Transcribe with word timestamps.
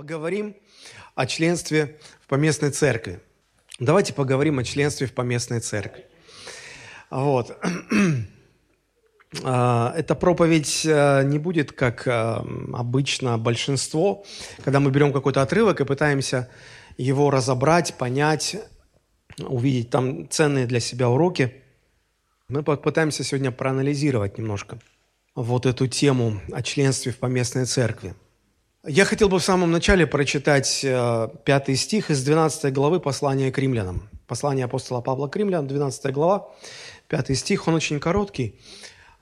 Поговорим 0.00 0.56
о 1.14 1.26
членстве 1.26 1.98
в 2.22 2.26
поместной 2.26 2.70
церкви. 2.70 3.20
Давайте 3.78 4.14
поговорим 4.14 4.58
о 4.58 4.64
членстве 4.64 5.06
в 5.06 5.12
поместной 5.12 5.60
церкви. 5.60 6.06
Вот. 7.10 7.54
А, 9.44 9.94
эта 9.96 10.16
проповедь 10.16 10.84
э, 10.84 11.22
не 11.22 11.38
будет, 11.38 11.70
как 11.70 12.04
э, 12.08 12.42
обычно 12.74 13.38
большинство, 13.38 14.24
когда 14.64 14.80
мы 14.80 14.90
берем 14.90 15.12
какой-то 15.12 15.40
отрывок 15.40 15.80
и 15.80 15.84
пытаемся 15.84 16.48
его 16.96 17.30
разобрать, 17.30 17.94
понять, 17.94 18.56
увидеть 19.38 19.90
там 19.90 20.28
ценные 20.28 20.66
для 20.66 20.80
себя 20.80 21.08
уроки. 21.08 21.62
Мы 22.48 22.64
попытаемся 22.64 23.22
сегодня 23.22 23.52
проанализировать 23.52 24.36
немножко 24.36 24.80
вот 25.36 25.64
эту 25.64 25.86
тему 25.86 26.40
о 26.50 26.60
членстве 26.62 27.12
в 27.12 27.18
поместной 27.18 27.66
церкви. 27.66 28.16
Я 28.86 29.04
хотел 29.04 29.28
бы 29.28 29.38
в 29.38 29.44
самом 29.44 29.70
начале 29.70 30.06
прочитать 30.06 30.80
э, 30.82 31.28
пятый 31.44 31.76
стих 31.76 32.10
из 32.10 32.24
12 32.24 32.72
главы 32.72 32.98
послания 32.98 33.52
к 33.52 33.58
римлянам. 33.58 34.08
Послание 34.26 34.64
апостола 34.64 35.02
Павла 35.02 35.28
к 35.28 35.36
римлянам, 35.36 35.66
12 35.66 36.14
глава, 36.14 36.48
пятый 37.06 37.36
стих. 37.36 37.68
Он 37.68 37.74
очень 37.74 38.00
короткий, 38.00 38.58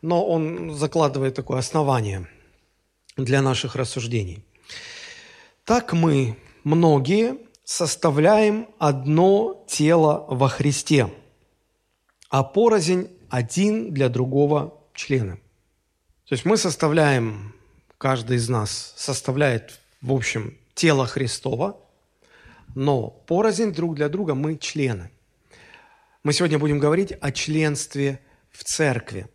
но 0.00 0.24
он 0.24 0.74
закладывает 0.76 1.34
такое 1.34 1.58
основание 1.58 2.28
для 3.16 3.42
наших 3.42 3.74
рассуждений. 3.74 4.44
«Так 5.64 5.92
мы, 5.92 6.36
многие, 6.62 7.38
составляем 7.64 8.68
одно 8.78 9.64
тело 9.66 10.24
во 10.28 10.48
Христе, 10.48 11.12
а 12.30 12.44
порознь 12.44 13.08
один 13.28 13.92
для 13.92 14.08
другого 14.08 14.78
члена». 14.94 15.34
То 16.28 16.34
есть 16.34 16.44
мы 16.44 16.56
составляем 16.56 17.57
каждый 17.98 18.36
из 18.36 18.48
нас 18.48 18.94
составляет, 18.96 19.80
в 20.00 20.12
общем, 20.12 20.56
тело 20.74 21.06
Христова, 21.06 21.76
но 22.74 23.10
порознь 23.10 23.72
друг 23.72 23.96
для 23.96 24.08
друга 24.08 24.34
мы 24.34 24.56
члены. 24.56 25.10
Мы 26.22 26.32
сегодня 26.32 26.58
будем 26.58 26.78
говорить 26.78 27.12
о 27.20 27.32
членстве 27.32 28.20
в 28.50 28.62
церкви. 28.64 29.27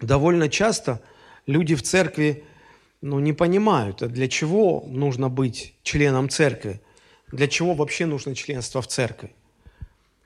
Довольно 0.00 0.48
часто 0.48 1.00
люди 1.46 1.74
в 1.74 1.82
церкви 1.82 2.44
ну, 3.00 3.18
не 3.18 3.32
понимают, 3.32 4.02
а 4.02 4.08
для 4.08 4.28
чего 4.28 4.84
нужно 4.86 5.28
быть 5.30 5.74
членом 5.82 6.28
церкви, 6.28 6.82
для 7.32 7.48
чего 7.48 7.74
вообще 7.74 8.06
нужно 8.06 8.34
членство 8.34 8.82
в 8.82 8.88
церкви. 8.88 9.32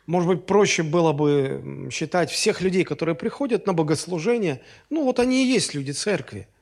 Может 0.06 0.28
быть, 0.28 0.46
проще 0.46 0.82
было 0.82 1.12
бы 1.12 1.88
считать 1.92 2.30
всех 2.30 2.62
людей, 2.62 2.82
которые 2.82 3.14
приходят 3.14 3.66
на 3.66 3.74
богослужение, 3.74 4.62
ну 4.90 5.04
вот 5.04 5.20
они 5.20 5.44
и 5.44 5.52
есть 5.52 5.74
люди 5.74 5.92
церкви– 5.92 6.48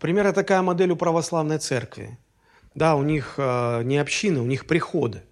примерно 0.00 0.32
такая 0.32 0.60
модель 0.62 0.90
у 0.90 0.96
православной 0.96 1.58
церкви. 1.58 2.18
Да, 2.74 2.96
у 2.96 3.02
них 3.02 3.34
а, 3.38 3.82
не 3.82 3.96
общины, 3.96 4.40
у 4.40 4.46
них 4.46 4.66
приходы. 4.66 5.22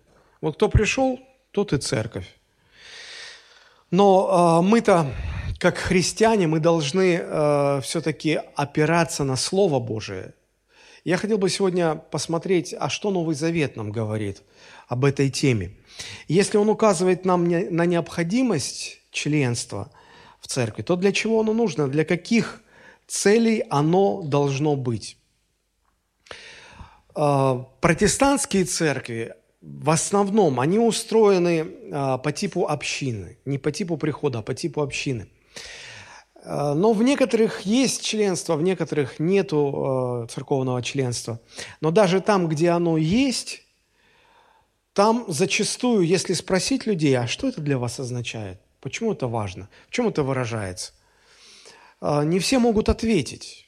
Вот 0.41 0.55
кто 0.55 0.69
пришел, 0.69 1.19
тот 1.51 1.73
и 1.73 1.79
церковь. 1.79 2.27
Но 3.91 4.29
а, 4.31 4.63
мы-то, 4.63 5.13
как 5.59 5.79
христиане, 5.79 6.47
мы 6.47 6.61
должны 6.61 7.81
все-таки 7.83 8.41
опираться 8.55 9.25
на 9.25 9.37
Слово 9.37 9.81
Божие. 9.81 10.35
Я 11.05 11.19
хотел 11.19 11.37
бы 11.37 11.51
сегодня 11.51 11.97
посмотреть, 11.97 12.75
а 12.79 12.89
что 12.89 13.11
Новый 13.11 13.35
Завет 13.35 13.77
нам 13.77 13.93
говорит 13.93 14.43
об 14.89 15.05
этой 15.05 15.29
теме. 15.29 15.73
Если 16.29 16.57
он 16.57 16.69
указывает 16.71 17.25
нам 17.25 17.45
на 17.45 17.85
необходимость 17.85 19.01
членства 19.11 19.91
в 20.41 20.47
церкви, 20.47 20.83
то 20.83 20.97
для 20.97 21.13
чего 21.13 21.41
оно 21.41 21.53
нужно? 21.53 21.89
Для 21.89 22.05
каких 22.05 22.63
целей 23.15 23.65
оно 23.71 24.23
должно 24.23 24.77
быть. 24.77 25.17
А, 27.15 27.67
протестантские 27.81 28.65
церкви 28.65 29.35
в 29.63 29.89
основном, 29.89 30.61
они 30.61 30.79
устроены 30.79 31.67
а, 31.93 32.19
по 32.19 32.33
типу 32.33 32.67
общины, 32.67 33.39
не 33.45 33.59
по 33.59 33.71
типу 33.73 33.97
прихода, 33.97 34.41
а 34.41 34.43
по 34.43 34.55
типу 34.55 34.83
общины. 34.83 35.29
А, 36.43 36.75
но 36.75 36.93
в 36.93 37.03
некоторых 37.03 37.61
есть 37.61 38.05
членство, 38.05 38.57
в 38.57 38.63
некоторых 38.63 39.21
нету 39.21 40.27
церковного 40.31 40.83
членства. 40.83 41.41
Но 41.81 41.91
даже 41.91 42.21
там, 42.21 42.49
где 42.49 42.71
оно 42.71 42.99
есть, 42.99 43.63
там 44.93 45.25
зачастую, 45.29 46.03
если 46.03 46.35
спросить 46.35 46.85
людей, 46.85 47.17
а 47.17 47.27
что 47.27 47.49
это 47.49 47.61
для 47.61 47.79
вас 47.79 48.01
означает, 48.01 48.61
почему 48.81 49.13
это 49.13 49.29
важно, 49.29 49.69
в 49.89 49.93
чем 49.93 50.09
это 50.09 50.25
выражается– 50.25 50.93
не 52.01 52.39
все 52.39 52.59
могут 52.59 52.89
ответить. 52.89 53.65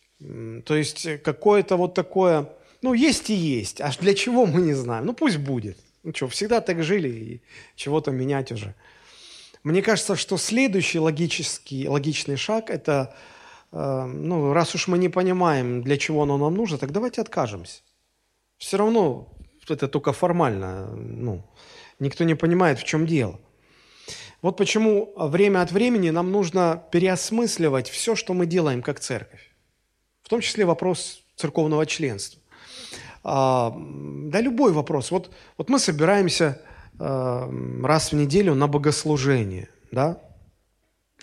То 0.64 0.74
есть 0.74 1.06
э, 1.06 1.18
какое-то 1.18 1.76
вот 1.76 1.94
такое, 1.94 2.48
ну, 2.82 2.94
есть 2.94 3.30
и 3.30 3.34
есть, 3.34 3.80
аж 3.80 3.98
для 3.98 4.14
чего 4.14 4.46
мы 4.46 4.60
не 4.62 4.74
знаем. 4.74 5.06
Ну, 5.06 5.12
пусть 5.12 5.38
будет. 5.38 5.78
Ну 6.02 6.12
что, 6.14 6.28
всегда 6.28 6.60
так 6.60 6.82
жили, 6.82 7.08
и 7.08 7.42
чего-то 7.74 8.12
менять 8.12 8.52
уже. 8.52 8.74
Мне 9.62 9.82
кажется, 9.82 10.16
что 10.16 10.36
следующий 10.36 11.00
логический, 11.00 11.88
логичный 11.88 12.36
шаг– 12.36 12.70
это, 12.70 13.14
э, 13.72 14.04
ну, 14.06 14.52
раз 14.52 14.74
уж 14.74 14.88
мы 14.88 14.98
не 14.98 15.08
понимаем, 15.08 15.82
для 15.82 15.96
чего 15.98 16.22
оно 16.22 16.38
нам 16.38 16.54
нужно, 16.54 16.78
так 16.78 16.92
давайте 16.92 17.20
откажемся. 17.20 17.82
Все 18.56 18.78
равно 18.78 19.28
это 19.68 19.88
только 19.88 20.12
формально, 20.12 20.86
ну, 20.96 21.44
никто 21.98 22.24
не 22.24 22.36
понимает, 22.36 22.78
в 22.78 22.84
чем 22.84 23.06
дело. 23.06 23.38
Вот 24.46 24.56
почему 24.56 25.12
время 25.16 25.60
от 25.60 25.72
времени 25.72 26.10
нам 26.10 26.30
нужно 26.30 26.84
переосмысливать 26.92 27.88
все, 27.88 28.14
что 28.14 28.32
мы 28.32 28.46
делаем 28.46 28.80
как 28.80 29.00
церковь. 29.00 29.50
В 30.22 30.28
том 30.28 30.40
числе 30.40 30.64
вопрос 30.64 31.24
церковного 31.34 31.84
членства. 31.84 32.40
А, 33.24 33.74
да 33.76 34.40
любой 34.40 34.70
вопрос. 34.70 35.10
Вот, 35.10 35.32
вот 35.58 35.68
мы 35.68 35.80
собираемся 35.80 36.62
а, 37.00 37.50
раз 37.82 38.12
в 38.12 38.14
неделю 38.14 38.54
на 38.54 38.68
богослужение. 38.68 39.68
Да? 39.90 40.22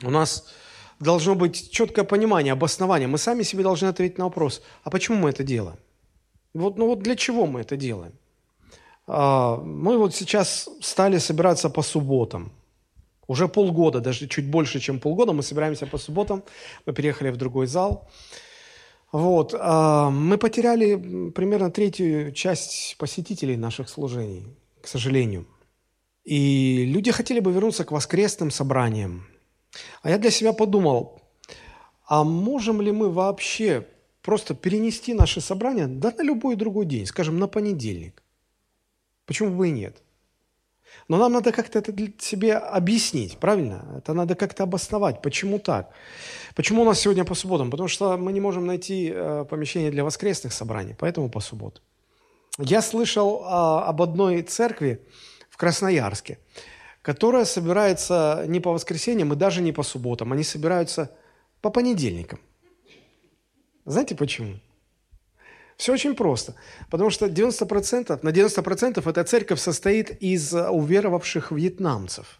У 0.04 0.10
нас 0.10 0.54
должно 1.00 1.34
быть 1.34 1.72
четкое 1.72 2.04
понимание, 2.04 2.52
обоснование. 2.52 3.08
Мы 3.08 3.18
сами 3.18 3.44
себе 3.44 3.64
должны 3.64 3.88
ответить 3.88 4.18
на 4.18 4.26
вопрос, 4.26 4.62
а 4.84 4.90
почему 4.90 5.20
мы 5.20 5.30
это 5.30 5.46
делаем? 5.46 5.78
Вот, 6.54 6.78
ну 6.78 6.88
вот 6.88 7.00
для 7.00 7.16
чего 7.16 7.46
мы 7.46 7.62
это 7.62 7.78
делаем? 7.78 8.12
А, 9.08 9.56
мы 9.56 9.98
вот 9.98 10.14
сейчас 10.14 10.68
стали 10.82 11.20
собираться 11.20 11.70
по 11.70 11.84
субботам. 11.84 12.52
Уже 13.28 13.48
полгода, 13.48 14.00
даже 14.00 14.28
чуть 14.28 14.50
больше, 14.50 14.80
чем 14.80 15.00
полгода, 15.00 15.34
мы 15.34 15.44
собираемся 15.44 15.88
по 15.88 15.98
субботам. 15.98 16.44
Мы 16.86 16.94
переехали 16.94 17.30
в 17.30 17.38
другой 17.38 17.68
зал. 17.68 18.10
Вот. 19.12 19.56
А, 19.58 20.10
мы 20.10 20.38
потеряли 20.38 21.30
примерно 21.32 21.72
третью 21.72 22.34
часть 22.34 22.96
посетителей 22.98 23.58
наших 23.58 23.88
служений, 23.90 24.46
к 24.82 24.88
сожалению. 24.88 25.46
И 26.24 26.86
люди 26.86 27.12
хотели 27.12 27.40
бы 27.40 27.52
вернуться 27.52 27.86
к 27.86 27.92
воскресным 27.92 28.52
собраниям. 28.52 29.28
А 30.02 30.10
я 30.10 30.18
для 30.18 30.32
себя 30.32 30.54
подумал, 30.54 31.22
а 32.08 32.24
можем 32.24 32.82
ли 32.82 32.92
мы 32.92 33.10
вообще 33.10 33.88
просто 34.22 34.54
перенести 34.56 35.14
наши 35.14 35.42
собрания 35.42 35.88
да 35.88 36.12
на 36.18 36.24
любой 36.24 36.56
другой 36.56 36.86
день, 36.86 37.06
скажем, 37.06 37.40
на 37.40 37.48
понедельник? 37.48 38.24
Почему 39.26 39.56
бы 39.56 39.70
и 39.70 39.72
нет? 39.72 40.02
Но 41.08 41.18
нам 41.18 41.34
надо 41.34 41.52
как-то 41.52 41.80
это 41.80 41.94
себе 42.20 42.54
объяснить, 42.54 43.38
правильно? 43.38 43.86
Это 43.98 44.14
надо 44.14 44.36
как-то 44.36 44.64
обосновать, 44.64 45.22
почему 45.22 45.60
так. 45.60 45.90
Почему 46.56 46.82
у 46.82 46.86
нас 46.86 47.00
сегодня 47.00 47.26
по 47.26 47.36
субботам? 47.36 47.72
Потому 47.72 47.90
что 47.90 48.18
мы 48.18 48.32
не 48.32 48.40
можем 48.40 48.66
найти 48.66 49.12
э, 49.14 49.46
помещение 49.50 49.92
для 49.92 50.04
воскресных 50.04 50.54
собраний, 50.54 50.96
поэтому 50.98 51.30
по 51.30 51.42
субботам. 51.42 51.84
Я 52.58 52.82
слышал 52.82 53.42
э, 53.42 53.90
об 53.90 54.02
одной 54.02 54.42
церкви 54.44 55.02
в 55.50 55.58
Красноярске, 55.58 56.38
которая 57.02 57.46
собирается 57.46 58.46
не 58.48 58.60
по 58.60 58.72
воскресеньям 58.72 59.34
и 59.34 59.36
даже 59.36 59.62
не 59.62 59.72
по 59.72 59.84
субботам, 59.84 60.32
они 60.32 60.44
собираются 60.44 61.12
по 61.62 61.70
понедельникам. 61.70 62.40
Знаете 63.86 64.16
почему? 64.16 64.60
Все 65.84 65.92
очень 65.92 66.16
просто. 66.16 66.56
Потому 66.90 67.10
что 67.10 67.26
90%, 67.26 68.20
на 68.24 68.30
90% 68.30 69.10
эта 69.10 69.24
церковь 69.26 69.60
состоит 69.60 70.12
из 70.24 70.54
уверовавших 70.54 71.52
вьетнамцев. 71.52 72.40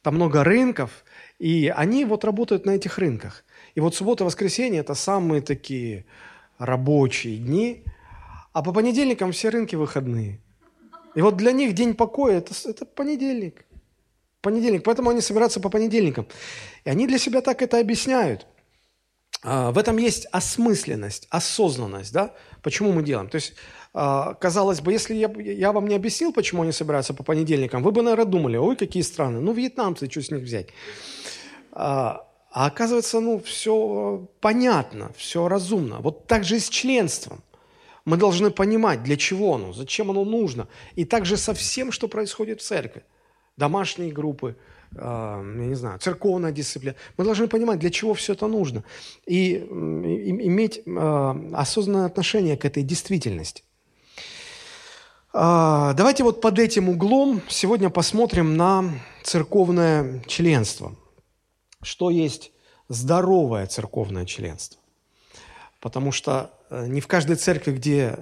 Там 0.00 0.14
много 0.14 0.42
рынков, 0.42 1.04
и 1.38 1.70
они 1.76 2.06
вот 2.06 2.24
работают 2.24 2.64
на 2.64 2.70
этих 2.70 2.96
рынках. 2.96 3.44
И 3.74 3.80
вот 3.80 3.94
суббота, 3.94 4.24
воскресенье– 4.24 4.80
это 4.84 4.94
самые 4.94 5.42
такие 5.42 6.06
рабочие 6.56 7.36
дни, 7.36 7.84
а 8.54 8.62
по 8.62 8.72
понедельникам 8.72 9.32
все 9.32 9.50
рынки 9.50 9.76
выходные. 9.76 10.40
И 11.14 11.20
вот 11.20 11.36
для 11.36 11.52
них 11.52 11.74
день 11.74 11.92
покоя 11.92 12.38
это,– 12.38 12.54
это 12.64 12.86
понедельник. 12.86 13.66
Понедельник. 14.40 14.82
Поэтому 14.82 15.10
они 15.10 15.20
собираются 15.20 15.60
по 15.60 15.68
понедельникам. 15.68 16.26
И 16.86 16.88
они 16.88 17.06
для 17.06 17.18
себя 17.18 17.42
так 17.42 17.60
это 17.60 17.78
объясняют– 17.78 18.46
в 19.44 19.76
этом 19.76 19.98
есть 19.98 20.26
осмысленность, 20.32 21.26
осознанность, 21.28 22.12
да, 22.12 22.34
почему 22.62 22.92
мы 22.92 23.02
делаем. 23.02 23.28
То 23.28 23.36
есть, 23.36 23.52
а, 23.92 24.32
казалось 24.34 24.80
бы, 24.80 24.90
если 24.90 25.14
я, 25.14 25.30
я 25.38 25.72
вам 25.72 25.86
не 25.86 25.94
объяснил, 25.94 26.32
почему 26.32 26.62
они 26.62 26.72
собираются 26.72 27.12
по 27.12 27.22
понедельникам, 27.22 27.82
вы 27.82 27.92
бы, 27.92 28.02
наверное, 28.02 28.24
думали, 28.24 28.56
ой, 28.56 28.74
какие 28.74 29.02
страны, 29.02 29.40
ну, 29.40 29.52
вьетнамцы, 29.52 30.10
что 30.10 30.22
с 30.22 30.30
них 30.30 30.40
взять. 30.40 30.68
А, 31.72 32.26
а 32.50 32.66
оказывается, 32.66 33.20
ну, 33.20 33.38
все 33.38 34.28
понятно, 34.40 35.12
все 35.16 35.46
разумно. 35.46 35.98
Вот 36.00 36.26
так 36.26 36.44
же 36.44 36.56
и 36.56 36.60
с 36.60 36.70
членством. 36.70 37.42
Мы 38.06 38.16
должны 38.16 38.50
понимать, 38.50 39.02
для 39.02 39.16
чего 39.16 39.56
оно, 39.56 39.72
зачем 39.72 40.10
оно 40.10 40.24
нужно. 40.24 40.68
И 40.94 41.04
также 41.04 41.36
со 41.36 41.52
всем, 41.52 41.92
что 41.92 42.08
происходит 42.08 42.60
в 42.60 42.64
церкви. 42.64 43.04
Домашние 43.56 44.12
группы, 44.12 44.56
я 44.96 45.42
не 45.42 45.74
знаю, 45.74 45.98
церковная 45.98 46.52
дисциплина. 46.52 46.94
Мы 47.16 47.24
должны 47.24 47.48
понимать, 47.48 47.78
для 47.78 47.90
чего 47.90 48.14
все 48.14 48.34
это 48.34 48.46
нужно. 48.46 48.84
И, 49.26 49.56
иметь 49.56 50.82
э, 50.86 51.34
осознанное 51.52 52.06
отношение 52.06 52.56
к 52.56 52.64
этой 52.64 52.82
действительности. 52.82 53.64
Э, 55.32 55.92
давайте 55.96 56.22
вот 56.22 56.40
под 56.40 56.58
этим 56.58 56.88
углом 56.88 57.42
сегодня 57.48 57.90
посмотрим 57.90 58.56
на 58.56 58.84
церковное 59.22 60.22
членство. 60.26 60.94
Что 61.82 62.10
есть 62.10 62.52
здоровое 62.88 63.66
церковное 63.66 64.26
членство? 64.26 64.80
Потому 65.80 66.12
что 66.12 66.52
э, 66.70 66.86
не 66.86 67.00
в 67.00 67.08
каждой 67.08 67.36
церкви, 67.36 67.72
где 67.72 68.16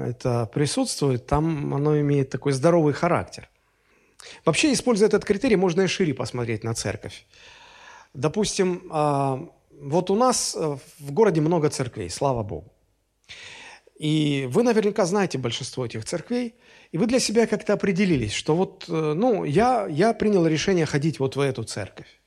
это 0.00 0.50
присутствует, 0.52 1.26
там 1.26 1.74
оно 1.74 2.00
имеет 2.00 2.30
такой 2.30 2.52
здоровый 2.52 2.94
характер. 2.94 3.48
Вообще, 4.44 4.72
используя 4.72 5.08
этот 5.08 5.24
критерий, 5.24 5.56
можно 5.56 5.82
и 5.82 5.86
шире 5.86 6.14
посмотреть 6.14 6.64
на 6.64 6.74
церковь. 6.74 7.26
Допустим, 8.14 8.82
а, 8.90 9.48
вот 9.80 10.10
у 10.10 10.16
нас 10.16 10.56
э, 10.58 10.76
в 10.98 11.12
городе 11.12 11.40
много 11.40 11.68
церквей, 11.70 12.10
слава 12.10 12.42
Богу. 12.42 12.72
И 13.98 14.48
вы 14.50 14.62
наверняка 14.62 15.06
знаете 15.06 15.38
большинство 15.38 15.84
этих 15.84 16.04
церквей, 16.04 16.54
и 16.92 16.98
вы 16.98 17.06
для 17.06 17.20
себя 17.20 17.46
как-то 17.46 17.72
определились, 17.72 18.32
что 18.32 18.54
вот, 18.54 18.84
э, 18.88 19.14
ну, 19.14 19.44
я, 19.44 19.86
я 19.88 20.14
принял 20.14 20.46
решение 20.46 20.86
ходить 20.86 21.18
вот 21.18 21.36
в 21.36 21.40
эту 21.40 21.64
церковь. 21.64 22.20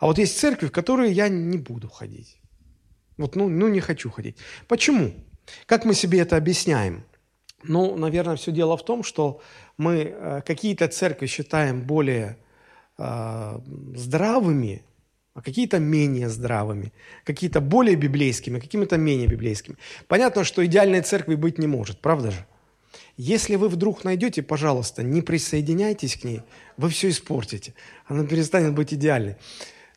А 0.00 0.06
вот 0.06 0.18
есть 0.18 0.38
церковь, 0.38 0.70
в 0.70 0.72
которую 0.72 1.12
я 1.12 1.28
не 1.28 1.58
буду 1.58 1.88
ходить. 1.88 2.40
Вот, 3.16 3.36
ну, 3.36 3.48
ну, 3.48 3.68
не 3.68 3.80
хочу 3.80 4.10
ходить. 4.10 4.36
Почему? 4.68 5.14
Как 5.66 5.84
мы 5.84 5.94
себе 5.94 6.20
это 6.20 6.36
объясняем? 6.36 7.04
Ну, 7.64 7.96
наверное, 7.96 8.36
все 8.36 8.52
дело 8.52 8.76
в 8.76 8.84
том, 8.84 9.02
что 9.02 9.40
мы 9.78 9.94
э, 9.94 10.40
какие-то 10.44 10.88
церкви 10.88 11.26
считаем 11.26 11.82
более 11.82 12.36
э, 12.98 13.58
здравыми, 13.94 14.82
а 15.34 15.40
какие-то 15.40 15.78
менее 15.78 16.28
здравыми, 16.28 16.92
какие-то 17.24 17.60
более 17.60 17.96
библейскими, 17.96 18.60
какими-то 18.60 18.98
менее 18.98 19.28
библейскими. 19.28 19.76
Понятно, 20.06 20.44
что 20.44 20.64
идеальной 20.64 21.00
церкви 21.02 21.36
быть 21.36 21.58
не 21.58 21.66
может, 21.66 22.00
правда 22.00 22.30
же? 22.30 22.46
Если 23.16 23.56
вы 23.56 23.68
вдруг 23.68 24.04
найдете, 24.04 24.42
пожалуйста, 24.42 25.02
не 25.02 25.22
присоединяйтесь 25.22 26.16
к 26.16 26.24
ней, 26.24 26.42
вы 26.76 26.88
все 26.88 27.08
испортите. 27.08 27.74
Она 28.06 28.26
перестанет 28.26 28.74
быть 28.74 28.92
идеальной. 28.92 29.36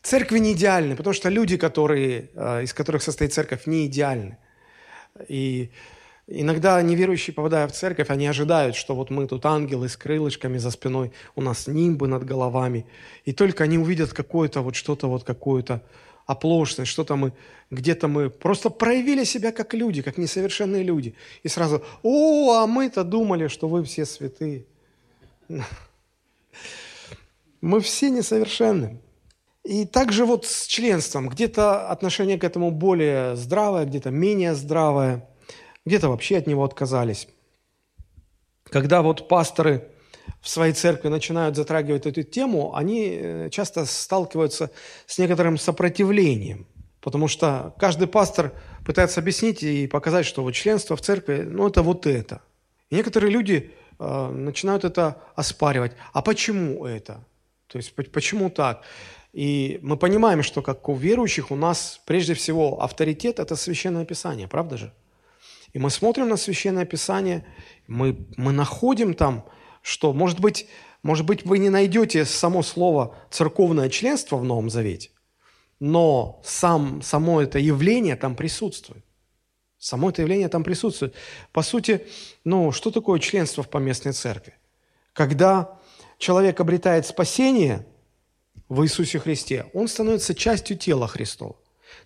Церкви 0.01 0.39
не 0.39 0.53
идеальны, 0.53 0.95
потому 0.95 1.13
что 1.13 1.29
люди, 1.29 1.57
которые, 1.57 2.29
э, 2.35 2.63
из 2.63 2.73
которых 2.73 3.03
состоит 3.03 3.33
церковь, 3.33 3.65
не 3.65 3.87
идеальны. 3.87 4.37
И 5.27 5.71
иногда 6.27 6.81
неверующие, 6.81 7.33
попадая 7.33 7.67
в 7.67 7.71
церковь, 7.71 8.09
они 8.09 8.27
ожидают, 8.27 8.75
что 8.75 8.95
вот 8.95 9.09
мы 9.09 9.27
тут 9.27 9.45
ангелы 9.45 9.89
с 9.89 9.97
крылышками 9.97 10.57
за 10.57 10.71
спиной, 10.71 11.11
у 11.35 11.41
нас 11.41 11.67
нимбы 11.67 12.07
над 12.07 12.23
головами. 12.23 12.85
И 13.25 13.33
только 13.33 13.63
они 13.63 13.77
увидят 13.77 14.13
какое-то 14.13 14.61
вот 14.61 14.75
что-то, 14.75 15.07
вот 15.07 15.23
какую-то 15.23 15.81
оплошность, 16.25 16.91
что-то 16.91 17.15
мы, 17.15 17.33
где-то 17.69 18.07
мы 18.07 18.29
просто 18.29 18.69
проявили 18.69 19.23
себя 19.23 19.51
как 19.51 19.73
люди, 19.73 20.01
как 20.01 20.17
несовершенные 20.17 20.83
люди. 20.83 21.15
И 21.43 21.47
сразу, 21.47 21.83
о, 22.01 22.53
а 22.53 22.67
мы-то 22.67 23.03
думали, 23.03 23.47
что 23.47 23.67
вы 23.67 23.83
все 23.83 24.05
святые. 24.05 24.65
Мы 27.61 27.79
все 27.79 28.11
несовершенны. 28.11 28.99
И 29.63 29.85
также 29.85 30.25
вот 30.25 30.45
с 30.45 30.67
членством. 30.67 31.29
Где-то 31.29 31.89
отношение 31.89 32.37
к 32.37 32.43
этому 32.43 32.69
более 32.69 33.35
здравое, 33.35 33.85
где-то 33.85 34.11
менее 34.11 34.53
здравое, 34.53 35.27
где-то 35.85 36.09
вообще 36.09 36.37
от 36.37 36.47
него 36.47 36.63
отказались. 36.63 37.27
Когда 38.63 39.01
вот 39.01 39.27
пасторы 39.27 39.87
в 40.41 40.49
своей 40.49 40.73
церкви 40.73 41.09
начинают 41.09 41.55
затрагивать 41.55 42.05
эту 42.05 42.23
тему, 42.23 42.75
они 42.75 43.09
э, 43.11 43.49
часто 43.51 43.85
сталкиваются 43.85 44.71
с 45.05 45.19
некоторым 45.19 45.57
сопротивлением, 45.57 46.65
потому 47.01 47.27
что 47.27 47.75
каждый 47.77 48.07
пастор 48.07 48.53
пытается 48.83 49.19
объяснить 49.19 49.61
и 49.61 49.87
показать, 49.87 50.25
что 50.25 50.41
вот 50.41 50.51
членство 50.51 50.95
в 50.95 51.01
церкви, 51.01 51.43
ну 51.47 51.67
это 51.67 51.83
вот 51.83 52.07
это. 52.07 52.41
И 52.89 52.95
некоторые 52.95 53.31
люди 53.31 53.71
э, 53.99 54.29
начинают 54.31 54.83
это 54.83 55.21
оспаривать. 55.35 55.91
А 56.13 56.21
почему 56.23 56.85
это? 56.85 57.23
То 57.67 57.77
есть 57.77 57.93
почему 58.11 58.49
так? 58.49 58.81
И 59.33 59.79
мы 59.81 59.97
понимаем, 59.97 60.43
что 60.43 60.61
как 60.61 60.87
у 60.87 60.95
верующих 60.95 61.51
у 61.51 61.55
нас 61.55 62.01
прежде 62.05 62.33
всего 62.33 62.81
авторитет– 62.81 63.39
это 63.39 63.55
Священное 63.55 64.05
Писание, 64.05 64.47
правда 64.47 64.77
же? 64.77 64.93
И 65.75 65.79
мы 65.79 65.89
смотрим 65.89 66.29
на 66.29 66.37
Священное 66.37 66.85
Писание, 66.85 67.45
мы, 67.85 68.25
мы 68.37 68.53
находим 68.53 69.13
там, 69.13 69.43
что, 69.81 70.13
может 70.13 70.39
быть, 70.39 70.67
может 71.03 71.25
быть, 71.25 71.45
вы 71.45 71.59
не 71.59 71.69
найдете 71.69 72.23
само 72.23 72.63
слово 72.63 73.13
«церковное 73.29 73.89
членство» 73.89 74.37
в 74.37 74.45
Новом 74.45 74.69
Завете, 74.69 75.11
но 75.81 76.41
сам, 76.45 77.01
само 77.01 77.41
это 77.41 77.59
явление 77.59 78.15
там 78.15 78.37
присутствует. 78.37 79.03
Само 79.77 80.11
это 80.11 80.21
явление 80.21 80.47
там 80.47 80.63
присутствует. 80.63 81.13
По 81.51 81.61
сути, 81.61 82.07
ну, 82.45 82.71
что 82.71 82.89
такое 82.89 83.19
членство 83.19 83.61
в 83.61 83.69
поместной 83.69 84.13
церкви? 84.13 84.53
Когда 85.11 85.77
человек 86.17 86.59
обретает 86.61 87.05
спасение– 87.05 87.85
в 88.69 88.83
Иисусе 88.83 89.19
Христе, 89.19 89.65
он 89.73 89.87
становится 89.87 90.33
частью 90.33 90.77
тела 90.77 91.07
Христова. 91.07 91.55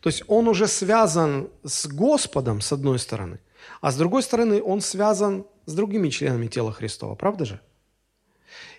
То 0.01 0.09
есть 0.09 0.23
он 0.27 0.47
уже 0.47 0.67
связан 0.67 1.49
с 1.63 1.87
Господом, 1.87 2.61
с 2.61 2.71
одной 2.71 2.99
стороны, 2.99 3.39
а 3.81 3.91
с 3.91 3.97
другой 3.97 4.23
стороны 4.23 4.61
он 4.61 4.81
связан 4.81 5.45
с 5.65 5.73
другими 5.73 6.09
членами 6.09 6.47
тела 6.47 6.71
Христова. 6.71 7.15
Правда 7.15 7.45
же? 7.45 7.61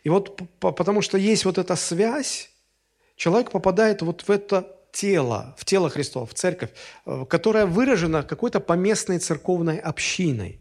И 0.02 0.08
вот 0.08 0.40
потому 0.60 1.02
что 1.02 1.18
есть 1.18 1.44
вот 1.44 1.58
эта 1.58 1.76
связь, 1.76 2.50
человек 3.16 3.50
попадает 3.50 4.02
вот 4.02 4.22
в 4.22 4.30
это 4.30 4.76
тело, 4.92 5.54
в 5.58 5.64
тело 5.64 5.88
Христова, 5.88 6.26
в 6.26 6.34
церковь, 6.34 6.70
э, 7.06 7.24
которая 7.28 7.66
выражена 7.66 8.22
какой-то 8.22 8.60
поместной 8.60 9.18
церковной 9.18 9.78
общиной. 9.78 10.60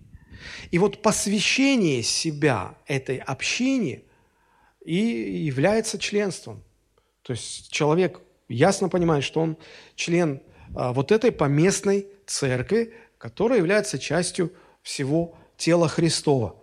И 0.71 0.77
вот 0.77 1.01
посвящение 1.01 2.03
себя 2.03 2.75
этой 2.85 3.17
общине 3.17 4.03
и 4.85 4.95
является 4.95 5.97
членством. 5.97 6.63
То 7.23 7.33
есть 7.33 7.71
человек 7.71 8.21
ясно 8.47 8.89
понимает, 8.89 9.23
что 9.23 9.41
он 9.41 9.57
член 9.95 10.41
а, 10.75 10.93
вот 10.93 11.11
этой 11.11 11.31
поместной 11.31 12.07
церкви, 12.25 12.93
которая 13.19 13.59
является 13.59 13.99
частью 13.99 14.51
всего 14.81 15.37
тела 15.57 15.87
Христова. 15.87 16.55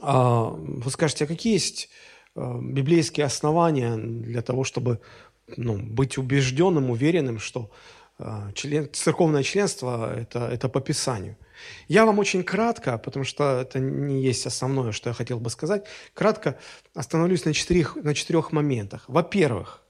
А, 0.00 0.50
вы 0.50 0.90
скажете, 0.90 1.24
а 1.24 1.26
какие 1.26 1.54
есть 1.54 1.88
а, 2.34 2.58
библейские 2.60 3.24
основания 3.24 3.96
для 3.96 4.42
того, 4.42 4.64
чтобы 4.64 5.00
ну, 5.56 5.78
быть 5.78 6.18
убежденным, 6.18 6.90
уверенным, 6.90 7.38
что 7.38 7.70
а, 8.18 8.52
член, 8.52 8.92
церковное 8.92 9.42
членство 9.42 10.14
это,– 10.14 10.48
это 10.52 10.68
по 10.68 10.80
Писанию– 10.82 11.38
я 11.88 12.06
вам 12.06 12.18
очень 12.18 12.42
кратко, 12.42 12.98
потому 12.98 13.24
что 13.24 13.60
это 13.60 13.78
не 13.78 14.22
есть 14.22 14.46
основное, 14.46 14.92
что 14.92 15.10
я 15.10 15.14
хотел 15.14 15.40
бы 15.40 15.50
сказать, 15.50 15.84
кратко 16.14 16.58
остановлюсь 16.94 17.44
на 17.44 17.52
четырех, 17.52 17.96
на 17.96 18.14
четырех 18.14 18.52
моментах. 18.52 19.04
Во-первых, 19.08 19.82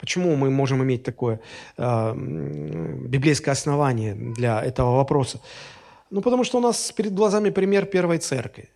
почему 0.00 0.34
мы 0.36 0.50
можем 0.50 0.82
иметь 0.82 1.02
такое 1.02 1.40
э, 1.76 2.14
библейское 2.14 3.52
основание 3.52 4.14
для 4.14 4.62
этого 4.62 4.96
вопроса? 4.96 5.40
Ну, 6.10 6.22
потому 6.22 6.44
что 6.44 6.58
у 6.58 6.60
нас 6.60 6.90
перед 6.92 7.14
глазами 7.14 7.50
пример 7.50 7.86
первой 7.86 8.18
церкви. 8.18 8.70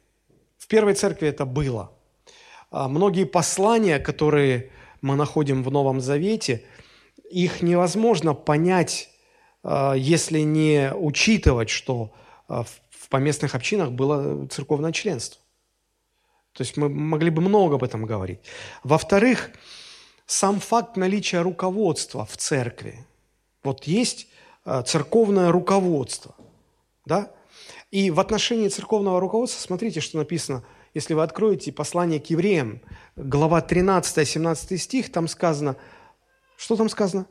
В 0.59 0.69
первой 0.69 0.95
церкви 0.95 1.29
это 1.29 1.47
было. 1.47 1.91
А 2.71 2.89
многие 2.89 3.25
послания, 3.25 3.99
которые 3.99 4.71
мы 5.01 5.17
находим 5.17 5.63
в 5.63 5.71
Новом 5.71 6.01
Завете, 6.01 6.63
их 7.31 7.63
невозможно 7.63 8.35
понять, 8.35 9.09
э, 9.65 9.95
если 9.97 10.41
не 10.41 10.93
учитывать, 10.95 11.71
что 11.71 12.13
а, 12.49 12.63
в 12.63 13.09
поместных 13.09 13.55
общинах 13.55 13.91
было 13.91 14.47
церковное 14.47 14.93
членство. 14.93 15.41
То 16.53 16.63
есть 16.63 16.77
мы 16.77 16.89
могли 16.89 17.31
бы 17.31 17.43
много 17.43 17.77
об 17.77 17.83
этом 17.83 18.05
говорить. 18.07 18.39
Во-вторых, 18.85 19.51
сам 20.27 20.61
факт 20.61 20.97
наличия 20.97 21.41
руководства 21.41 22.25
в 22.25 22.37
церкви. 22.37 23.07
Вот 23.63 23.85
есть 23.85 24.29
а, 24.65 24.83
церковное 24.83 25.51
руководство. 25.53 26.35
Да? 27.05 27.33
И 27.91 28.11
в 28.11 28.21
отношении 28.21 28.69
церковного 28.69 29.21
руководства, 29.21 29.61
смотрите, 29.61 30.01
что 30.01 30.19
написано, 30.19 30.65
если 30.95 31.15
вы 31.15 31.23
откроете 31.23 31.73
послание 31.73 32.21
к 32.21 32.27
евреям, 32.27 32.81
глава 33.17 33.61
13-17 33.61 34.77
стих, 34.79 35.13
там 35.13 35.29
сказано, 35.29 35.77
что 36.57 36.77
там 36.77 36.89
сказано? 36.89 37.27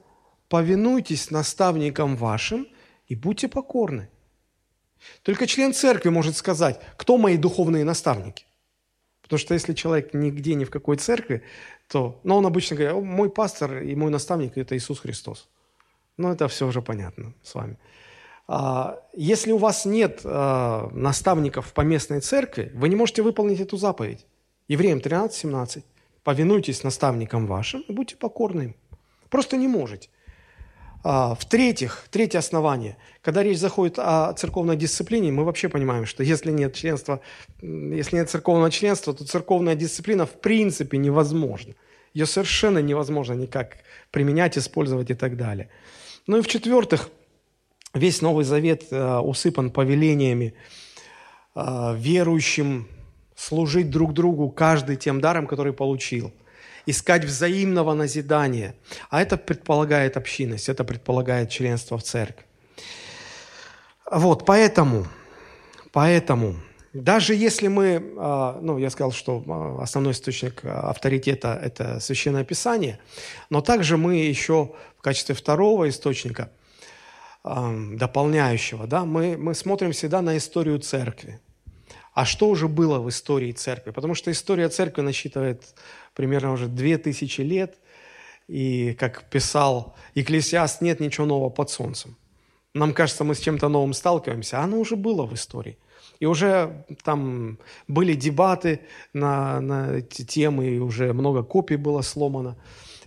«Повинуйтесь 0.49 1.31
наставникам 1.31 2.15
вашим 2.15 2.67
и 3.07 3.15
будьте 3.15 3.47
покорны, 3.47 4.09
только 5.21 5.47
член 5.47 5.73
церкви 5.73 6.09
может 6.09 6.37
сказать, 6.37 6.79
кто 6.97 7.17
мои 7.17 7.37
духовные 7.37 7.83
наставники. 7.83 8.45
Потому 9.23 9.39
что 9.39 9.53
если 9.53 9.73
человек 9.73 10.13
нигде, 10.13 10.53
ни 10.53 10.65
в 10.65 10.69
какой 10.69 10.97
церкви, 10.97 11.41
то, 11.87 12.19
ну, 12.23 12.35
он 12.35 12.45
обычно 12.45 12.75
говорит, 12.75 13.03
мой 13.03 13.29
пастор 13.29 13.81
и 13.81 13.95
мой 13.95 14.11
наставник– 14.11 14.51
это 14.57 14.75
Иисус 14.75 14.99
Христос. 14.99 15.49
Ну, 16.17 16.31
это 16.31 16.47
все 16.47 16.67
уже 16.67 16.81
понятно 16.81 17.33
с 17.41 17.55
вами. 17.55 17.77
А, 18.47 18.99
если 19.13 19.53
у 19.53 19.57
вас 19.57 19.85
нет 19.85 20.21
а, 20.25 20.89
наставников 20.91 21.73
по 21.73 21.81
местной 21.81 22.19
церкви, 22.19 22.71
вы 22.75 22.89
не 22.89 22.95
можете 22.95 23.21
выполнить 23.21 23.61
эту 23.61 23.77
заповедь. 23.77 24.25
Евреям 24.67 24.99
13-17. 24.99 25.83
Повинуйтесь 26.23 26.83
наставникам 26.83 27.47
вашим 27.47 27.81
и 27.87 27.93
будьте 27.93 28.15
покорны 28.17 28.61
им. 28.61 28.75
Просто 29.29 29.57
не 29.57 29.67
можете. 29.67 30.09
А, 31.05 31.35
в-третьих, 31.35 32.05
третье 32.11 32.39
основание, 32.39 32.95
когда 33.21 33.43
речь 33.43 33.57
заходит 33.57 33.99
о 33.99 34.31
церковной 34.33 34.77
дисциплине, 34.77 35.33
мы 35.33 35.43
вообще 35.43 35.67
понимаем, 35.67 36.05
что 36.05 36.23
если 36.23 36.49
нет 36.49 36.73
членства, 36.75 37.19
если 37.61 38.15
нет 38.15 38.29
церковного 38.29 38.71
членства, 38.71 39.13
то 39.13 39.25
церковная 39.25 39.75
дисциплина 39.75 40.25
в 40.25 40.39
принципе 40.39 40.97
невозможна. 40.97 41.73
Ее 42.13 42.25
совершенно 42.25 42.79
невозможно 42.79 43.33
никак 43.33 43.79
применять, 44.11 44.57
использовать 44.57 45.09
и 45.09 45.13
так 45.13 45.35
далее. 45.35 45.69
Ну 46.25 46.37
и 46.37 46.41
в-четвертых, 46.41 47.09
весь 47.93 48.21
Новый 48.21 48.45
Завет 48.45 48.85
э, 48.91 49.17
усыпан 49.17 49.71
повелениями 49.71 50.53
э, 51.53 51.95
верующим 51.97 52.87
служить 53.35 53.89
друг 53.89 54.13
другу 54.13 54.49
каждый 54.49 54.95
тем 54.95 55.19
даром, 55.19 55.47
который 55.47 55.73
получил– 55.73 56.31
искать 56.85 57.25
взаимного 57.25 57.93
назидания. 57.93 58.75
А 59.09 59.21
это 59.21 59.37
предполагает 59.37 60.17
общинность, 60.17 60.69
это 60.69 60.83
предполагает 60.83 61.49
членство 61.49 61.97
в 61.97 62.03
церкви. 62.03 62.45
Вот, 64.11 64.45
поэтому, 64.45 65.07
поэтому, 65.91 66.55
даже 66.93 67.33
если 67.33 67.67
мы, 67.67 68.13
а, 68.17 68.59
ну, 68.61 68.77
я 68.77 68.89
сказал, 68.89 69.11
что 69.11 69.43
а, 69.47 69.81
основной 69.81 70.13
источник 70.13 70.63
авторитета– 70.65 71.59
это 71.63 71.99
Священное 71.99 72.43
Писание, 72.43 72.99
но 73.49 73.61
также 73.61 73.97
мы 73.97 74.17
еще 74.17 74.73
в 74.97 75.01
качестве 75.01 75.35
второго 75.35 75.89
источника, 75.89 76.49
дополняющего, 77.43 78.87
да, 78.87 79.03
мы, 79.03 79.35
мы 79.37 79.53
смотрим 79.53 79.91
всегда 79.91 80.21
на 80.21 80.37
историю 80.37 80.79
церкви. 80.79 81.41
А 82.13 82.25
что 82.25 82.47
уже 82.47 82.67
было 82.67 82.99
в 82.99 83.09
истории 83.09 83.51
церкви? 83.51 83.91
Потому 83.91 84.13
что 84.15 84.31
история 84.31 84.69
церкви 84.69 85.01
насчитывает 85.01 85.73
примерно 86.13 86.51
уже 86.51 86.67
две 86.67 86.97
тысячи 86.97 87.41
лет, 87.41 87.77
и, 88.47 88.93
как 88.99 89.29
писал 89.29 89.95
Екклесиаст, 90.15 90.81
нет 90.81 90.99
ничего 90.99 91.25
нового 91.25 91.49
под 91.49 91.69
солнцем. 91.69 92.17
Нам 92.73 92.93
кажется, 92.93 93.23
мы 93.23 93.35
с 93.35 93.39
чем-то 93.39 93.69
новым 93.69 93.93
сталкиваемся, 93.93 94.59
а 94.59 94.63
оно 94.63 94.79
уже 94.79 94.95
было 94.95 95.25
в 95.25 95.33
истории. 95.33 95.77
И 96.19 96.25
уже 96.25 96.85
там 97.03 97.57
были 97.87 98.13
дебаты 98.13 98.79
на, 99.13 99.61
на 99.61 99.97
эти 99.97 100.25
темы, 100.25 100.65
и 100.65 100.79
уже 100.79 101.13
много 101.13 101.43
копий 101.43 101.77
было 101.77 102.01
сломано. 102.01 102.57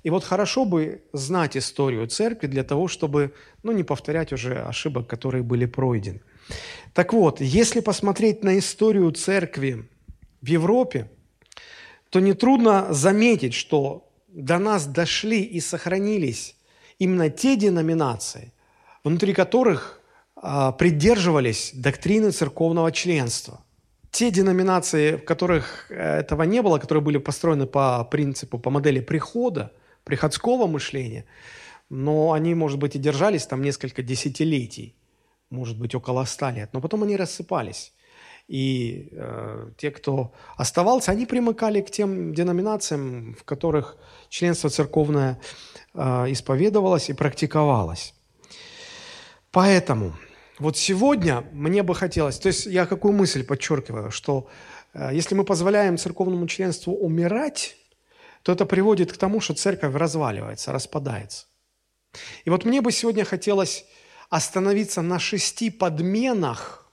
И 0.03 0.11
вот 0.11 0.25
хорошо 0.25 0.65
бы 0.65 1.03
знать 1.13 1.57
историю 1.57 2.07
церкви 2.07 2.47
для 2.47 2.63
того, 2.63 2.87
чтобы 2.87 3.33
ну, 3.63 3.73
не 3.73 3.83
повторять 3.83 4.33
уже 4.33 4.63
ошибок, 4.63 5.09
которые 5.09 5.43
были 5.43 5.67
пройдены. 5.67 6.21
Так 6.95 7.13
вот, 7.13 7.41
если 7.41 7.81
посмотреть 7.81 8.45
на 8.45 8.57
историю 8.59 9.11
церкви 9.11 9.89
в 10.41 10.47
Европе, 10.47 11.11
то 12.16 12.20
нетрудно 12.20 12.94
заметить, 12.94 13.52
что 13.52 14.08
до 14.28 14.58
нас 14.58 14.87
дошли 14.87 15.42
и 15.42 15.61
сохранились 15.61 16.56
именно 16.99 17.28
те 17.28 17.56
деноминации, 17.56 18.54
внутри 19.04 19.35
которых 19.35 20.00
а, 20.35 20.73
придерживались 20.73 21.73
доктрины 21.75 22.30
церковного 22.30 22.90
членства. 22.90 23.61
Те 24.11 24.30
деноминации, 24.30 25.16
в 25.16 25.25
которых 25.26 25.90
э, 25.90 26.20
этого 26.20 26.44
не 26.44 26.62
было, 26.62 26.78
которые 26.78 27.04
были 27.04 27.18
построены 27.18 27.66
по 27.66 28.02
принципу, 28.04 28.58
по 28.58 28.70
модели 28.70 29.00
прихода, 29.00 29.73
приходского 30.04 30.66
мышления, 30.66 31.26
но 31.90 32.32
они, 32.32 32.54
может 32.54 32.78
быть, 32.78 32.96
и 32.96 32.99
держались 32.99 33.46
там 33.46 33.61
несколько 33.61 34.02
десятилетий, 34.02 34.96
может 35.50 35.78
быть, 35.78 35.94
около 35.94 36.25
ста 36.25 36.50
лет, 36.50 36.70
но 36.73 36.80
потом 36.80 37.02
они 37.02 37.14
рассыпались. 37.14 37.92
И 38.49 39.09
э, 39.11 39.71
те, 39.76 39.91
кто 39.91 40.33
оставался, 40.57 41.11
они 41.11 41.26
примыкали 41.26 41.81
к 41.81 41.91
тем 41.91 42.33
деноминациям, 42.33 43.35
в 43.35 43.43
которых 43.43 43.97
членство 44.29 44.71
церковное 44.71 45.41
э, 45.95 45.99
исповедовалось 46.31 47.11
и 47.11 47.12
практиковалось. 47.12 48.15
Поэтому 49.50 50.12
вот 50.61 50.76
сегодня 50.76 51.45
мне 51.53 51.83
бы 51.83 51.95
хотелось, 51.95 52.38
то 52.38 52.47
есть 52.47 52.67
я 52.67 52.87
какую 52.87 53.15
мысль 53.15 53.45
подчеркиваю, 53.45 54.12
что 54.12 54.49
э, 54.95 55.11
если 55.12 55.35
мы 55.35 55.43
позволяем 55.43 55.99
церковному 55.99 56.47
членству 56.47 56.95
умирать, 56.95 57.76
то 58.43 58.53
это 58.53 58.65
приводит 58.65 59.12
к 59.12 59.17
тому, 59.17 59.41
что 59.41 59.55
церковь 59.55 59.93
разваливается, 59.93 60.73
распадается. 60.73 61.47
И 62.45 62.50
вот 62.50 62.65
мне 62.65 62.81
бы 62.81 62.93
сегодня 62.93 63.25
хотелось 63.25 63.87
остановиться 64.31 65.03
на 65.03 65.19
шести 65.19 65.69
подменах– 65.69 66.85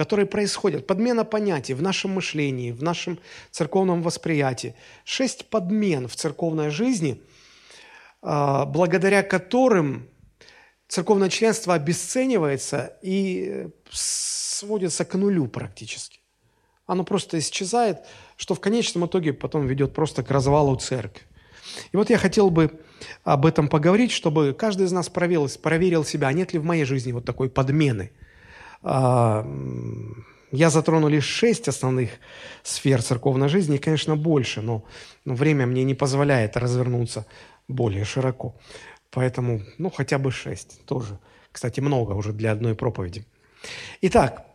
которые 0.00 0.24
происходят, 0.24 0.86
подмена 0.86 1.26
понятий 1.26 1.74
в 1.74 1.82
нашем 1.82 2.12
мышлении, 2.12 2.72
в 2.72 2.82
нашем 2.82 3.18
церковном 3.50 4.02
восприятии. 4.02 4.74
Шесть 5.04 5.50
подмен 5.50 6.08
в 6.08 6.16
церковной 6.16 6.70
жизни, 6.70 7.20
а, 8.22 8.64
благодаря 8.64 9.22
которым 9.22 10.08
церковное 10.88 11.28
членство 11.28 11.74
обесценивается 11.74 12.96
и 13.02 13.68
сводится 13.90 15.04
к 15.04 15.12
нулю 15.16 15.48
практически. 15.48 16.20
Оно 16.86 17.04
просто 17.04 17.38
исчезает, 17.38 17.98
что 18.38 18.54
в 18.54 18.60
конечном 18.60 19.04
итоге 19.04 19.34
потом 19.34 19.66
ведет 19.66 19.92
просто 19.92 20.22
к 20.22 20.30
развалу 20.30 20.76
церкви. 20.76 21.26
И 21.92 21.98
вот 21.98 22.08
я 22.08 22.16
хотел 22.16 22.48
бы 22.48 22.80
об 23.22 23.44
этом 23.44 23.68
поговорить, 23.68 24.12
чтобы 24.12 24.54
каждый 24.54 24.86
из 24.86 24.92
нас 24.92 25.10
проверил, 25.10 25.46
проверил 25.62 26.06
себя, 26.06 26.28
а 26.28 26.32
нет 26.32 26.54
ли 26.54 26.58
в 26.58 26.64
моей 26.64 26.84
жизни 26.84 27.12
вот 27.12 27.26
такой 27.26 27.50
подмены– 27.50 28.12
я 28.82 30.70
затрону 30.70 31.08
лишь 31.08 31.26
шесть 31.26 31.68
основных 31.68 32.10
сфер 32.62 33.02
церковной 33.02 33.48
жизни, 33.48 33.76
конечно, 33.76 34.16
больше, 34.16 34.62
но, 34.62 34.84
но 35.24 35.34
время 35.34 35.66
мне 35.66 35.84
не 35.84 35.94
позволяет 35.94 36.56
развернуться 36.56 37.26
более 37.68 38.04
широко. 38.04 38.54
Поэтому, 39.10 39.60
ну, 39.78 39.90
хотя 39.90 40.18
бы 40.18 40.32
шесть 40.32 40.84
тоже. 40.86 41.18
Кстати, 41.52 41.80
много 41.80 42.12
уже 42.12 42.32
для 42.32 42.52
одной 42.52 42.74
проповеди. 42.74 43.26
Итак, 44.00 44.46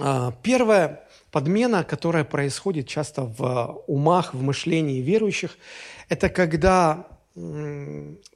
а, 0.00 0.32
первая 0.42 1.06
подмена, 1.30 1.84
которая 1.84 2.24
происходит 2.24 2.88
часто 2.88 3.22
в 3.22 3.82
умах, 3.86 4.34
в 4.34 4.42
мышлении 4.42 5.00
верующих, 5.00 5.58
это 6.08 6.30
когда 6.30 7.06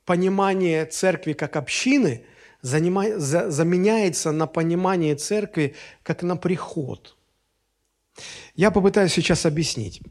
понимание 0.04 0.84
церкви 0.84 1.32
как 1.32 1.56
общины– 1.56 2.24
заменяется 2.62 4.32
на 4.32 4.46
понимание 4.46 5.14
церкви 5.16 5.74
как 6.02 6.22
на 6.22 6.36
приход. 6.36 7.16
Я 8.54 8.70
попытаюсь 8.70 9.12
сейчас 9.12 9.46
объяснить. 9.46 10.02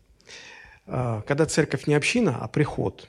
А, 0.91 1.21
когда 1.21 1.45
церковь 1.45 1.85
не 1.85 1.93
община, 1.93 2.39
а 2.41 2.47
приход. 2.47 3.07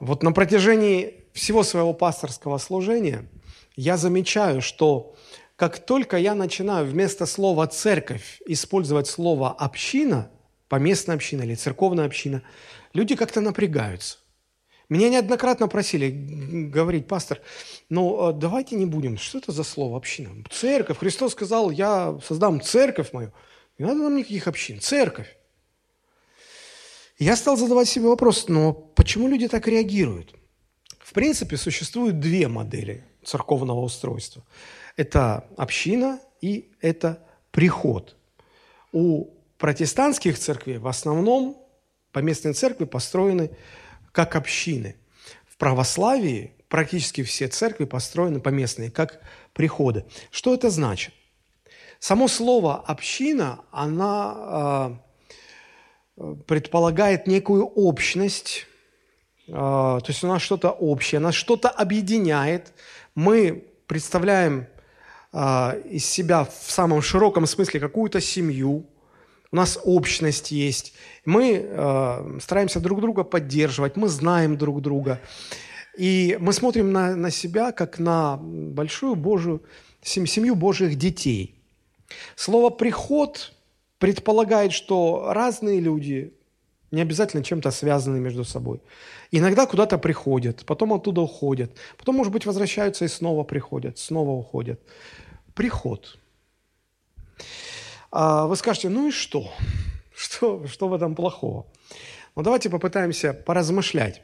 Вот 0.00 0.22
на 0.22 0.32
протяжении 0.32 1.24
всего 1.34 1.62
своего 1.62 1.92
пасторского 1.92 2.58
служения 2.58 3.28
я 3.76 3.96
замечаю, 3.96 4.62
что 4.62 5.14
как 5.56 5.84
только 5.84 6.16
я 6.16 6.34
начинаю 6.34 6.86
вместо 6.86 7.26
слова 7.26 7.66
«церковь» 7.66 8.40
использовать 8.46 9.06
слово 9.06 9.50
«община», 9.50 10.30
поместная 10.68 11.16
община 11.16 11.42
или 11.42 11.54
церковная 11.54 12.06
община, 12.06 12.42
люди 12.92 13.16
как-то 13.16 13.40
напрягаются. 13.40 14.18
Меня 14.88 15.10
неоднократно 15.10 15.68
просили 15.68 16.10
говорить, 16.70 17.06
пастор, 17.06 17.42
ну 17.90 18.32
давайте 18.32 18.74
не 18.74 18.86
будем, 18.86 19.18
что 19.18 19.38
это 19.38 19.52
за 19.52 19.62
слово 19.62 19.98
община? 19.98 20.30
Церковь. 20.50 20.98
Христос 20.98 21.32
сказал, 21.32 21.70
я 21.70 22.18
создам 22.24 22.60
церковь 22.60 23.12
мою. 23.12 23.32
Не 23.78 23.84
надо 23.84 24.02
нам 24.02 24.16
никаких 24.16 24.48
общин. 24.48 24.80
Церковь. 24.80 25.36
Я 27.18 27.36
стал 27.36 27.56
задавать 27.56 27.88
себе 27.88 28.08
вопрос, 28.08 28.48
но 28.48 28.72
почему 28.72 29.28
люди 29.28 29.46
так 29.48 29.68
реагируют? 29.68 30.34
В 30.98 31.12
принципе, 31.12 31.56
существуют 31.56 32.20
две 32.20 32.48
модели 32.48 33.04
церковного 33.24 33.80
устройства. 33.80 34.44
Это 34.96 35.48
община 35.56 36.20
и 36.40 36.70
это 36.80 37.26
приход. 37.50 38.16
У 38.92 39.30
протестантских 39.58 40.38
церквей 40.38 40.78
в 40.78 40.86
основном 40.86 41.56
поместные 42.12 42.54
церкви 42.54 42.84
построены 42.84 43.50
как 44.18 44.34
общины. 44.34 44.96
В 45.46 45.56
православии 45.58 46.50
практически 46.68 47.22
все 47.22 47.46
церкви 47.46 47.84
построены 47.84 48.40
поместные, 48.40 48.90
как 48.90 49.20
приходы. 49.52 50.06
Что 50.32 50.54
это 50.54 50.70
значит? 50.70 51.14
Само 52.00 52.26
слово 52.26 52.82
«община», 52.84 53.60
она 53.70 54.98
э, 56.16 56.34
предполагает 56.48 57.28
некую 57.28 57.64
общность, 57.64 58.66
э, 59.46 59.52
то 59.52 60.04
есть 60.08 60.24
у 60.24 60.26
нас 60.26 60.42
что-то 60.42 60.72
общее, 60.72 61.20
нас 61.20 61.36
что-то 61.36 61.68
объединяет. 61.68 62.72
Мы 63.14 63.68
представляем 63.86 64.66
э, 65.32 65.80
из 65.90 66.04
себя 66.04 66.44
в 66.44 66.72
самом 66.72 67.02
широком 67.02 67.46
смысле 67.46 67.78
какую-то 67.78 68.20
семью– 68.20 68.84
у 69.50 69.56
нас 69.56 69.78
общность 69.84 70.50
есть, 70.50 70.92
мы 71.24 71.62
э, 71.62 72.38
стараемся 72.40 72.80
друг 72.80 73.00
друга 73.00 73.24
поддерживать, 73.24 73.96
мы 73.96 74.08
знаем 74.08 74.58
друг 74.58 74.82
друга. 74.82 75.20
И 75.96 76.36
мы 76.40 76.52
смотрим 76.52 76.92
на, 76.92 77.16
на 77.16 77.30
себя, 77.30 77.72
как 77.72 77.98
на 77.98 78.36
большую 78.36 79.16
Божию, 79.16 79.62
семью 80.02 80.54
Божьих 80.54 80.96
детей. 80.96 81.54
Слово 82.36 82.70
«приход» 82.70 83.52
предполагает, 83.98 84.72
что 84.72 85.32
разные 85.32 85.80
люди, 85.80 86.32
не 86.90 87.02
обязательно 87.02 87.42
чем-то 87.42 87.70
связаны 87.70 88.20
между 88.20 88.44
собой, 88.44 88.80
иногда 89.32 89.66
куда-то 89.66 89.98
приходят, 89.98 90.64
потом 90.66 90.92
оттуда 90.92 91.20
уходят, 91.20 91.72
потом, 91.96 92.16
может 92.16 92.32
быть, 92.32 92.46
возвращаются 92.46 93.04
и 93.04 93.08
снова 93.08 93.44
приходят, 93.44 93.98
снова 93.98 94.30
уходят. 94.30 94.80
Приход. 95.54 96.18
А 97.38 97.42
вы 98.10 98.56
скажете, 98.56 98.88
ну 98.88 99.08
и 99.08 99.10
что? 99.10 99.52
Что, 100.14 100.66
что 100.66 100.88
в 100.88 100.94
этом 100.94 101.14
плохого? 101.14 101.66
Ну 102.34 102.42
давайте 102.42 102.68
попытаемся 102.68 103.32
поразмышлять. 103.32 104.20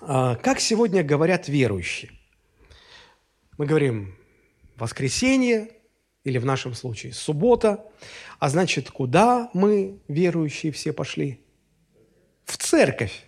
А, 0.00 0.36
как 0.36 0.60
сегодня 0.60 1.04
говорят 1.04 1.46
верующие? 1.46 2.10
Мы 3.58 3.66
говорим 3.66 4.16
воскресенье, 4.76 5.68
или 6.24 6.38
в 6.38 6.46
нашем 6.46 6.74
случае 6.74 7.12
суббота, 7.12 7.84
а 8.38 8.48
значит, 8.48 8.90
куда 8.90 9.50
мы, 9.52 9.98
верующие, 10.08 10.72
все 10.72 10.92
пошли? 10.92 11.40
В 12.44 12.56
церковь. 12.56 13.24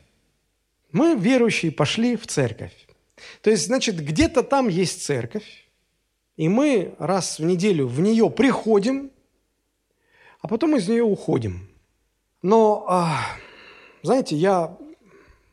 Мы, 0.93 1.15
верующие, 1.15 1.73
пошли 1.73 2.17
в 2.17 2.27
церковь. 2.27 2.73
То 3.43 3.51
есть, 3.51 3.67
значит, 3.67 4.03
где-то 4.03 4.43
там 4.43 4.69
есть 4.69 5.05
церковь, 5.05 5.69
и 6.37 6.49
мы 6.49 6.95
раз 6.99 7.39
в 7.39 7.45
неделю 7.45 7.87
в 7.87 8.01
нее 8.01 8.31
приходим, 8.31 9.11
а 10.47 10.49
потом 10.49 10.77
из 10.77 10.89
нее 10.89 11.03
уходим. 11.03 11.69
Но, 12.41 12.87
а, 12.89 13.19
знаете, 14.05 14.37
я 14.37 14.79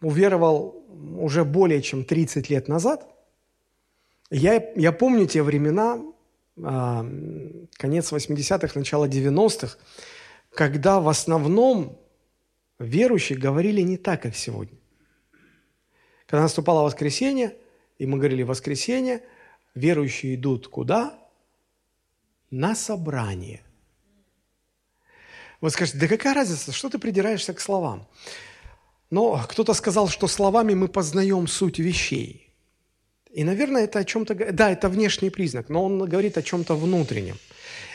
уверовал 0.01 0.85
уже 1.17 1.43
более 1.45 1.81
чем 1.81 2.05
30 2.05 2.51
лет 2.51 2.67
назад. 2.67 3.07
Я, 4.29 4.63
я 4.75 4.91
помню 4.91 5.25
те 5.25 5.41
времена, 5.41 6.00
а, 6.62 7.03
конец 7.71 8.12
80-х, 8.12 8.77
начало 8.79 9.07
90-х, 9.07 9.79
когда 10.53 11.00
в 11.00 11.09
основном 11.09 11.97
верующие 12.77 13.39
говорили 13.39 13.81
не 13.81 13.97
так, 13.97 14.21
как 14.21 14.35
сегодня. 14.35 14.77
Когда 16.27 16.43
наступало 16.43 16.83
воскресенье, 16.83 17.57
и 17.97 18.05
мы 18.05 18.19
говорили 18.19 18.43
воскресенье, 18.43 19.23
верующие 19.73 20.35
идут 20.35 20.67
куда? 20.67 21.17
На 22.51 22.75
собрание. 22.75 23.63
Вы 25.63 25.70
скажете, 25.70 25.98
да 25.98 26.08
какая 26.10 26.34
разница, 26.34 26.74
что 26.74 26.89
ты 26.89 27.00
придираешься 27.00 27.53
к 27.53 27.62
словам? 27.62 28.05
Но 29.10 29.41
кто-то 29.48 29.74
сказал, 29.74 30.10
что 30.10 30.27
словами 30.27 30.74
мы 30.74 30.89
познаем 30.89 31.48
суть 31.48 31.79
вещей. 31.79 32.53
И, 33.32 33.46
наверное, 33.46 33.86
это 33.86 34.00
о 34.00 34.03
чем-то... 34.03 34.36
Да, 34.51 34.72
это 34.72 34.89
внешний 34.89 35.29
признак, 35.29 35.70
но 35.70 35.86
он 35.86 36.00
говорит 36.00 36.38
о 36.38 36.41
чем-то 36.41 36.75
внутреннем. 36.75 37.38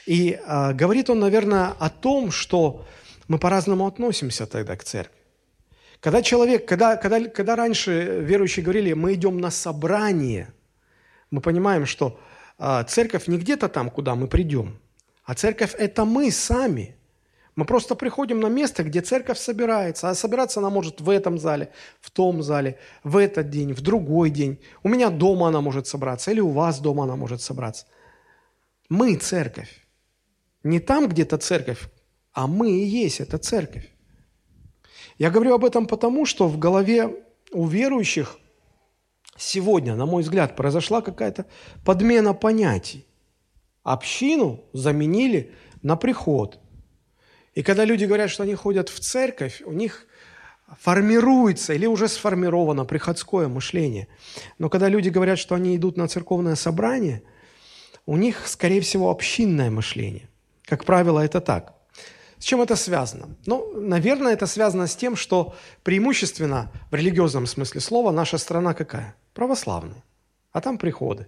И 0.07 0.31
э, 0.31 0.73
говорит 0.73 1.11
он, 1.11 1.19
наверное, 1.19 1.75
о 1.79 1.91
том, 1.91 2.31
что 2.31 2.87
мы 3.29 3.39
по-разному 3.39 3.87
относимся 3.87 4.47
тогда 4.47 4.75
к 4.75 4.85
церкви. 4.85 5.21
Когда 6.01 6.23
человек, 6.23 6.67
когда, 6.67 6.97
когда, 6.97 7.29
когда 7.29 7.55
раньше 7.55 8.23
верующие 8.23 8.65
говорили, 8.65 8.95
мы 8.95 9.13
идем 9.13 9.41
на 9.41 9.51
собрание, 9.51 10.55
мы 11.31 11.43
понимаем, 11.43 11.85
что 11.85 12.19
э, 12.59 12.85
церковь 12.89 13.27
не 13.27 13.37
где-то 13.37 13.69
там, 13.69 13.91
куда 13.91 14.15
мы 14.15 14.27
придем, 14.27 14.79
а 15.25 15.35
церковь– 15.35 15.75
это 15.79 16.07
мы 16.07 16.31
сами– 16.31 16.95
мы 17.59 17.65
просто 17.65 17.97
приходим 17.97 18.38
на 18.38 18.47
место, 18.47 18.85
где 18.85 19.00
церковь 19.00 19.37
собирается. 19.37 20.09
А 20.09 20.15
собираться 20.15 20.61
она 20.61 20.71
может 20.71 21.00
в 21.00 21.11
этом 21.11 21.41
зале, 21.41 21.73
в 22.00 22.09
том 22.12 22.41
зале, 22.41 22.79
в 23.03 23.17
этот 23.17 23.50
день, 23.50 23.73
в 23.73 23.81
другой 23.81 24.31
день. 24.31 24.61
У 24.85 24.88
меня 24.88 25.11
дома 25.11 25.49
она 25.49 25.61
может 25.61 25.88
собраться, 25.88 26.31
или 26.31 26.38
у 26.38 26.50
вас 26.50 26.79
дома 26.79 27.03
она 27.03 27.17
может 27.17 27.43
собраться. 27.43 27.87
Мы 28.88 29.17
церковь. 29.17 29.88
Не 30.62 30.79
там 30.79 31.09
где-то 31.09 31.37
церковь, 31.37 31.88
а 32.33 32.47
мы 32.47 32.71
и 32.71 32.85
есть 32.85 33.19
эта 33.19 33.38
церковь. 33.38 33.90
Я 35.18 35.29
говорю 35.29 35.55
об 35.55 35.64
этом 35.64 35.87
потому, 35.87 36.27
что 36.27 36.47
в 36.47 36.61
голове 36.61 37.25
у 37.51 37.66
верующих 37.66 38.38
сегодня, 39.37 39.97
на 39.97 40.07
мой 40.07 40.23
взгляд, 40.23 40.55
произошла 40.55 41.01
какая-то 41.01 41.44
подмена 41.85 42.35
понятий. 42.35 43.05
Общину 43.83 44.61
заменили 44.73 45.53
на 45.83 45.97
приход– 45.97 46.61
и 47.59 47.62
когда 47.64 47.85
люди 47.85 48.05
говорят, 48.05 48.31
что 48.31 48.44
они 48.44 48.55
ходят 48.55 48.88
в 48.88 49.01
церковь, 49.01 49.62
у 49.64 49.73
них 49.73 50.07
формируется 50.79 51.75
или 51.75 51.87
уже 51.87 52.07
сформировано 52.07 52.85
приходское 52.85 53.49
мышление. 53.49 54.07
Но 54.59 54.68
когда 54.68 54.88
люди 54.88 55.09
говорят, 55.09 55.40
что 55.40 55.57
они 55.57 55.75
идут 55.75 55.97
на 55.97 56.07
церковное 56.07 56.55
собрание, 56.55 57.21
у 58.07 58.16
них, 58.16 58.47
скорее 58.47 58.81
всего, 58.81 59.11
общинное 59.11 59.71
мышление. 59.71 60.29
Как 60.66 60.85
правило, 60.85 61.18
это 61.18 61.40
так. 61.40 61.75
С 62.38 62.44
чем 62.44 62.62
это 62.62 62.77
связано? 62.77 63.37
Ну, 63.44 63.81
наверное, 63.81 64.35
это 64.35 64.47
связано 64.47 64.87
с 64.87 64.94
тем, 64.94 65.16
что 65.16 65.57
преимущественно 65.83 66.71
в 66.92 66.94
религиозном 66.94 67.49
смысле 67.49 67.81
слова 67.81 68.12
наша 68.12 68.38
страна 68.38 68.73
какая? 68.73 69.16
Православная. 69.35 70.05
А 70.53 70.61
там 70.61 70.79
приходы. 70.79 71.27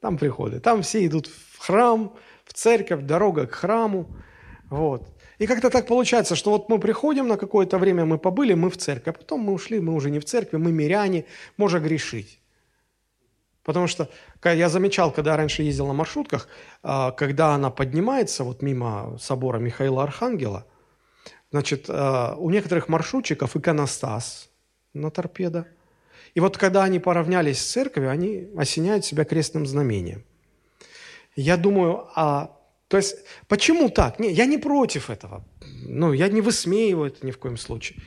Там 0.00 0.16
приходы. 0.16 0.58
Там 0.58 0.80
все 0.80 1.04
идут 1.04 1.26
в 1.26 1.58
храм, 1.58 2.14
в 2.46 2.54
церковь, 2.54 3.02
дорога 3.02 3.46
к 3.46 3.52
храму. 3.52 4.08
Вот. 4.72 5.06
И 5.38 5.46
как-то 5.46 5.68
так 5.68 5.86
получается, 5.86 6.34
что 6.34 6.50
вот 6.50 6.70
мы 6.70 6.78
приходим 6.78 7.28
на 7.28 7.36
какое-то 7.36 7.76
время, 7.76 8.06
мы 8.06 8.16
побыли, 8.16 8.54
мы 8.54 8.70
в 8.70 8.78
церковь, 8.78 9.16
а 9.16 9.18
потом 9.18 9.40
мы 9.40 9.52
ушли, 9.52 9.80
мы 9.80 9.92
уже 9.92 10.10
не 10.10 10.18
в 10.18 10.24
церкви, 10.24 10.56
мы 10.56 10.72
миряне, 10.72 11.26
можно 11.58 11.78
грешить. 11.78 12.40
Потому 13.62 13.86
что 13.86 14.08
я 14.42 14.70
замечал, 14.70 15.12
когда 15.12 15.36
раньше 15.36 15.62
ездил 15.62 15.86
на 15.88 15.92
маршрутках, 15.92 16.48
а, 16.82 17.10
когда 17.10 17.54
она 17.54 17.68
поднимается 17.70 18.44
вот 18.44 18.62
мимо 18.62 19.18
собора 19.20 19.58
Михаила 19.58 20.02
Архангела, 20.02 20.64
значит, 21.50 21.84
а, 21.90 22.34
у 22.38 22.48
некоторых 22.48 22.88
маршрутчиков 22.88 23.54
иконостас 23.54 24.48
на 24.94 25.10
торпедо. 25.10 25.66
И 26.32 26.40
вот 26.40 26.56
когда 26.56 26.84
они 26.84 26.98
поравнялись 26.98 27.60
с 27.60 27.72
церковью, 27.72 28.08
они 28.08 28.48
осеняют 28.56 29.04
себя 29.04 29.26
крестным 29.26 29.66
знамением. 29.66 30.24
Я 31.36 31.58
думаю, 31.58 32.08
а 32.14 32.56
то 32.92 32.98
есть, 32.98 33.16
почему 33.48 33.88
так? 33.88 34.18
Не, 34.18 34.30
я 34.30 34.44
не 34.44 34.58
против 34.58 35.08
этого. 35.08 35.42
Ну, 35.88 36.12
я 36.12 36.28
не 36.28 36.42
высмеиваю 36.42 37.06
это 37.06 37.26
ни 37.26 37.30
в 37.30 37.38
коем 37.38 37.56
случае. 37.56 37.98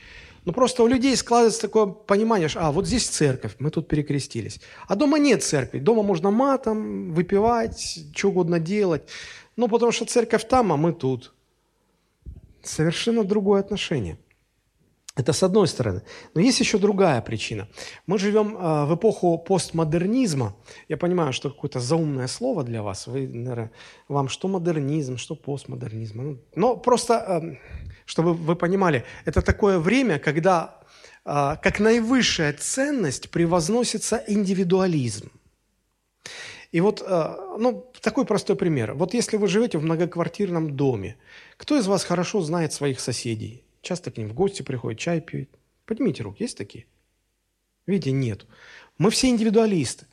Но 0.45 0.53
просто 0.53 0.83
у 0.83 0.87
людей 0.87 1.17
складывается 1.17 1.61
такое 1.61 1.87
понимание, 1.87 2.49
что, 2.49 2.59
а, 2.59 2.71
вот 2.71 2.85
здесь 2.85 3.07
церковь, 3.07 3.55
мы 3.57 3.71
тут 3.71 3.87
перекрестились. 3.87 4.61
А 4.87 4.95
дома 4.95 5.17
нет 5.17 5.43
церкви. 5.43 5.79
Дома 5.79 6.03
можно 6.03 6.29
матом, 6.29 7.15
выпивать, 7.15 8.05
что 8.15 8.29
угодно 8.29 8.59
делать. 8.59 9.09
Ну, 9.55 9.67
потому 9.67 9.91
что 9.91 10.05
церковь 10.05 10.47
там, 10.47 10.71
а 10.71 10.77
мы 10.77 10.93
тут. 10.93 11.33
Совершенно 12.61 13.23
другое 13.23 13.61
отношение. 13.61 14.19
Это 15.15 15.31
с 15.31 15.43
одной 15.43 15.67
стороны. 15.67 16.01
Но 16.33 16.41
есть 16.41 16.59
еще 16.59 16.77
другая 16.77 17.21
причина. 17.21 17.69
Мы 18.05 18.19
живем 18.19 18.57
э, 18.57 18.85
в 18.85 18.95
эпоху 18.95 19.37
постмодернизма. 19.37 20.55
Я 20.89 20.97
понимаю, 20.97 21.31
что 21.31 21.49
какое-то 21.49 21.79
заумное 21.79 22.27
слово 22.27 22.63
для 22.63 22.81
вас. 22.81 23.07
Вы, 23.07 23.27
наверное, 23.27 23.71
вам 24.09 24.27
что 24.27 24.49
модернизм, 24.49 25.17
что 25.17 25.35
постмодернизм. 25.35 26.21
Ну, 26.21 26.37
но 26.55 26.75
просто, 26.75 27.13
э, 27.13 27.55
чтобы 28.05 28.33
вы 28.33 28.55
понимали, 28.57 29.05
это 29.23 29.41
такое 29.41 29.79
время, 29.79 30.19
когда 30.19 30.81
э, 31.23 31.55
как 31.63 31.79
наивысшая 31.79 32.51
ценность 32.51 33.29
превозносится 33.29 34.21
индивидуализм. 34.27 35.31
И 36.73 36.81
вот, 36.81 37.01
ну, 37.57 37.89
такой 38.01 38.25
простой 38.25 38.57
пример. 38.57 38.95
Вот 38.95 39.13
если 39.13 39.37
вы 39.37 39.47
живете 39.47 39.77
в 39.77 39.83
многоквартирном 39.83 40.75
доме, 40.75 41.15
кто 41.55 41.77
из 41.77 41.87
вас 41.87 42.03
хорошо 42.03 42.41
знает 42.41 42.73
своих 42.73 42.99
соседей? 42.99 43.64
Часто 43.85 44.09
к 44.09 44.17
ним 44.17 44.29
в 44.29 44.33
гости 44.33 44.63
приходят, 44.63 44.99
чай 44.99 45.21
пьют. 45.21 45.47
Поднимите 45.85 46.23
руки, 46.23 46.41
есть 46.41 46.57
такие? 46.57 46.87
Видите, 47.85 48.11
нет. 48.11 48.47
Мы 48.97 49.11
все 49.11 49.29
индивидуалисты. 49.29 50.07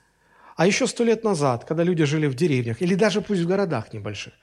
А 0.56 0.66
еще 0.66 0.86
сто 0.86 1.04
лет 1.04 1.24
назад, 1.24 1.64
когда 1.64 1.82
люди 1.82 2.04
жили 2.04 2.26
в 2.26 2.34
деревнях, 2.34 2.82
или 2.82 2.94
даже 2.94 3.22
пусть 3.22 3.40
в 3.40 3.48
городах 3.48 3.94
небольших, 3.94 4.34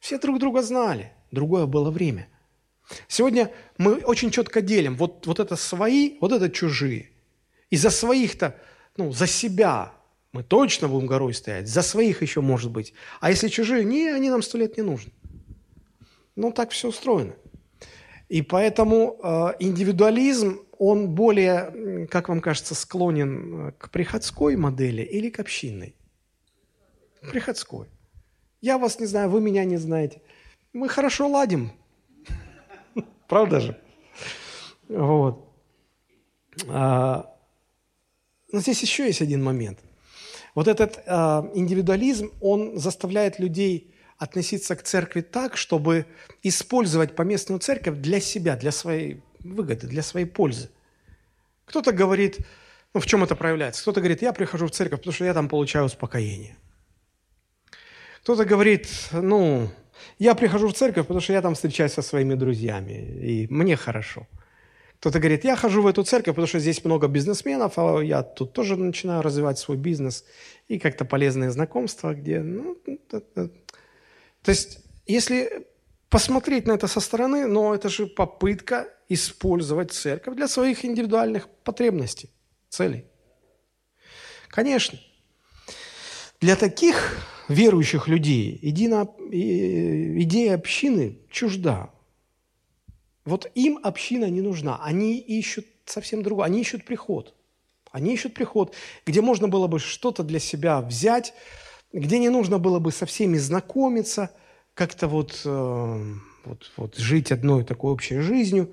все 0.00 0.18
друг 0.18 0.40
друга 0.40 0.62
знали. 0.62 1.12
Другое 1.30 1.66
было 1.66 1.92
время. 1.92 2.28
Сегодня 3.06 3.52
мы 3.78 3.98
очень 3.98 4.32
четко 4.32 4.60
делим. 4.60 4.96
Вот, 4.96 5.28
вот 5.28 5.38
это 5.38 5.54
свои, 5.54 6.18
вот 6.20 6.32
это 6.32 6.50
чужие. 6.50 7.12
И 7.70 7.76
за 7.76 7.90
своих-то, 7.90 8.60
ну, 8.96 9.12
за 9.12 9.28
себя 9.28 9.92
мы 10.32 10.42
точно 10.42 10.88
будем 10.88 11.06
горой 11.06 11.34
стоять. 11.34 11.68
За 11.68 11.82
своих 11.82 12.20
еще 12.20 12.40
может 12.40 12.72
быть. 12.72 12.94
А 13.20 13.30
если 13.30 13.46
чужие, 13.46 13.84
не, 13.84 14.08
они 14.08 14.28
нам 14.28 14.42
сто 14.42 14.58
лет 14.58 14.76
не 14.76 14.82
нужны. 14.82 15.12
Ну, 16.34 16.50
так 16.50 16.72
все 16.72 16.88
устроено. 16.88 17.36
И 18.32 18.40
поэтому 18.40 19.18
э, 19.22 19.56
индивидуализм, 19.58 20.60
он 20.78 21.14
более, 21.14 22.06
как 22.10 22.30
вам 22.30 22.40
кажется, 22.40 22.74
склонен 22.74 23.68
э, 23.68 23.72
к 23.72 23.90
приходской 23.90 24.56
модели 24.56 25.02
или 25.02 25.28
к 25.28 25.38
общинной? 25.38 25.94
Приходской. 27.30 27.88
Я 28.62 28.78
вас 28.78 28.98
не 28.98 29.04
знаю, 29.04 29.28
вы 29.28 29.42
меня 29.42 29.66
не 29.66 29.76
знаете. 29.76 30.22
Мы 30.72 30.88
хорошо 30.88 31.28
ладим. 31.28 31.72
Правда 33.28 33.60
же? 33.60 33.78
Вот. 34.88 35.46
А, 36.68 37.36
Но 38.50 38.60
здесь 38.60 38.80
еще 38.80 39.04
есть 39.04 39.20
один 39.20 39.44
момент. 39.44 39.78
Вот 40.54 40.68
этот 40.68 41.02
э, 41.04 41.10
индивидуализм, 41.54 42.30
он 42.40 42.78
заставляет 42.78 43.38
людей 43.38 43.91
относиться 44.22 44.76
к 44.76 44.82
церкви 44.84 45.20
так, 45.20 45.56
чтобы 45.56 46.06
использовать 46.44 47.16
поместную 47.16 47.58
церковь 47.58 47.96
для 47.96 48.20
себя, 48.20 48.56
для 48.56 48.70
своей 48.70 49.20
выгоды, 49.40 49.88
для 49.88 50.02
своей 50.02 50.26
пользы. 50.26 50.68
Кто-то 51.64 51.90
говорит, 51.92 52.38
ну 52.94 53.00
в 53.00 53.06
чем 53.06 53.24
это 53.24 53.34
проявляется? 53.34 53.82
Кто-то 53.82 54.00
говорит, 54.00 54.22
я 54.22 54.32
прихожу 54.32 54.66
в 54.66 54.70
церковь, 54.70 55.00
потому 55.00 55.12
что 55.12 55.24
я 55.24 55.34
там 55.34 55.48
получаю 55.48 55.86
успокоение. 55.86 56.56
Кто-то 58.22 58.44
говорит, 58.44 58.86
ну, 59.10 59.68
я 60.20 60.36
прихожу 60.36 60.68
в 60.68 60.74
церковь, 60.74 61.06
потому 61.06 61.20
что 61.20 61.32
я 61.32 61.42
там 61.42 61.54
встречаюсь 61.54 61.92
со 61.92 62.02
своими 62.02 62.34
друзьями, 62.34 62.92
и 62.92 63.48
мне 63.50 63.76
хорошо. 63.76 64.28
Кто-то 65.00 65.18
говорит, 65.18 65.44
я 65.44 65.56
хожу 65.56 65.82
в 65.82 65.88
эту 65.88 66.04
церковь, 66.04 66.34
потому 66.36 66.46
что 66.46 66.60
здесь 66.60 66.84
много 66.84 67.08
бизнесменов, 67.08 67.72
а 67.76 68.00
я 68.00 68.22
тут 68.22 68.52
тоже 68.52 68.76
начинаю 68.76 69.22
развивать 69.22 69.58
свой 69.58 69.76
бизнес 69.76 70.24
и 70.68 70.78
как-то 70.78 71.04
полезные 71.04 71.50
знакомства, 71.50 72.14
где... 72.14 72.38
Ну, 72.40 72.76
то 74.42 74.50
есть, 74.50 74.78
если 75.06 75.66
посмотреть 76.08 76.66
на 76.66 76.72
это 76.72 76.88
со 76.88 77.00
стороны, 77.00 77.46
но 77.46 77.74
это 77.74 77.88
же 77.88 78.06
попытка 78.06 78.88
использовать 79.08 79.92
церковь 79.92 80.36
для 80.36 80.48
своих 80.48 80.84
индивидуальных 80.84 81.48
потребностей, 81.64 82.30
целей. 82.68 83.04
Конечно. 84.48 84.98
Для 86.40 86.56
таких 86.56 87.18
верующих 87.48 88.08
людей 88.08 88.58
идея 88.62 90.54
общины 90.54 91.18
чужда. 91.30 91.90
Вот 93.24 93.50
им 93.54 93.78
община 93.82 94.26
не 94.26 94.40
нужна. 94.40 94.80
Они 94.82 95.18
ищут 95.18 95.66
совсем 95.86 96.22
другое. 96.22 96.46
Они 96.46 96.60
ищут 96.60 96.84
приход. 96.84 97.34
Они 97.90 98.14
ищут 98.14 98.34
приход, 98.34 98.74
где 99.06 99.20
можно 99.20 99.48
было 99.48 99.66
бы 99.66 99.78
что-то 99.78 100.22
для 100.22 100.38
себя 100.38 100.80
взять, 100.80 101.34
где 101.92 102.18
не 102.18 102.28
нужно 102.28 102.58
было 102.58 102.78
бы 102.78 102.92
со 102.92 103.06
всеми 103.06 103.36
знакомиться, 103.36 104.30
как-то 104.74 105.08
вот, 105.08 105.42
э, 105.44 106.04
вот, 106.44 106.70
вот 106.76 106.96
жить 106.96 107.32
одной 107.32 107.64
такой 107.64 107.92
общей 107.92 108.20
жизнью. 108.20 108.72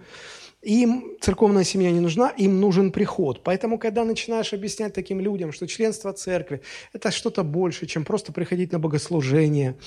Им 0.61 1.17
церковная 1.21 1.63
семья 1.63 1.91
не 1.91 1.99
нужна, 1.99 2.29
им 2.29 2.59
нужен 2.59 2.91
приход. 2.91 3.43
Поэтому, 3.43 3.77
когда 3.77 4.03
начинаешь 4.03 4.53
объяснять 4.53 4.93
таким 4.93 5.19
людям, 5.21 5.51
что 5.51 5.67
членство 5.67 6.11
церкви– 6.11 6.61
это 6.93 7.11
что-то 7.11 7.43
больше, 7.43 7.85
чем 7.85 8.03
просто 8.03 8.33
приходить 8.33 8.71
на 8.71 8.79
богослужение, 8.79 9.77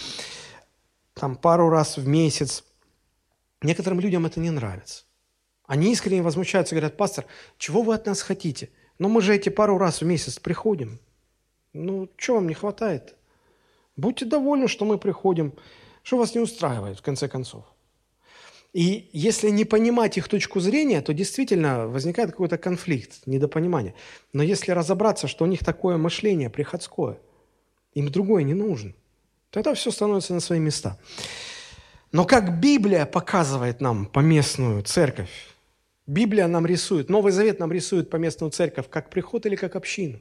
там 1.14 1.36
пару 1.36 1.68
раз 1.68 1.98
в 1.98 2.06
месяц, 2.06 2.64
некоторым 3.62 4.00
людям 4.00 4.24
это 4.24 4.40
не 4.40 4.50
нравится. 4.50 5.04
Они 5.66 5.92
искренне 5.92 6.22
возмущаются, 6.22 6.74
говорят, 6.74 6.96
пастор, 6.96 7.26
чего 7.58 7.82
вы 7.82 7.94
от 7.94 8.06
нас 8.06 8.22
хотите? 8.22 8.70
Но 8.98 9.08
мы 9.08 9.20
же 9.20 9.34
эти 9.34 9.48
пару 9.48 9.78
раз 9.78 10.00
в 10.00 10.04
месяц 10.04 10.38
приходим. 10.38 11.00
Ну, 11.72 12.08
что 12.16 12.34
вам 12.34 12.46
не 12.46 12.54
хватает? 12.54 13.14
Будьте 13.96 14.24
довольны, 14.24 14.68
что 14.68 14.84
мы 14.84 14.98
приходим. 14.98 15.52
Что 16.02 16.18
вас 16.18 16.34
не 16.34 16.40
устраивает, 16.40 16.98
в 16.98 17.02
конце 17.02 17.28
концов? 17.28 17.64
И 18.72 19.10
если 19.12 19.50
не 19.50 19.64
понимать 19.64 20.16
их 20.16 20.28
точку 20.28 20.58
зрения, 20.60 21.02
то 21.02 21.12
действительно 21.12 21.86
возникает 21.86 22.30
какой-то 22.30 22.56
конфликт, 22.56 23.26
недопонимание. 23.26 23.94
Но 24.32 24.42
если 24.42 24.72
разобраться, 24.72 25.28
что 25.28 25.44
у 25.44 25.46
них 25.46 25.62
такое 25.62 25.98
мышление 25.98 26.48
приходское, 26.48 27.18
им 27.92 28.10
другое 28.10 28.44
не 28.44 28.54
нужно, 28.54 28.94
тогда 29.50 29.74
все 29.74 29.90
становится 29.90 30.32
на 30.32 30.40
свои 30.40 30.58
места. 30.58 30.98
Но 32.12 32.24
как 32.24 32.60
Библия 32.60 33.04
показывает 33.04 33.82
нам 33.82 34.06
поместную 34.06 34.82
церковь, 34.82 35.30
Библия 36.06 36.46
нам 36.46 36.66
рисует, 36.66 37.10
Новый 37.10 37.32
Завет 37.32 37.58
нам 37.58 37.70
рисует 37.70 38.08
поместную 38.08 38.50
церковь 38.50 38.88
как 38.88 39.10
приход 39.10 39.44
или 39.44 39.56
как 39.56 39.76
общину. 39.76 40.18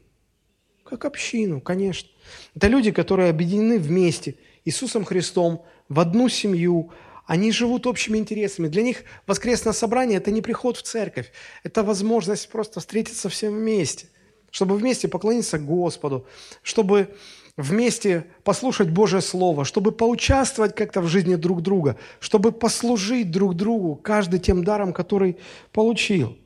Как 0.91 1.05
общину, 1.05 1.61
конечно. 1.61 2.09
Это 2.53 2.67
люди, 2.67 2.91
которые 2.91 3.29
объединены 3.29 3.79
вместе 3.79 4.35
Иисусом 4.65 5.05
Христом 5.05 5.63
в 5.87 6.01
одну 6.01 6.27
семью, 6.27 6.91
они 7.25 7.53
живут 7.53 7.87
общими 7.87 8.17
интересами. 8.17 8.67
Для 8.67 8.83
них 8.83 9.03
воскресное 9.25 9.71
собрание– 9.71 10.17
это 10.19 10.31
не 10.31 10.41
приход 10.41 10.75
в 10.75 10.81
церковь, 10.81 11.31
это 11.63 11.81
возможность 11.83 12.49
просто 12.49 12.81
встретиться 12.81 13.29
всем 13.29 13.53
вместе, 13.53 14.07
чтобы 14.51 14.75
вместе 14.75 15.07
поклониться 15.07 15.59
Господу, 15.59 16.27
чтобы 16.61 17.15
вместе 17.55 18.25
послушать 18.43 18.89
Божье 18.89 19.21
Слово, 19.21 19.63
чтобы 19.63 19.93
поучаствовать 19.93 20.75
как-то 20.75 20.99
в 20.99 21.07
жизни 21.07 21.35
друг 21.35 21.61
друга, 21.61 21.95
чтобы 22.19 22.51
послужить 22.51 23.31
друг 23.31 23.55
другу, 23.55 23.95
каждый 23.95 24.41
тем 24.41 24.65
даром, 24.65 24.91
который 24.91 25.37
получил. 25.71 26.37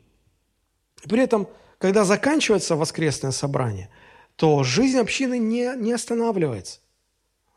При 1.09 1.23
этом, 1.23 1.47
когда 1.79 2.03
заканчивается 2.03 2.75
воскресное 2.75 3.31
собрание, 3.31 3.89
то 4.35 4.63
жизнь 4.63 4.97
общины 4.97 5.37
не, 5.37 5.75
не 5.75 5.93
останавливается. 5.93 6.79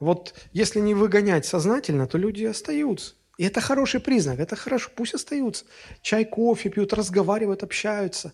Вот 0.00 0.34
если 0.52 0.80
не 0.80 0.94
выгонять 0.94 1.44
сознательно, 1.44 2.06
то 2.06 2.18
люди 2.18 2.44
остаются. 2.44 3.14
И 3.36 3.44
это 3.44 3.60
хороший 3.60 4.00
признак, 4.00 4.40
это 4.40 4.56
хорошо, 4.56 4.90
пусть 4.94 5.14
остаются. 5.14 5.64
Чай, 6.02 6.24
кофе 6.24 6.70
пьют, 6.70 6.92
разговаривают, 6.92 7.62
общаются. 7.62 8.32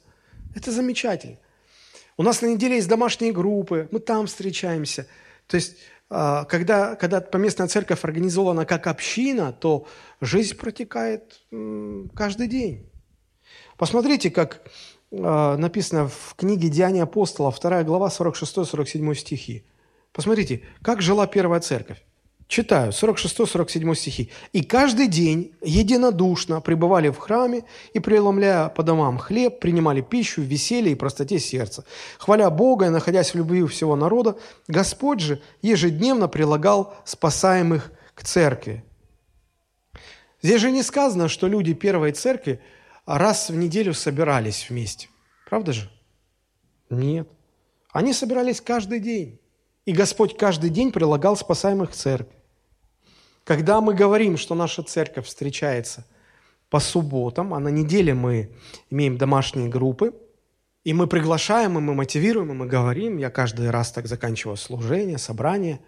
Это 0.54 0.70
замечательно. 0.70 1.38
У 2.16 2.22
нас 2.22 2.42
на 2.42 2.46
неделе 2.46 2.76
есть 2.76 2.88
домашние 2.88 3.32
группы, 3.32 3.88
мы 3.90 3.98
там 3.98 4.26
встречаемся. 4.26 5.06
То 5.46 5.56
есть, 5.56 5.76
а, 6.08 6.44
когда, 6.44 6.94
когда 6.96 7.20
поместная 7.20 7.66
церковь 7.66 8.04
организована 8.04 8.66
как 8.66 8.86
община, 8.86 9.52
то 9.52 9.86
жизнь 10.20 10.56
протекает 10.56 11.40
каждый 12.14 12.46
день. 12.46 12.90
Посмотрите, 13.76 14.30
как 14.30 14.62
написано 15.20 16.08
в 16.08 16.34
книге 16.36 16.68
«Деяния 16.68 17.04
апостола», 17.04 17.52
2 17.52 17.84
глава, 17.84 18.08
46-47 18.08 19.14
стихи. 19.14 19.64
Посмотрите, 20.12 20.62
как 20.82 21.02
жила 21.02 21.26
первая 21.26 21.60
церковь. 21.60 22.02
Читаю, 22.46 22.92
46-47 22.92 23.94
стихи. 23.94 24.30
«И 24.52 24.62
каждый 24.62 25.08
день 25.08 25.54
единодушно 25.62 26.60
пребывали 26.60 27.08
в 27.08 27.18
храме 27.18 27.64
и, 27.94 28.00
преломляя 28.00 28.68
по 28.68 28.82
домам 28.82 29.18
хлеб, 29.18 29.60
принимали 29.60 30.02
пищу 30.02 30.42
в 30.42 30.44
веселье 30.44 30.92
и 30.92 30.94
простоте 30.94 31.38
сердца. 31.38 31.84
Хваля 32.18 32.50
Бога 32.50 32.86
и 32.86 32.90
находясь 32.90 33.32
в 33.32 33.36
любви 33.36 33.66
всего 33.66 33.96
народа, 33.96 34.36
Господь 34.68 35.20
же 35.20 35.40
ежедневно 35.62 36.28
прилагал 36.28 36.94
спасаемых 37.04 37.90
к 38.14 38.22
церкви». 38.24 38.84
Здесь 40.42 40.60
же 40.60 40.70
не 40.70 40.82
сказано, 40.82 41.28
что 41.28 41.48
люди 41.48 41.72
первой 41.72 42.12
церкви 42.12 42.60
раз 43.06 43.50
в 43.50 43.56
неделю 43.56 43.94
собирались 43.94 44.68
вместе. 44.68 45.08
Правда 45.48 45.72
же? 45.72 45.90
Нет. 46.90 47.28
Они 47.92 48.12
собирались 48.12 48.60
каждый 48.60 49.00
день. 49.00 49.38
И 49.84 49.92
Господь 49.92 50.36
каждый 50.36 50.70
день 50.70 50.92
прилагал 50.92 51.36
спасаемых 51.36 51.90
к 51.90 51.94
церкви. 51.94 52.34
Когда 53.44 53.80
мы 53.80 53.94
говорим, 53.94 54.38
что 54.38 54.54
наша 54.54 54.82
церковь 54.82 55.26
встречается 55.26 56.06
по 56.70 56.80
субботам, 56.80 57.52
а 57.52 57.60
на 57.60 57.68
неделе 57.68 58.14
мы 58.14 58.50
имеем 58.90 59.18
домашние 59.18 59.68
группы, 59.68 60.14
и 60.82 60.94
мы 60.94 61.06
приглашаем, 61.06 61.78
и 61.78 61.82
мы 61.82 61.94
мотивируем, 61.94 62.52
и 62.52 62.54
мы 62.54 62.66
говорим, 62.66 63.18
я 63.18 63.30
каждый 63.30 63.70
раз 63.70 63.92
так 63.92 64.06
заканчиваю 64.06 64.56
служение, 64.56 65.18
собрание, 65.18 65.80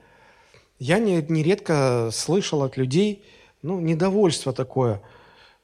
я 0.78 0.98
нередко 0.98 2.10
слышал 2.12 2.62
от 2.62 2.76
людей 2.76 3.24
ну, 3.62 3.80
недовольство 3.80 4.52
такое– 4.52 5.00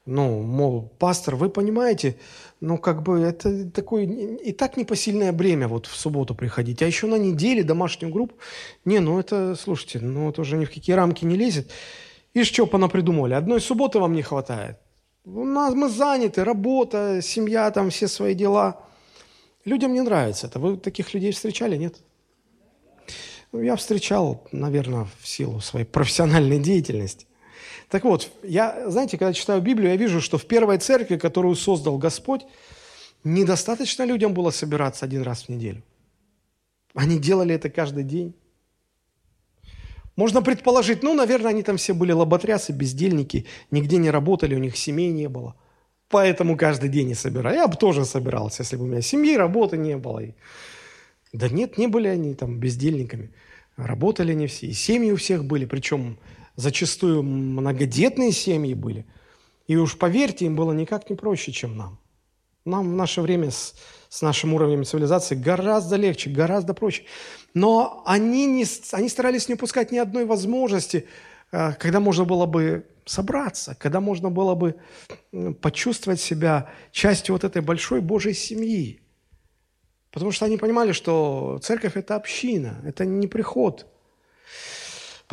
ну, 0.05 0.41
мол, 0.41 0.91
пастор, 0.99 1.35
вы 1.35 1.49
понимаете, 1.49 2.17
ну, 2.59 2.77
как 2.77 3.03
бы 3.03 3.21
это 3.21 3.69
такое 3.71 4.03
и 4.03 4.51
так 4.51 4.75
непосильное 4.75 5.31
бремя 5.31 5.67
вот 5.67 5.85
в 5.85 5.95
субботу 5.95 6.35
приходить, 6.35 6.81
а 6.81 6.85
еще 6.85 7.07
на 7.07 7.15
неделе 7.15 7.63
домашнюю 7.63 8.11
группу. 8.11 8.35
Не, 8.83 8.99
ну 8.99 9.19
это, 9.19 9.55
слушайте, 9.55 9.99
ну 9.99 10.29
это 10.29 10.41
уже 10.41 10.57
ни 10.57 10.65
в 10.65 10.71
какие 10.71 10.95
рамки 10.95 11.23
не 11.23 11.37
лезет. 11.37 11.71
И 12.33 12.43
что 12.43 12.65
понапридумывали? 12.67 13.33
Одной 13.33 13.61
субботы 13.61 13.99
вам 13.99 14.13
не 14.13 14.23
хватает. 14.23 14.77
У 15.23 15.45
нас 15.45 15.73
мы 15.73 15.87
заняты, 15.87 16.43
работа, 16.43 17.21
семья, 17.21 17.71
там 17.71 17.89
все 17.89 18.09
свои 18.09 18.33
дела. 18.33 18.81
Людям 19.63 19.93
не 19.93 20.01
нравится 20.01 20.47
это. 20.47 20.59
Вы 20.59 20.75
таких 20.75 21.13
людей 21.13 21.31
встречали, 21.31 21.77
нет? 21.77 21.95
Ну, 23.53 23.61
я 23.61 23.77
встречал, 23.77 24.45
наверное, 24.51 25.07
в 25.21 25.27
силу 25.27 25.61
своей 25.61 25.85
профессиональной 25.85 26.59
деятельности. 26.59 27.25
Так 27.93 28.05
вот, 28.05 28.31
я, 28.41 28.89
знаете, 28.89 29.19
когда 29.19 29.33
читаю 29.33 29.61
Библию, 29.61 29.91
я 29.91 29.97
вижу, 29.97 30.19
что 30.19 30.39
в 30.39 30.47
первой 30.47 30.79
церкви, 30.79 31.15
которую 31.15 31.53
создал 31.53 31.99
Господь, 31.99 32.41
недостаточно 33.23 34.01
людям 34.01 34.33
было 34.33 34.49
собираться 34.49 35.05
один 35.05 35.21
раз 35.21 35.43
в 35.43 35.49
неделю. 35.49 35.83
Они 36.95 37.19
делали 37.19 37.53
это 37.53 37.69
каждый 37.69 38.03
день. 38.03 38.33
Можно 40.15 40.41
предположить, 40.41 41.03
ну, 41.03 41.13
наверное, 41.13 41.51
они 41.51 41.61
там 41.61 41.77
все 41.77 41.93
были 41.93 42.11
лоботрясы, 42.13 42.71
бездельники, 42.71 43.45
нигде 43.69 43.97
не 43.97 44.09
работали, 44.09 44.55
у 44.55 44.59
них 44.59 44.75
семей 44.75 45.11
не 45.11 45.29
было. 45.29 45.55
Поэтому 46.09 46.57
каждый 46.57 46.89
день 46.89 47.09
не 47.09 47.15
собирали. 47.15 47.57
Я 47.57 47.67
бы 47.67 47.77
тоже 47.77 48.05
собирался, 48.05 48.63
если 48.63 48.75
бы 48.75 48.85
у 48.85 48.87
меня 48.87 49.01
семьи, 49.01 49.37
работы 49.37 49.77
не 49.77 49.97
было. 49.97 50.23
Да 51.31 51.47
нет, 51.47 51.77
не 51.77 51.85
были 51.85 52.07
они 52.07 52.33
там 52.33 52.57
бездельниками. 52.57 53.29
Работали 53.77 54.31
они 54.31 54.47
все, 54.47 54.65
и 54.65 54.73
семьи 54.73 55.11
у 55.11 55.15
всех 55.15 55.45
были, 55.45 55.65
причем 55.65 56.17
зачастую 56.55 57.23
многодетные 57.23 58.31
семьи 58.31 58.73
были. 58.73 59.05
И 59.67 59.75
уж 59.75 59.97
поверьте, 59.97 60.45
им 60.45 60.55
было 60.55 60.73
никак 60.73 61.09
не 61.09 61.15
проще, 61.15 61.51
чем 61.51 61.77
нам. 61.77 61.99
Нам 62.65 62.91
в 62.91 62.95
наше 62.95 63.21
время 63.21 63.51
с, 63.51 63.75
с 64.09 64.21
нашим 64.21 64.53
уровнем 64.53 64.85
цивилизации 64.85 65.35
гораздо 65.35 65.95
легче, 65.95 66.29
гораздо 66.29 66.73
проще. 66.73 67.03
Но 67.53 68.03
они, 68.05 68.45
не, 68.45 68.65
они 68.91 69.09
старались 69.09 69.47
не 69.49 69.55
упускать 69.55 69.91
ни 69.91 69.97
одной 69.97 70.25
возможности, 70.25 71.07
э, 71.51 71.73
когда 71.73 71.99
можно 71.99 72.25
было 72.25 72.45
бы 72.45 72.85
собраться, 73.05 73.75
когда 73.79 73.99
можно 73.99 74.29
было 74.29 74.55
бы 74.55 74.75
почувствовать 75.61 76.21
себя 76.21 76.69
частью 76.91 77.35
вот 77.35 77.43
этой 77.43 77.61
большой 77.61 77.99
Божьей 77.99 78.33
семьи. 78.33 79.01
Потому 80.11 80.31
что 80.31 80.45
они 80.45 80.57
понимали, 80.57 80.91
что 80.91 81.59
церковь– 81.61 81.93
это 81.97 82.15
община, 82.15 82.81
это 82.85 83.03
не 83.03 83.27
приход. 83.27 83.87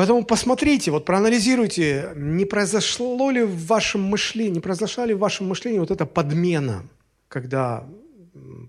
Поэтому 0.00 0.24
посмотрите, 0.24 0.90
вот 0.90 1.04
проанализируйте, 1.04 2.12
не 2.16 2.46
произошло 2.46 3.30
ли 3.30 3.42
в 3.42 3.66
вашем 3.66 4.02
мышлении, 4.02 4.54
не 4.54 4.60
произошла 4.60 5.04
ли 5.04 5.12
в 5.12 5.18
вашем 5.18 5.48
мышлении 5.48 5.78
вот 5.78 5.90
эта 5.90 6.06
подмена, 6.06 6.84
когда 7.28 7.86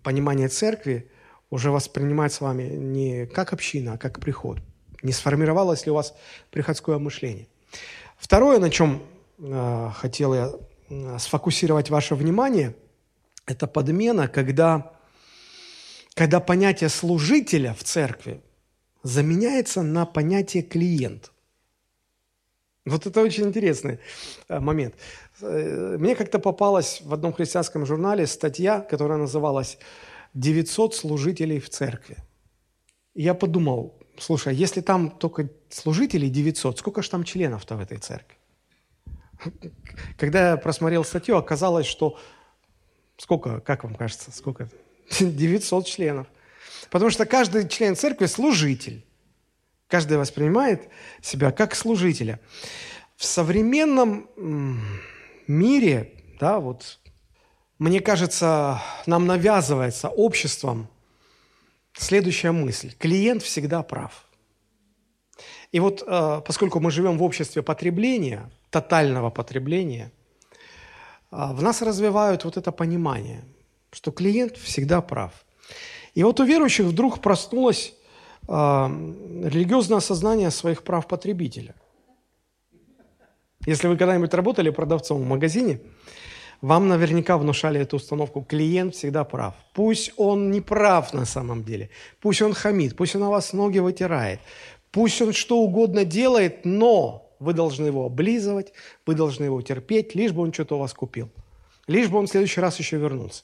понимание 0.04 0.50
церкви 0.50 1.10
уже 1.50 1.72
воспринимается 1.72 2.44
вами 2.44 2.64
не 2.64 3.28
как 3.28 3.54
община, 3.54 3.94
а 3.94 3.98
как 3.98 4.20
приход. 4.20 4.60
Не 5.04 5.14
сформировалось 5.14 5.86
ли 5.86 5.94
у 5.94 5.96
вас 5.96 6.14
приходское 6.50 6.98
мышление. 6.98 7.48
Второе, 8.18 8.60
на 8.60 8.70
чем 8.70 9.02
э, 9.40 9.90
хотел 9.96 10.34
я 10.34 10.52
э, 10.90 11.18
сфокусировать 11.18 11.90
ваше 11.90 12.16
внимание, 12.16 12.76
это 13.46 13.68
подмена, 13.68 14.28
когда, 14.28 14.92
когда 16.14 16.42
понятие 16.42 16.90
служителя 16.90 17.74
в 17.74 17.86
церкви 17.86 18.42
заменяется 19.04 19.82
на 19.82 20.06
понятие 20.06 20.64
клиент. 20.64 21.32
Вот 22.86 23.06
это 23.06 23.22
очень 23.22 23.46
интересный 23.46 24.00
э, 24.48 24.60
момент. 24.60 24.96
Э, 25.42 25.98
мне 26.00 26.16
как-то 26.16 26.40
попалась 26.40 27.02
в 27.04 27.14
одном 27.14 27.34
христианском 27.34 27.86
журнале 27.86 28.26
статья, 28.26 28.80
которая 28.80 29.18
называлась 29.18 29.78
«900 30.36 30.94
служителей 30.94 31.60
в 31.60 31.70
церкви». 31.70 32.18
И 33.14 33.22
я 33.22 33.34
подумал, 33.34 34.00
слушай, 34.18 34.50
а 34.50 34.52
если 34.52 34.82
там 34.82 35.12
только 35.12 35.50
служителей 35.70 36.30
900, 36.30 36.80
сколько 36.80 37.04
же 37.04 37.10
там 37.10 37.24
членов-то 37.24 37.76
в 37.76 37.82
этой 37.82 37.98
церкви? 37.98 38.38
Когда 40.18 40.52
я 40.52 40.58
просмотрел 40.58 41.04
статью, 41.04 41.38
оказалось, 41.38 41.86
что 41.86 42.18
сколько, 43.18 43.60
как 43.60 43.84
вам 43.84 43.96
кажется, 43.96 44.32
сколько? 44.32 44.70
900 45.20 45.86
членов. 45.86 46.28
Потому 46.90 47.12
что 47.12 47.26
каждый 47.26 47.68
член 47.68 47.96
церкви– 47.96 48.26
служитель. 48.28 49.06
Каждый 49.88 50.18
воспринимает 50.18 50.90
себя 51.22 51.52
как 51.52 51.76
служителя. 51.76 52.40
В 53.16 53.26
современном 53.26 54.30
мире, 55.48 56.14
да, 56.40 56.60
вот, 56.60 57.00
мне 57.78 58.00
кажется, 58.00 58.82
нам 59.06 59.28
навязывается 59.28 60.10
обществом 60.10 60.88
следующая 61.94 62.52
мысль. 62.52 62.94
Клиент 62.98 63.44
всегда 63.44 63.84
прав. 63.84 64.28
И 65.72 65.80
вот 65.80 66.04
э, 66.06 66.42
поскольку 66.46 66.80
мы 66.80 66.92
живем 66.92 67.18
в 67.18 67.24
обществе 67.24 67.62
потребления, 67.62 68.50
тотального 68.70 69.30
потребления, 69.30 70.12
э, 71.32 71.54
в 71.54 71.62
нас 71.62 71.82
развивают 71.82 72.44
вот 72.46 72.58
это 72.58 72.72
понимание, 72.72 73.44
что 73.92 74.12
клиент 74.12 74.58
всегда 74.58 75.02
прав. 75.02 75.46
И 76.14 76.24
вот 76.24 76.40
у 76.40 76.44
верующих 76.44 76.86
вдруг 76.86 77.20
проснулось 77.20 77.94
э, 78.48 78.52
религиозное 78.52 79.98
осознание 79.98 80.52
своих 80.52 80.84
прав 80.84 81.08
потребителя. 81.08 81.74
Если 83.66 83.88
вы 83.88 83.98
когда-нибудь 83.98 84.34
работали 84.34 84.72
продавцом 84.72 85.22
в 85.22 85.28
магазине, 85.28 85.80
вам 86.62 86.88
наверняка 86.88 87.38
внушали 87.38 87.80
эту 87.80 87.98
установку. 87.98 88.42
Клиент 88.44 88.96
всегда 88.96 89.24
прав. 89.24 89.54
Пусть 89.74 90.14
он 90.18 90.52
не 90.52 90.62
прав 90.62 91.14
на 91.14 91.26
самом 91.26 91.64
деле. 91.64 91.90
Пусть 92.20 92.42
он 92.42 92.54
хамит, 92.54 92.96
пусть 92.96 93.16
он 93.16 93.22
на 93.22 93.30
вас 93.30 93.54
ноги 93.54 93.80
вытирает. 93.80 94.40
Пусть 94.92 95.22
он 95.22 95.34
что 95.34 95.60
угодно 95.60 96.06
делает, 96.06 96.66
но 96.66 97.30
вы 97.40 97.54
должны 97.54 97.88
его 97.88 98.06
облизывать, 98.06 98.74
вы 99.06 99.16
должны 99.16 99.46
его 99.46 99.62
терпеть, 99.62 100.16
лишь 100.16 100.32
бы 100.32 100.42
он 100.44 100.54
что-то 100.54 100.76
у 100.76 100.80
вас 100.80 100.94
купил. 100.94 101.30
Лишь 101.88 102.10
бы 102.10 102.20
он 102.20 102.28
в 102.28 102.30
следующий 102.30 102.62
раз 102.62 102.78
еще 102.80 102.98
вернулся. 102.98 103.44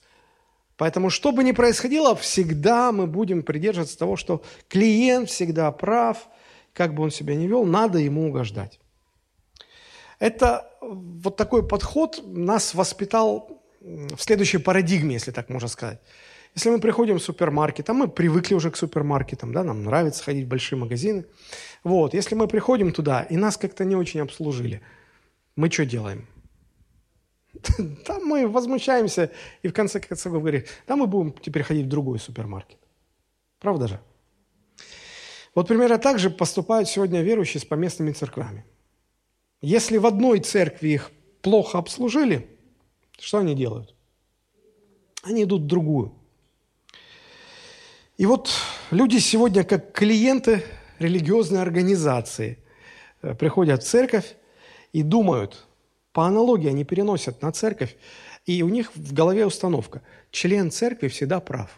Поэтому, 0.78 1.10
что 1.10 1.32
бы 1.32 1.44
ни 1.44 1.52
происходило, 1.52 2.16
всегда 2.16 2.92
мы 2.92 3.08
будем 3.08 3.42
придерживаться 3.42 3.98
того, 3.98 4.16
что 4.16 4.44
клиент 4.70 5.30
всегда 5.30 5.72
прав, 5.72 6.28
как 6.74 6.94
бы 6.94 7.04
он 7.04 7.12
себя 7.12 7.36
ни 7.36 7.48
вел, 7.48 7.66
надо 7.66 7.98
ему 7.98 8.28
угождать. 8.30 8.80
Это 10.20 10.70
вот 10.82 11.36
такой 11.36 11.68
подход 11.68 12.22
нас 12.26 12.76
воспитал 12.76 13.62
в 13.82 14.20
следующей 14.20 14.60
парадигме, 14.60 15.13
если 15.13 15.32
так 15.32 15.50
можно 15.50 15.68
сказать. 15.68 16.00
Если 16.56 16.70
мы 16.70 16.80
приходим 16.80 17.20
в 17.20 17.24
супермаркет, 17.24 17.90
а 17.90 17.94
мы 17.94 18.08
привыкли 18.08 18.56
уже 18.56 18.72
к 18.72 18.78
супермаркетам, 18.78 19.54
да, 19.54 19.63
нам 19.63 19.84
нравится 19.84 20.24
ходить 20.24 20.46
в 20.46 20.48
большие 20.48 20.80
магазины. 20.80 21.26
Вот, 21.84 22.13
если 22.13 22.36
мы 22.36 22.48
приходим 22.48 22.92
туда, 22.92 23.22
и 23.22 23.38
нас 23.38 23.58
как-то 23.58 23.86
не 23.86 23.96
очень 23.96 24.22
обслужили, 24.22 24.82
мы 25.56 25.70
что 25.70 25.86
делаем? 25.86 26.28
Там 28.06 28.26
мы 28.26 28.48
возмущаемся 28.48 29.32
и 29.62 29.67
в 29.67 29.74
конце 29.74 30.00
концов 30.00 30.34
говорим, 30.34 30.63
да 30.88 30.96
мы 30.96 31.08
будем 31.08 31.34
теперь 31.34 31.63
ходить 31.63 31.86
в 31.86 31.89
другой 31.89 32.20
супермаркет. 32.20 32.78
Правда 33.60 33.88
же? 33.88 34.00
Вот 35.56 35.67
примерно 35.67 35.98
так 35.98 36.20
же 36.20 36.30
поступают 36.30 36.88
сегодня 36.88 37.22
верующие 37.22 37.60
с 37.60 37.65
поместными 37.65 38.12
церквями. 38.12 38.65
Если 39.62 39.98
в 39.98 40.06
одной 40.06 40.39
церкви 40.39 40.89
их 40.89 41.12
плохо 41.41 41.80
обслужили, 41.80 42.48
что 43.20 43.39
они 43.39 43.56
делают? 43.56 43.96
Они 45.24 45.43
идут 45.43 45.63
в 45.63 45.67
другую. 45.67 46.13
И 48.17 48.26
вот 48.26 48.50
люди 48.91 49.17
сегодня, 49.17 49.63
как 49.63 49.93
клиенты 49.93 50.63
религиозной 51.00 51.62
организации, 51.62 52.63
э, 53.22 53.36
приходят 53.36 53.84
в 53.84 53.88
церковь 53.88 54.36
и 54.93 55.04
думают, 55.04 55.66
по 56.17 56.25
аналогии 56.25 56.67
они 56.67 56.84
переносят 56.84 57.43
на 57.43 57.51
церковь, 57.51 57.95
и 58.47 58.63
у 58.63 58.69
них 58.69 58.91
в 58.95 59.13
голове 59.13 59.45
установка– 59.45 60.01
член 60.32 60.71
церкви 60.71 61.10
всегда 61.10 61.39
прав. 61.39 61.69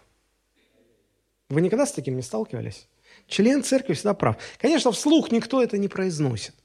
Вы 1.50 1.60
никогда 1.60 1.86
с 1.86 1.92
таким 1.92 2.16
не 2.16 2.22
сталкивались? 2.22 2.88
Член 3.28 3.66
церкви 3.66 3.96
всегда 3.96 4.14
прав. 4.14 4.38
Конечно, 4.58 4.94
вслух 4.94 5.34
никто 5.34 5.62
это 5.62 5.78
не 5.78 5.90
произносит. 5.90 6.56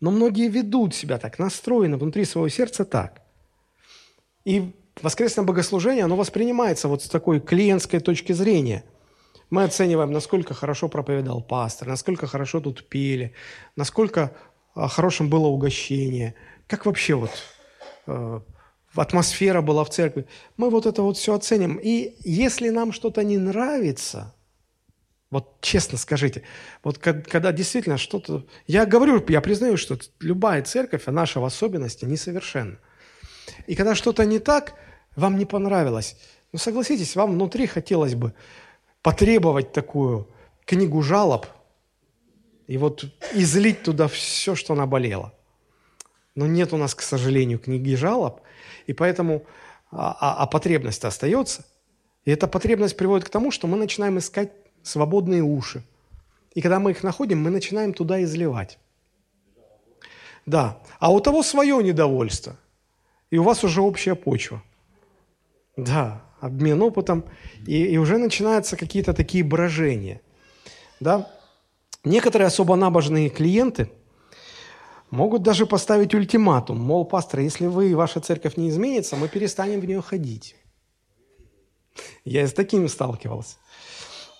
Но 0.00 0.10
многие 0.10 0.48
ведут 0.48 0.92
себя 0.92 1.18
так, 1.18 1.38
настроены 1.38 1.98
внутри 1.98 2.24
своего 2.24 2.48
сердца 2.48 2.84
так. 2.84 3.22
И 4.44 4.74
воскресное 5.00 5.44
богослужение, 5.44 6.02
оно 6.02 6.16
воспринимается 6.16 6.88
вот 6.88 7.04
с 7.04 7.08
такой 7.08 7.38
клиентской 7.38 8.00
точки 8.00 8.32
зрения. 8.32 8.82
Мы 9.50 9.62
оцениваем, 9.62 10.10
насколько 10.10 10.52
хорошо 10.52 10.88
проповедовал 10.88 11.42
пастор, 11.42 11.86
насколько 11.86 12.26
хорошо 12.26 12.58
тут 12.60 12.88
пели, 12.88 13.34
насколько 13.76 14.32
а, 14.78 14.86
хорошим 14.86 15.28
было 15.28 15.46
угощение, 15.46 16.34
как 16.68 16.86
вообще 16.86 17.14
вот 17.14 17.30
э, 18.06 18.40
атмосфера 18.94 19.60
была 19.60 19.82
в 19.82 19.90
церкви. 19.90 20.26
Мы 20.56 20.70
вот 20.70 20.86
это 20.86 21.02
вот 21.02 21.16
все 21.16 21.34
оценим. 21.34 21.80
И 21.82 22.14
если 22.22 22.68
нам 22.68 22.92
что-то 22.92 23.24
не 23.24 23.38
нравится– 23.38 24.34
вот 25.30 25.60
честно 25.60 25.98
скажите, 25.98 26.42
вот 26.82 26.98
когда 26.98 27.52
действительно 27.52 27.98
что-то... 27.98 28.46
Я 28.66 28.86
говорю, 28.86 29.22
я 29.28 29.40
признаю, 29.42 29.76
что 29.76 29.98
любая 30.20 30.62
церковь, 30.62 31.02
а 31.06 31.12
наша 31.12 31.40
в 31.40 31.44
особенности, 31.44 32.06
несовершенна. 32.06 32.78
И 33.66 33.74
когда 33.74 33.94
что-то 33.94 34.24
не 34.24 34.38
так, 34.38 34.74
вам 35.16 35.36
не 35.36 35.44
понравилось, 35.44 36.16
ну 36.52 36.58
согласитесь, 36.58 37.14
вам 37.14 37.32
внутри 37.32 37.66
хотелось 37.66 38.14
бы 38.14 38.32
потребовать 39.02 39.72
такую 39.72 40.28
книгу 40.64 41.02
жалоб 41.02 41.46
и 42.66 42.78
вот 42.78 43.04
излить 43.34 43.82
туда 43.82 44.08
все, 44.08 44.54
что 44.54 44.74
наболело. 44.74 45.34
Но 46.38 46.46
нет 46.46 46.72
у 46.72 46.76
нас, 46.76 46.94
к 46.94 47.02
сожалению, 47.02 47.58
книги 47.58 47.96
жалоб, 47.96 48.42
и 48.86 48.92
поэтому 48.92 49.42
а, 49.90 50.16
а, 50.20 50.42
а 50.44 50.46
потребность 50.46 51.04
остается. 51.04 51.64
И 52.24 52.30
эта 52.30 52.46
потребность 52.46 52.96
приводит 52.96 53.26
к 53.26 53.28
тому, 53.28 53.50
что 53.50 53.66
мы 53.66 53.76
начинаем 53.76 54.18
искать 54.18 54.52
свободные 54.84 55.42
уши. 55.42 55.82
И 56.54 56.60
когда 56.60 56.78
мы 56.78 56.92
их 56.92 57.02
находим, 57.02 57.42
мы 57.42 57.50
начинаем 57.50 57.92
туда 57.92 58.22
изливать. 58.22 58.78
Да. 60.46 60.78
А 61.00 61.12
у 61.12 61.18
того 61.18 61.42
свое 61.42 61.82
недовольство. 61.82 62.56
И 63.30 63.38
у 63.38 63.42
вас 63.42 63.64
уже 63.64 63.82
общая 63.82 64.14
почва. 64.14 64.62
Да, 65.76 66.22
обмен 66.38 66.80
опытом. 66.82 67.24
И, 67.66 67.84
и 67.84 67.96
уже 67.98 68.16
начинаются 68.16 68.76
какие-то 68.76 69.12
такие 69.12 69.42
брожения. 69.42 70.20
Да. 71.00 71.28
Некоторые 72.04 72.46
особо 72.46 72.76
набожные 72.76 73.28
клиенты 73.28 73.90
могут 75.10 75.42
даже 75.42 75.66
поставить 75.66 76.14
ультиматум. 76.14 76.78
Мол, 76.78 77.04
пастор, 77.04 77.40
если 77.40 77.66
вы 77.66 77.90
и 77.90 77.94
ваша 77.94 78.20
церковь 78.20 78.56
не 78.56 78.68
изменится, 78.68 79.16
мы 79.16 79.28
перестанем 79.28 79.80
в 79.80 79.84
нее 79.86 80.02
ходить. 80.02 80.56
Я 82.24 82.46
с 82.46 82.52
таким 82.52 82.88
сталкивался. 82.88 83.56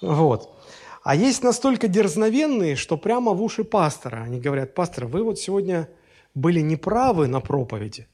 Вот. 0.00 0.54
А 1.02 1.14
есть 1.14 1.42
настолько 1.42 1.88
дерзновенные, 1.88 2.76
что 2.76 2.96
прямо 2.96 3.32
в 3.32 3.42
уши 3.42 3.64
пастора. 3.64 4.22
Они 4.22 4.40
говорят, 4.40 4.74
пастор, 4.74 5.06
вы 5.06 5.22
вот 5.22 5.38
сегодня 5.38 5.88
были 6.34 6.60
неправы 6.60 7.28
на 7.28 7.40
проповеди. 7.40 8.06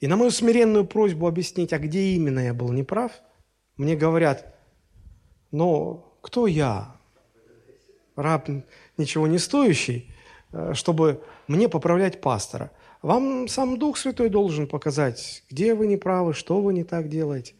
И 0.00 0.06
на 0.06 0.16
мою 0.16 0.30
смиренную 0.30 0.86
просьбу 0.86 1.26
объяснить, 1.26 1.72
а 1.72 1.78
где 1.78 2.14
именно 2.14 2.40
я 2.40 2.54
был 2.54 2.70
неправ, 2.70 3.12
мне 3.76 3.96
говорят, 3.96 4.54
но 5.50 6.16
кто 6.22 6.46
я, 6.46 6.96
раб 8.14 8.48
ничего 8.96 9.26
не 9.26 9.38
стоящий, 9.38 10.10
чтобы 10.74 11.22
мне 11.48 11.68
поправлять 11.68 12.20
пастора. 12.20 12.70
Вам 13.02 13.48
сам 13.48 13.78
Дух 13.78 13.98
Святой 13.98 14.28
должен 14.28 14.66
показать, 14.66 15.44
где 15.50 15.74
вы 15.74 15.86
неправы, 15.86 16.34
что 16.34 16.60
вы 16.60 16.72
не 16.74 16.84
так 16.84 17.08
делаете. 17.08 17.54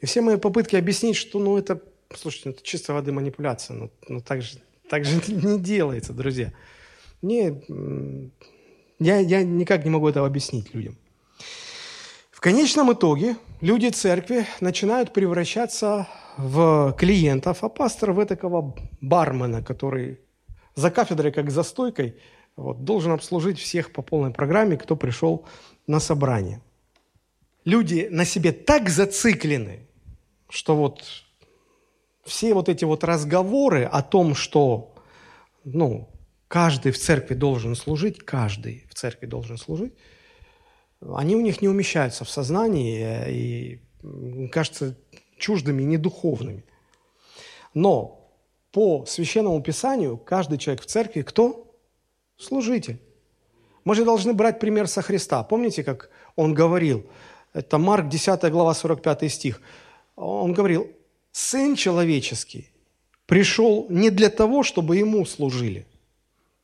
И 0.00 0.06
все 0.06 0.20
мои 0.20 0.36
попытки 0.36 0.76
объяснить, 0.76 1.16
что 1.16 1.38
ну, 1.38 1.56
это, 1.56 1.80
слушайте, 2.14 2.48
ну, 2.48 2.54
это 2.54 2.62
чисто 2.62 2.92
воды 2.92 3.12
манипуляция, 3.12 3.76
но, 3.76 3.90
ну, 4.08 4.20
так, 4.20 4.42
же, 4.42 4.58
так 4.88 5.04
же 5.04 5.20
не 5.32 5.58
делается, 5.58 6.12
друзья. 6.12 6.52
Не, 7.22 7.62
я, 8.98 9.18
я 9.18 9.42
никак 9.42 9.84
не 9.84 9.90
могу 9.90 10.08
этого 10.08 10.26
объяснить 10.26 10.74
людям. 10.74 10.96
В 12.30 12.40
конечном 12.40 12.92
итоге 12.92 13.36
люди 13.60 13.88
церкви 13.88 14.46
начинают 14.60 15.12
превращаться 15.12 16.06
в 16.36 16.94
клиентов, 16.98 17.64
а 17.64 17.68
пастор 17.68 18.12
в 18.12 18.26
такого 18.26 18.74
бармена, 19.00 19.62
который 19.62 20.18
за 20.74 20.90
кафедрой, 20.90 21.32
как 21.32 21.50
за 21.50 21.62
стойкой, 21.62 22.16
вот, 22.56 22.84
должен 22.84 23.12
обслужить 23.12 23.58
всех 23.58 23.92
по 23.92 24.02
полной 24.02 24.32
программе, 24.32 24.76
кто 24.76 24.96
пришел 24.96 25.46
на 25.86 26.00
собрание. 26.00 26.60
Люди 27.64 28.08
на 28.10 28.24
себе 28.24 28.52
так 28.52 28.88
зациклены, 28.88 29.86
что 30.48 30.76
вот 30.76 31.02
все 32.24 32.54
вот 32.54 32.68
эти 32.68 32.84
вот 32.84 33.04
разговоры 33.04 33.84
о 33.84 34.02
том, 34.02 34.34
что 34.34 34.94
ну, 35.64 36.08
каждый 36.48 36.92
в 36.92 36.98
церкви 36.98 37.34
должен 37.34 37.74
служить, 37.74 38.24
каждый 38.24 38.86
в 38.88 38.94
церкви 38.94 39.26
должен 39.26 39.56
служить, 39.56 39.94
они 41.14 41.36
у 41.36 41.40
них 41.40 41.60
не 41.60 41.68
умещаются 41.68 42.24
в 42.24 42.30
сознании 42.30 43.30
и 43.30 44.48
кажется 44.48 44.96
чуждыми, 45.38 45.82
недуховными. 45.82 46.64
Но 47.74 48.23
по 48.74 49.06
священному 49.06 49.62
писанию 49.62 50.16
каждый 50.16 50.58
человек 50.58 50.82
в 50.82 50.86
церкви 50.86 51.22
кто? 51.22 51.72
Служитель. 52.36 53.00
Мы 53.84 53.94
же 53.94 54.04
должны 54.04 54.32
брать 54.32 54.58
пример 54.58 54.88
со 54.88 55.00
Христа. 55.00 55.44
Помните, 55.44 55.84
как 55.84 56.10
он 56.34 56.54
говорил? 56.54 57.06
Это 57.52 57.78
Марк 57.78 58.08
10 58.08 58.50
глава 58.50 58.74
45 58.74 59.32
стих. 59.32 59.62
Он 60.16 60.52
говорил, 60.52 60.90
Сын 61.30 61.76
человеческий 61.76 62.68
пришел 63.26 63.86
не 63.90 64.10
для 64.10 64.28
того, 64.28 64.64
чтобы 64.64 64.96
ему 64.96 65.24
служили, 65.24 65.86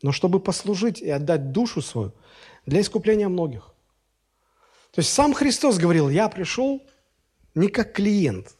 но 0.02 0.10
чтобы 0.10 0.40
послужить 0.40 1.00
и 1.00 1.10
отдать 1.10 1.52
душу 1.52 1.80
свою 1.80 2.12
для 2.66 2.80
искупления 2.80 3.28
многих. 3.28 3.72
То 4.90 4.98
есть 4.98 5.12
сам 5.12 5.32
Христос 5.32 5.78
говорил, 5.78 6.10
я 6.10 6.28
пришел 6.28 6.82
не 7.54 7.68
как 7.68 7.92
клиент, 7.92 8.56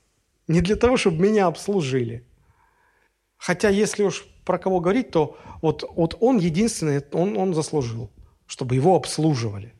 не 0.47 0.61
для 0.61 0.77
того, 0.77 0.97
чтобы 0.97 1.21
меня 1.27 1.47
обслужили. 1.47 2.25
Хотя 3.41 3.71
если 3.71 4.03
уж 4.03 4.27
про 4.45 4.59
кого 4.59 4.81
говорить, 4.81 5.11
то 5.11 5.39
вот, 5.63 5.91
вот 5.97 6.17
он 6.21 6.39
единственный, 6.39 7.03
он, 7.13 7.39
он 7.39 7.55
заслужил, 7.55 8.11
чтобы 8.47 8.75
его 8.75 8.95
обслуживали. 8.95 9.73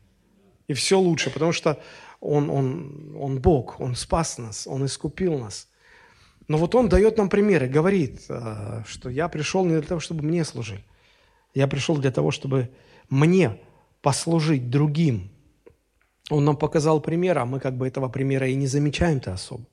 И 0.67 0.73
все 0.73 0.99
лучше, 0.99 1.29
потому 1.29 1.51
что 1.51 1.79
он, 2.19 2.49
он, 2.49 3.15
он 3.19 3.39
Бог, 3.39 3.79
Он 3.79 3.95
спас 3.95 4.39
нас, 4.39 4.65
Он 4.65 4.85
искупил 4.85 5.37
нас. 5.37 5.67
Но 6.47 6.57
вот 6.57 6.73
Он 6.73 6.89
дает 6.89 7.17
нам 7.17 7.29
примеры, 7.29 7.67
говорит, 7.67 8.21
э, 8.29 8.83
что 8.87 9.09
я 9.09 9.27
пришел 9.27 9.63
не 9.63 9.73
для 9.73 9.87
того, 9.87 9.99
чтобы 9.99 10.23
мне 10.23 10.43
служить. 10.43 10.83
Я 11.53 11.67
пришел 11.67 11.97
для 11.97 12.11
того, 12.11 12.31
чтобы 12.31 12.69
мне 13.09 13.59
послужить 14.01 14.71
другим. 14.71 15.29
Он 16.31 16.45
нам 16.45 16.57
показал 16.57 16.99
пример, 16.99 17.37
а 17.37 17.45
мы 17.45 17.59
как 17.59 17.77
бы 17.77 17.87
этого 17.87 18.09
примера 18.09 18.47
и 18.47 18.55
не 18.55 18.65
замечаем-то 18.65 19.33
особо. 19.33 19.65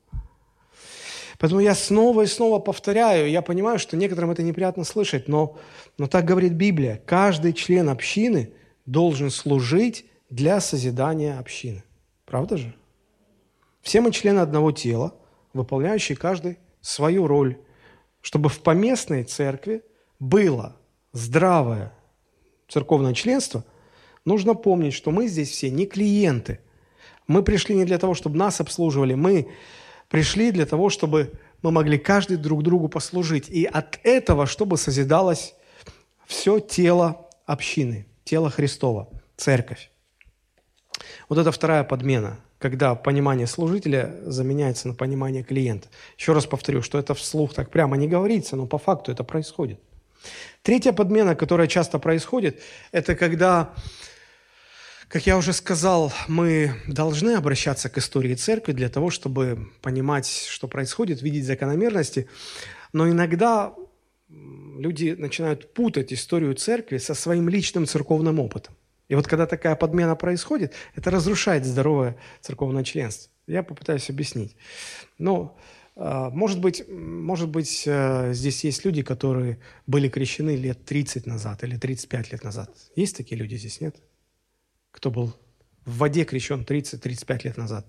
Поэтому 1.38 1.60
я 1.60 1.74
снова 1.74 2.22
и 2.22 2.26
снова 2.26 2.58
повторяю, 2.58 3.30
я 3.30 3.42
понимаю, 3.42 3.78
что 3.78 3.96
некоторым 3.96 4.32
это 4.32 4.42
неприятно 4.42 4.84
слышать, 4.84 5.28
но, 5.28 5.56
но 5.96 6.08
так 6.08 6.24
говорит 6.24 6.54
Библия. 6.54 7.00
Каждый 7.06 7.52
член 7.52 7.88
общины 7.88 8.52
должен 8.86 9.30
служить 9.30 10.06
для 10.30 10.60
созидания 10.60 11.38
общины. 11.38 11.84
Правда 12.26 12.56
же? 12.56 12.74
Все 13.82 14.00
мы 14.00 14.10
члены 14.10 14.40
одного 14.40 14.72
тела, 14.72 15.14
выполняющие 15.52 16.16
каждый 16.18 16.58
свою 16.80 17.26
роль, 17.26 17.56
чтобы 18.20 18.48
в 18.48 18.60
поместной 18.60 19.22
церкви 19.22 19.82
было 20.18 20.76
здравое 21.12 21.92
церковное 22.68 23.14
членство, 23.14 23.64
нужно 24.24 24.54
помнить, 24.54 24.92
что 24.92 25.10
мы 25.10 25.28
здесь 25.28 25.50
все 25.50 25.70
не 25.70 25.86
клиенты. 25.86 26.60
Мы 27.26 27.42
пришли 27.42 27.74
не 27.74 27.84
для 27.84 27.98
того, 27.98 28.14
чтобы 28.14 28.36
нас 28.36 28.60
обслуживали, 28.60 29.14
мы 29.14 29.48
пришли 30.08 30.50
для 30.50 30.66
того, 30.66 30.90
чтобы 30.90 31.32
мы 31.62 31.70
могли 31.70 31.98
каждый 31.98 32.36
друг 32.36 32.62
другу 32.62 32.88
послужить. 32.88 33.48
И 33.48 33.64
от 33.64 33.98
этого, 34.02 34.46
чтобы 34.46 34.76
созидалось 34.76 35.54
все 36.26 36.60
тело 36.60 37.28
общины, 37.46 38.06
тело 38.24 38.50
Христова, 38.50 39.08
церковь. 39.36 39.90
Вот 41.28 41.38
это 41.38 41.52
вторая 41.52 41.84
подмена, 41.84 42.38
когда 42.58 42.94
понимание 42.94 43.46
служителя 43.46 44.14
заменяется 44.24 44.88
на 44.88 44.94
понимание 44.94 45.42
клиента. 45.42 45.88
Еще 46.16 46.32
раз 46.32 46.46
повторю, 46.46 46.82
что 46.82 46.98
это 46.98 47.14
вслух 47.14 47.54
так 47.54 47.70
прямо 47.70 47.96
не 47.96 48.08
говорится, 48.08 48.56
но 48.56 48.66
по 48.66 48.78
факту 48.78 49.12
это 49.12 49.24
происходит. 49.24 49.80
Третья 50.62 50.92
подмена, 50.92 51.34
которая 51.34 51.68
часто 51.68 51.98
происходит, 51.98 52.60
это 52.92 53.14
когда 53.14 53.72
как 55.08 55.26
я 55.26 55.38
уже 55.38 55.52
сказал, 55.54 56.12
мы 56.28 56.74
должны 56.86 57.30
обращаться 57.30 57.88
к 57.88 57.96
истории 57.96 58.34
церкви 58.34 58.72
для 58.72 58.90
того, 58.90 59.10
чтобы 59.10 59.70
понимать, 59.80 60.26
что 60.26 60.68
происходит, 60.68 61.22
видеть 61.22 61.46
закономерности. 61.46 62.28
Но 62.92 63.08
иногда 63.08 63.74
люди 64.28 65.14
начинают 65.18 65.72
путать 65.72 66.12
историю 66.12 66.54
церкви 66.54 66.98
со 66.98 67.14
своим 67.14 67.48
личным 67.48 67.86
церковным 67.86 68.38
опытом. 68.38 68.74
И 69.08 69.14
вот 69.14 69.26
когда 69.26 69.46
такая 69.46 69.74
подмена 69.76 70.14
происходит, 70.14 70.74
это 70.94 71.10
разрушает 71.10 71.64
здоровое 71.64 72.18
церковное 72.42 72.84
членство. 72.84 73.32
Я 73.46 73.62
попытаюсь 73.62 74.10
объяснить. 74.10 74.56
Но, 75.16 75.56
а, 75.96 76.28
может 76.28 76.60
быть, 76.60 76.86
может 76.86 77.48
быть, 77.48 77.84
э, 77.86 78.34
здесь 78.34 78.62
есть 78.64 78.84
люди, 78.84 79.02
которые 79.02 79.58
были 79.86 80.10
крещены 80.10 80.54
лет 80.54 80.84
30 80.84 81.24
назад 81.24 81.64
или 81.64 81.78
35 81.78 82.32
лет 82.32 82.44
назад. 82.44 82.70
Есть 82.94 83.16
такие 83.16 83.38
люди 83.38 83.54
здесь, 83.54 83.80
нет? 83.80 83.96
Кто 84.98 85.12
был 85.12 85.32
в 85.84 85.98
воде 85.98 86.24
крещен 86.24 86.64
30-35 86.68 87.44
лет 87.44 87.56
назад. 87.56 87.86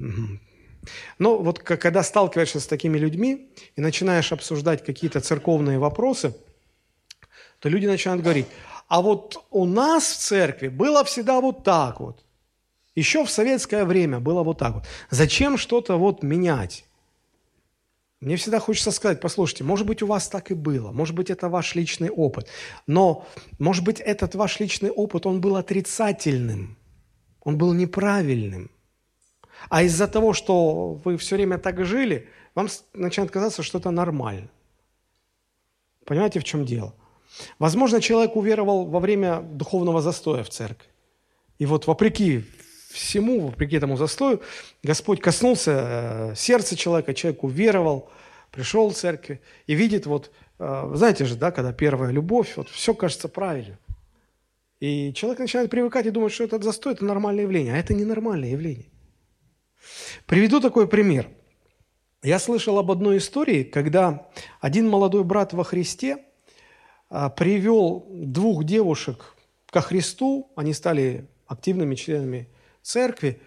Угу. 0.00 0.40
Но 1.20 1.38
вот 1.38 1.60
когда 1.60 2.02
сталкиваешься 2.02 2.58
с 2.58 2.66
такими 2.66 2.98
людьми 2.98 3.52
и 3.76 3.80
начинаешь 3.80 4.32
обсуждать 4.32 4.84
какие-то 4.84 5.20
церковные 5.20 5.78
вопросы, 5.78 6.34
то 7.60 7.68
люди 7.68 7.86
начинают 7.86 8.20
говорить, 8.20 8.46
а 8.88 9.00
вот 9.00 9.46
у 9.52 9.64
нас 9.64 10.10
в 10.10 10.18
церкви 10.18 10.66
было 10.66 11.04
всегда 11.04 11.40
вот 11.40 11.62
так 11.62 12.00
вот. 12.00 12.24
Еще 12.96 13.24
в 13.24 13.30
советское 13.30 13.84
время 13.84 14.18
было 14.18 14.42
вот 14.42 14.58
так 14.58 14.74
вот. 14.74 14.84
Зачем 15.10 15.58
что-то 15.58 15.96
вот 15.96 16.24
менять? 16.24 16.84
Мне 18.20 18.36
всегда 18.36 18.60
хочется 18.60 18.90
сказать, 18.92 19.20
послушайте, 19.20 19.64
может 19.64 19.86
быть, 19.86 20.02
у 20.02 20.06
вас 20.06 20.28
так 20.28 20.50
и 20.50 20.54
было, 20.54 20.90
может 20.90 21.14
быть, 21.14 21.30
это 21.30 21.48
ваш 21.50 21.74
личный 21.74 22.08
опыт, 22.08 22.48
но, 22.86 23.26
может 23.58 23.84
быть, 23.84 24.00
этот 24.00 24.34
ваш 24.34 24.58
личный 24.58 24.90
опыт, 24.90 25.26
он 25.26 25.40
был 25.40 25.56
отрицательным, 25.56 26.78
он 27.42 27.58
был 27.58 27.74
неправильным. 27.74 28.70
А 29.68 29.82
из-за 29.82 30.08
того, 30.08 30.32
что 30.32 31.00
вы 31.04 31.16
все 31.18 31.36
время 31.36 31.58
так 31.58 31.84
жили, 31.84 32.28
вам 32.54 32.68
начинает 32.94 33.30
казаться, 33.30 33.62
что 33.62 33.78
это 33.78 33.90
нормально. 33.90 34.48
Понимаете, 36.06 36.40
в 36.40 36.44
чем 36.44 36.64
дело? 36.64 36.94
Возможно, 37.58 38.00
человек 38.00 38.36
уверовал 38.36 38.86
во 38.86 39.00
время 39.00 39.40
духовного 39.40 40.00
застоя 40.00 40.42
в 40.42 40.48
церкви. 40.48 40.88
И 41.58 41.66
вот 41.66 41.86
вопреки 41.86 42.44
всему, 42.90 43.40
вопреки 43.40 43.76
этому 43.76 43.96
застою, 43.96 44.40
Господь 44.82 45.20
коснулся 45.20 46.30
э, 46.32 46.34
сердца 46.36 46.76
человека, 46.76 47.14
человек 47.14 47.44
уверовал, 47.44 48.10
пришел 48.50 48.90
в 48.90 48.94
церковь 48.94 49.40
и 49.66 49.74
видит 49.74 50.06
вот, 50.06 50.30
э, 50.58 50.90
знаете 50.94 51.24
же, 51.24 51.36
да, 51.36 51.50
когда 51.50 51.72
первая 51.72 52.10
любовь, 52.10 52.56
вот 52.56 52.68
все 52.68 52.94
кажется 52.94 53.28
правильно. 53.28 53.78
И 54.80 55.12
человек 55.14 55.40
начинает 55.40 55.70
привыкать 55.70 56.06
и 56.06 56.10
думать, 56.10 56.32
что 56.32 56.44
этот 56.44 56.62
застой– 56.62 56.92
это 56.94 57.04
нормальное 57.04 57.44
явление, 57.44 57.74
а 57.74 57.78
это 57.78 57.94
не 57.94 58.04
нормальное 58.04 58.50
явление. 58.50 58.86
Приведу 60.26 60.60
такой 60.60 60.86
пример. 60.86 61.28
Я 62.22 62.38
слышал 62.38 62.78
об 62.78 62.90
одной 62.90 63.18
истории, 63.18 63.62
когда 63.62 64.28
один 64.60 64.88
молодой 64.88 65.24
брат 65.24 65.52
во 65.52 65.64
Христе– 65.64 66.18
а, 67.08 67.30
привел 67.30 68.06
двух 68.10 68.64
девушек 68.64 69.36
ко 69.70 69.80
Христу, 69.80 70.50
они 70.56 70.72
стали 70.72 71.28
активными 71.46 71.94
членами 71.94 72.48
церкви, 72.86 73.40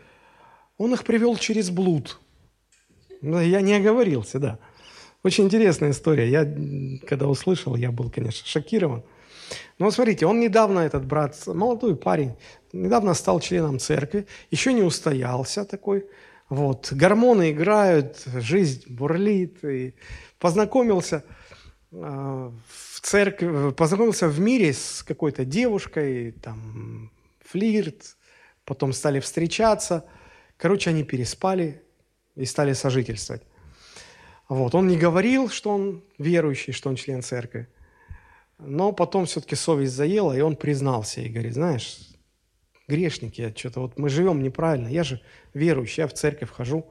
он 0.77 0.93
их 0.93 1.03
привел 1.03 1.35
через 1.37 1.69
блуд. 1.69 2.19
Ну, 3.21 3.39
я 3.41 3.61
не 3.61 3.73
оговорился, 3.73 4.39
да. 4.39 4.59
Очень 5.23 5.45
интересная 5.45 5.91
история. 5.91 6.29
Я, 6.29 6.45
когда 7.07 7.27
услышал, 7.27 7.75
я 7.75 7.91
был, 7.91 8.09
конечно, 8.09 8.47
шокирован. 8.47 9.03
Но 9.77 9.91
смотрите, 9.91 10.25
он 10.25 10.39
недавно, 10.39 10.79
этот 10.79 11.05
брат, 11.05 11.35
молодой 11.47 11.95
парень, 11.95 12.35
недавно 12.71 13.13
стал 13.13 13.39
членом 13.39 13.79
церкви, 13.79 14.27
еще 14.51 14.73
не 14.73 14.83
устоялся 14.83 15.65
такой, 15.65 16.05
вот, 16.49 16.91
гормоны 16.91 17.51
играют, 17.51 18.23
жизнь 18.25 18.83
бурлит, 18.87 19.63
и 19.63 19.93
познакомился 20.39 21.23
э, 21.91 21.95
в 21.97 23.01
церкви, 23.01 23.71
познакомился 23.71 24.27
в 24.27 24.39
мире 24.39 24.73
с 24.73 25.03
какой-то 25.03 25.45
девушкой, 25.45 26.31
там, 26.31 27.11
флирт, 27.43 28.15
потом 28.69 28.93
стали 28.93 29.19
встречаться, 29.19 30.05
короче, 30.55 30.91
они 30.91 31.03
переспали 31.03 31.81
и 32.35 32.45
стали 32.45 32.73
сожительствовать. 32.73 33.41
Вот, 34.47 34.75
он 34.75 34.87
не 34.87 34.95
говорил, 34.95 35.49
что 35.49 35.71
он 35.71 36.03
верующий, 36.19 36.71
что 36.71 36.89
он 36.89 36.95
член 36.95 37.23
церкви, 37.23 37.67
но 38.59 38.91
потом 38.91 39.25
все-таки 39.25 39.55
совесть 39.55 39.93
заела, 39.93 40.37
и 40.37 40.41
он 40.41 40.55
признался 40.55 41.21
и 41.21 41.29
говорит, 41.29 41.55
знаешь, 41.55 41.97
грешник 42.87 43.39
я, 43.39 43.51
что-то 43.55 43.81
вот 43.81 43.97
мы 43.97 44.07
живем 44.09 44.43
неправильно, 44.43 44.87
я 44.87 45.03
же 45.03 45.19
верующий, 45.55 46.01
я 46.01 46.07
в 46.07 46.13
церковь 46.13 46.51
хожу. 46.51 46.85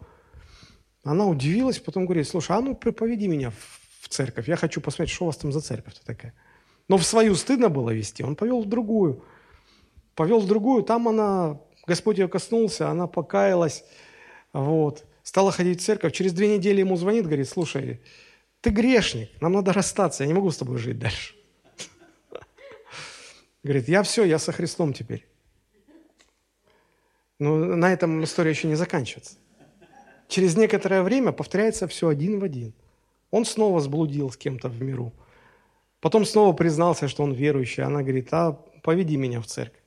Она 1.04 1.26
удивилась, 1.26 1.78
потом 1.78 2.06
говорит, 2.06 2.28
слушай, 2.28 2.56
а 2.56 2.60
ну 2.60 2.74
проповеди 2.74 3.26
меня 3.26 3.52
в 4.00 4.08
церковь, 4.08 4.48
я 4.48 4.56
хочу 4.56 4.80
посмотреть, 4.80 5.14
что 5.14 5.24
у 5.24 5.26
вас 5.28 5.36
там 5.36 5.52
за 5.52 5.60
церковь-то 5.60 6.04
такая. 6.04 6.34
Но 6.88 6.96
в 6.96 7.04
свою 7.04 7.36
стыдно 7.36 7.68
было 7.68 7.90
вести, 7.90 8.24
он 8.24 8.34
повел 8.34 8.62
в 8.62 8.66
другую. 8.66 9.22
Повел 10.14 10.40
в 10.40 10.48
другую, 10.48 10.82
там 10.82 11.06
она, 11.06 11.60
Господь 11.88 12.18
ее 12.18 12.28
коснулся, 12.28 12.90
она 12.90 13.06
покаялась, 13.06 13.82
вот 14.52 15.06
стала 15.22 15.50
ходить 15.50 15.80
в 15.80 15.84
церковь, 15.84 16.12
через 16.12 16.34
две 16.34 16.54
недели 16.54 16.80
ему 16.80 16.96
звонит, 16.96 17.24
говорит, 17.24 17.48
слушай, 17.48 18.02
ты 18.60 18.68
грешник, 18.68 19.30
нам 19.40 19.54
надо 19.54 19.72
расстаться, 19.72 20.22
я 20.22 20.26
не 20.28 20.34
могу 20.34 20.50
с 20.50 20.58
тобой 20.58 20.76
жить 20.76 20.98
дальше. 20.98 21.34
Говорит, 23.64 23.88
я 23.88 24.02
все, 24.02 24.24
я 24.24 24.38
со 24.38 24.52
Христом 24.52 24.92
теперь. 24.92 25.26
Но 27.38 27.56
на 27.56 27.90
этом 27.90 28.22
история 28.22 28.50
еще 28.50 28.68
не 28.68 28.74
заканчивается. 28.74 29.36
Через 30.28 30.56
некоторое 30.56 31.02
время 31.02 31.32
повторяется 31.32 31.88
все 31.88 32.08
один 32.08 32.38
в 32.38 32.44
один. 32.44 32.74
Он 33.30 33.46
снова 33.46 33.80
сблудил 33.80 34.30
с 34.30 34.36
кем-то 34.36 34.68
в 34.68 34.82
миру. 34.82 35.12
Потом 36.00 36.26
снова 36.26 36.52
признался, 36.52 37.08
что 37.08 37.22
он 37.22 37.32
верующий. 37.32 37.82
Она 37.82 38.02
говорит, 38.02 38.28
а 38.32 38.52
поведи 38.82 39.16
меня 39.16 39.40
в 39.40 39.46
церковь. 39.46 39.80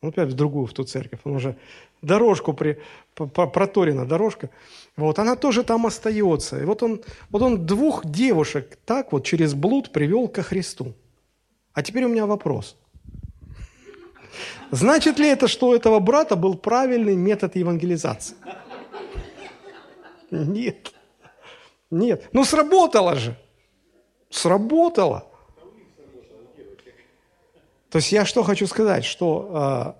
Он 0.00 0.10
опять 0.10 0.28
в 0.28 0.34
другую, 0.34 0.66
в 0.66 0.72
ту 0.72 0.84
церковь. 0.84 1.20
Он 1.24 1.36
уже 1.36 1.56
дорожку 2.02 2.52
при, 2.52 2.78
проторена 3.14 4.06
дорожка. 4.06 4.50
Вот, 4.96 5.18
она 5.18 5.34
тоже 5.36 5.64
там 5.64 5.86
остается. 5.86 6.60
И 6.60 6.64
вот 6.64 6.82
он, 6.82 7.02
вот 7.30 7.42
он 7.42 7.66
двух 7.66 8.06
девушек 8.06 8.78
так 8.84 9.12
вот 9.12 9.24
через 9.24 9.54
блуд 9.54 9.92
привел 9.92 10.28
ко 10.28 10.42
Христу. 10.42 10.94
А 11.72 11.82
теперь 11.82 12.04
у 12.04 12.08
меня 12.08 12.26
вопрос. 12.26 12.76
Значит 14.70 15.18
ли 15.18 15.26
это, 15.28 15.48
что 15.48 15.68
у 15.68 15.74
этого 15.74 15.98
брата 15.98 16.36
был 16.36 16.56
правильный 16.56 17.16
метод 17.16 17.56
евангелизации? 17.56 18.36
Нет. 20.30 20.92
Нет. 21.90 22.28
Ну, 22.32 22.44
сработало 22.44 23.16
же. 23.16 23.36
Сработало. 24.30 25.27
То 27.90 27.98
есть 27.98 28.12
я 28.12 28.24
что 28.24 28.42
хочу 28.42 28.66
сказать, 28.66 29.04
что 29.04 29.96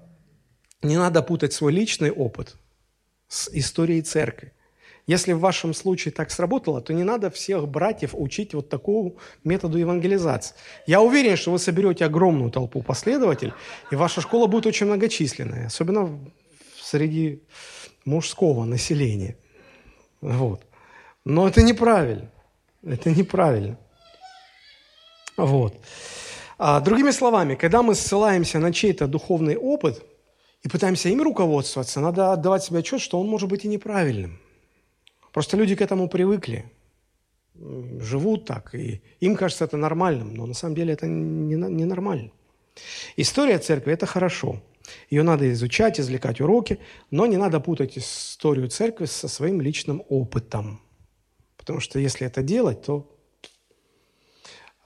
э, 0.82 0.86
не 0.86 0.97
надо 0.97 1.22
путать 1.22 1.53
свой 1.53 1.72
личный 1.72 2.11
опыт 2.11 2.57
с 3.28 3.49
историей 3.49 4.03
церкви. 4.03 4.53
Если 5.07 5.32
в 5.32 5.41
вашем 5.41 5.72
случае 5.72 6.12
так 6.12 6.30
сработало, 6.30 6.82
то 6.82 6.93
не 6.93 7.03
надо 7.03 7.30
всех 7.30 7.66
братьев 7.66 8.11
учить 8.12 8.53
вот 8.53 8.68
такому 8.68 9.16
методу 9.43 9.78
евангелизации. 9.78 10.55
Я 10.86 11.01
уверен, 11.01 11.36
что 11.36 11.51
вы 11.51 11.59
соберете 11.59 12.05
огромную 12.05 12.51
толпу 12.51 12.82
последователей, 12.82 13.55
и 13.91 13.97
ваша 13.97 14.20
школа 14.20 14.47
будет 14.49 14.66
очень 14.66 14.84
многочисленная, 14.84 15.68
особенно 15.68 16.20
среди 16.78 17.43
мужского 18.05 18.66
населения. 18.66 19.39
Вот. 20.20 20.66
Но 21.24 21.49
это 21.49 21.62
неправильно. 21.62 22.30
Это 22.82 23.11
неправильно. 23.11 23.78
Вот. 25.39 25.74
А, 26.59 26.81
другими 26.81 27.13
словами, 27.13 27.55
когда 27.55 27.83
мы 27.83 27.95
ссылаемся 27.95 28.59
на 28.59 28.73
чей-то 28.73 29.07
духовный 29.07 29.57
опыт 29.57 30.05
и 30.65 30.69
пытаемся 30.69 31.09
им 31.09 31.23
руководствоваться, 31.23 32.01
надо 32.01 32.33
отдавать 32.33 32.65
себе 32.65 32.81
отчет, 32.81 33.01
что 33.01 33.21
он 33.21 33.29
может 33.29 33.49
быть 33.49 33.65
и 33.65 33.69
неправильным. 33.69 34.41
Просто 35.33 35.57
люди 35.57 35.77
к 35.77 35.81
этому 35.81 36.09
привыкли, 36.09 36.65
живут 37.55 38.45
так, 38.45 38.75
и 38.75 39.03
им 39.21 39.37
кажется 39.37 39.65
это 39.65 39.77
нормальным, 39.77 40.35
но 40.35 40.47
на 40.47 40.55
самом 40.55 40.75
деле 40.75 40.95
это 40.95 41.07
не, 41.07 41.55
не 41.55 41.85
нормально. 41.85 42.33
История 43.17 43.59
церкви– 43.59 43.93
это 43.95 44.07
хорошо. 44.07 44.61
Ее 45.11 45.23
надо 45.23 45.53
изучать, 45.53 46.01
извлекать 46.01 46.41
уроки, 46.41 46.79
но 47.11 47.27
не 47.27 47.37
надо 47.37 47.61
путать 47.61 47.99
историю 47.99 48.69
церкви 48.69 49.05
со 49.05 49.29
своим 49.29 49.61
личным 49.61 50.03
опытом. 50.09 50.81
Потому 51.57 51.79
что 51.79 52.01
если 52.01 52.27
это 52.27 52.43
делать, 52.43 52.83
то 52.83 53.07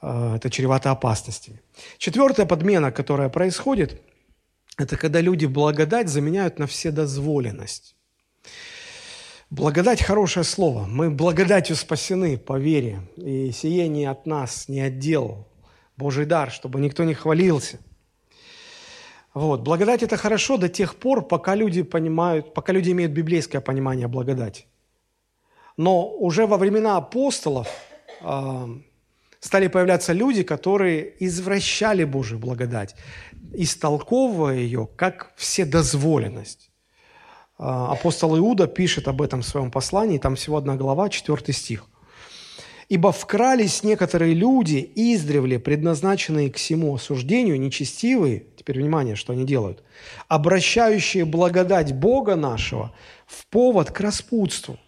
Э, 0.03 0.35
это 0.37 0.51
чревато 0.51 0.91
опасностями. 0.91 1.62
Четвертая 1.99 2.47
подмена, 2.47 2.93
которая 2.93 3.29
происходит, 3.29 4.01
это 4.79 4.97
когда 4.97 5.21
люди 5.21 5.47
благодать 5.47 6.09
заменяют 6.09 6.59
на 6.59 6.67
вседозволенность. 6.67 7.97
Благодать– 9.51 10.03
хорошее 10.03 10.45
слово. 10.45 10.87
Мы 10.87 11.11
благодатью 11.11 11.77
спасены 11.77 12.39
по 12.39 12.59
вере. 12.59 13.03
И 13.17 13.51
сие 13.53 13.87
не 13.89 14.07
от 14.07 14.25
нас, 14.25 14.67
не 14.69 14.81
отдел. 14.81 15.47
Божий 15.97 16.25
дар, 16.25 16.51
чтобы 16.51 16.81
никто 16.81 17.05
не 17.05 17.13
хвалился. 17.13 17.79
Вот. 19.35 19.61
Благодать– 19.61 20.03
это 20.05 20.17
хорошо 20.17 20.57
до 20.57 20.71
тех 20.71 20.97
пор, 20.97 21.29
пока 21.29 21.55
люди 21.55 21.83
понимают, 21.83 22.55
пока 22.55 22.73
люди 22.73 22.93
имеют 22.93 23.13
библейское 23.13 23.61
понимание 23.61 24.09
благодати. 24.09 24.65
Но 25.77 26.09
уже 26.09 26.47
во 26.47 26.57
времена 26.57 26.97
апостолов 26.97 27.69
э, 28.23 28.67
стали 29.43 29.67
появляться 29.67 30.13
люди, 30.13 30.45
которые 30.45 31.15
извращали 31.19 32.05
Божию 32.05 32.39
благодать, 32.39 32.95
истолковывая 33.53 34.59
ее 34.59 34.89
как 34.97 35.33
вседозволенность. 35.37 36.71
А, 37.59 37.93
апостол 37.93 38.39
Иуда 38.39 38.69
пишет 38.69 39.09
об 39.09 39.21
этом 39.21 39.43
в 39.43 39.47
своем 39.47 39.73
послании, 39.73 40.19
там 40.19 40.37
всего 40.37 40.57
одна 40.59 40.77
глава, 40.77 41.09
четвертый 41.09 41.55
стих. 41.55 41.87
«Ибо 42.89 43.11
вкрались 43.11 43.83
некоторые 43.83 44.35
люди, 44.35 44.91
издревле 44.95 45.59
предназначенные 45.59 46.51
к 46.51 46.57
всему 46.57 46.95
осуждению, 46.95 47.59
нечестивые, 47.59 48.45
теперь 48.57 48.79
внимание, 48.79 49.17
что 49.17 49.33
они 49.33 49.45
делают, 49.45 49.83
обращающие 50.29 51.25
благодать 51.25 51.95
Бога 51.95 52.37
нашего 52.37 52.95
в 53.27 53.47
повод 53.49 53.91
к 53.91 53.99
распутству, 54.01 54.79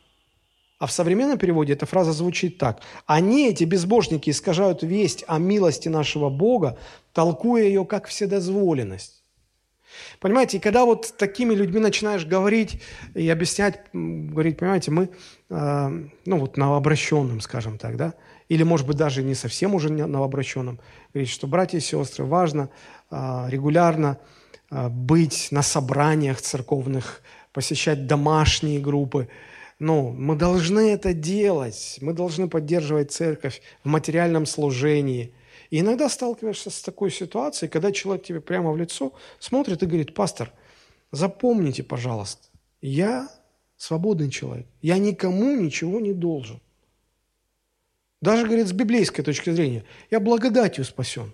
а 0.78 0.86
в 0.86 0.92
современном 0.92 1.38
переводе 1.38 1.72
эта 1.72 1.86
фраза 1.86 2.12
звучит 2.12 2.58
так. 2.58 2.80
«Они, 3.06 3.48
эти 3.48 3.64
безбожники, 3.64 4.30
искажают 4.30 4.82
весть 4.82 5.24
о 5.26 5.38
милости 5.38 5.88
нашего 5.88 6.30
Бога, 6.30 6.78
толкуя 7.12 7.64
ее 7.64 7.84
как 7.84 8.06
вседозволенность». 8.06 9.22
Понимаете, 10.20 10.56
и 10.56 10.60
когда 10.60 10.84
вот 10.84 11.14
такими 11.16 11.54
людьми 11.54 11.78
начинаешь 11.80 12.26
говорить 12.26 12.82
и 13.14 13.28
объяснять, 13.28 13.80
говорить, 13.92 14.58
понимаете, 14.58 14.90
мы, 14.90 15.10
э, 15.50 16.06
ну 16.26 16.38
вот 16.38 16.56
новообращенным, 16.56 17.40
скажем 17.40 17.78
так, 17.78 17.96
да, 17.96 18.14
или, 18.48 18.62
может 18.62 18.86
быть, 18.86 18.96
даже 18.96 19.22
не 19.22 19.34
совсем 19.34 19.74
уже 19.74 19.90
новообращенным, 19.90 20.80
говорить, 21.12 21.30
что, 21.30 21.46
братья 21.46 21.78
и 21.78 21.80
сестры, 21.80 22.24
важно 22.24 22.70
э, 23.10 23.46
регулярно 23.48 24.18
э, 24.70 24.88
быть 24.88 25.48
на 25.50 25.62
собраниях 25.62 26.40
церковных, 26.40 27.22
посещать 27.52 28.06
домашние 28.06 28.80
группы, 28.80 29.28
ну, 29.78 30.10
мы 30.10 30.36
должны 30.36 30.92
это 30.92 31.12
делать. 31.12 31.98
Мы 32.00 32.12
должны 32.12 32.48
поддерживать 32.48 33.12
церковь 33.12 33.60
в 33.82 33.88
материальном 33.88 34.46
служении. 34.46 35.34
И 35.70 35.80
иногда 35.80 36.08
сталкиваешься 36.08 36.70
с 36.70 36.80
такой 36.82 37.10
ситуацией, 37.10 37.70
когда 37.70 37.90
человек 37.90 38.24
тебе 38.24 38.40
прямо 38.40 38.70
в 38.70 38.76
лицо 38.76 39.12
смотрит 39.38 39.82
и 39.82 39.86
говорит, 39.86 40.14
пастор, 40.14 40.52
запомните, 41.10 41.82
пожалуйста, 41.82 42.48
я 42.80 43.28
свободный 43.76 44.30
человек. 44.30 44.66
Я 44.82 44.98
никому 44.98 45.56
ничего 45.56 46.00
не 46.00 46.12
должен. 46.12 46.60
Даже, 48.20 48.46
говорит, 48.46 48.68
с 48.68 48.72
библейской 48.72 49.22
точки 49.22 49.50
зрения, 49.50 49.84
я 50.10 50.20
благодатью 50.20 50.84
спасен. 50.84 51.32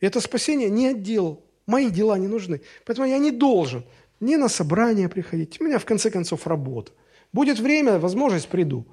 Это 0.00 0.20
спасение 0.20 0.68
не 0.68 0.88
отдел, 0.88 1.42
мои 1.66 1.90
дела 1.90 2.18
не 2.18 2.28
нужны. 2.28 2.60
Поэтому 2.84 3.08
я 3.08 3.18
не 3.18 3.30
должен 3.30 3.84
ни 4.20 4.36
на 4.36 4.48
собрание 4.48 5.08
приходить. 5.08 5.60
У 5.60 5.64
меня, 5.64 5.78
в 5.78 5.84
конце 5.84 6.10
концов, 6.10 6.46
работа. 6.46 6.92
Будет 7.34 7.58
время, 7.58 7.98
возможность, 7.98 8.48
приду. 8.48 8.86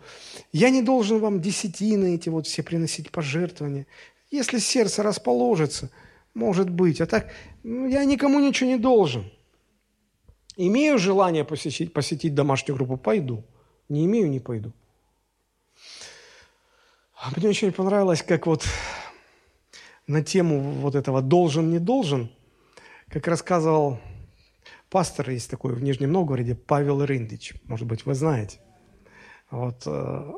Я 0.52 0.72
не 0.72 0.82
должен 0.82 1.20
вам 1.20 1.42
десятины 1.42 2.16
эти 2.16 2.30
вот 2.30 2.48
все 2.48 2.64
приносить 2.64 3.12
пожертвования. 3.12 3.86
Если 4.32 4.58
сердце 4.58 5.04
расположится, 5.04 5.92
может 6.34 6.68
быть. 6.68 7.02
А 7.02 7.06
так, 7.06 7.32
ну, 7.62 7.88
я 7.88 8.04
никому 8.04 8.40
ничего 8.40 8.68
не 8.72 8.78
должен. 8.78 9.32
Имею 10.58 10.98
желание 10.98 11.46
посетить, 11.46 11.94
посетить 11.94 12.34
домашнюю 12.34 12.78
группу, 12.78 12.98
пойду. 12.98 13.44
Не 13.90 14.06
имею, 14.06 14.28
не 14.28 14.40
пойду. 14.40 14.74
А 17.14 17.30
мне 17.36 17.48
очень 17.48 17.72
понравилось, 17.72 18.24
как 18.24 18.48
вот 18.48 18.66
на 20.08 20.24
тему 20.24 20.62
вот 20.82 20.96
этого 20.96 21.22
«должен, 21.22 21.70
не 21.70 21.78
должен», 21.78 22.32
как 23.08 23.28
рассказывал 23.28 24.00
пастор, 24.92 25.30
есть 25.30 25.50
такой 25.50 25.74
в 25.74 25.82
Нижнем 25.82 26.12
Новгороде, 26.12 26.54
Павел 26.54 27.04
Рындич, 27.04 27.54
может 27.64 27.88
быть, 27.88 28.06
вы 28.06 28.14
знаете. 28.14 28.60
Вот, 29.50 29.84
э, 29.86 30.32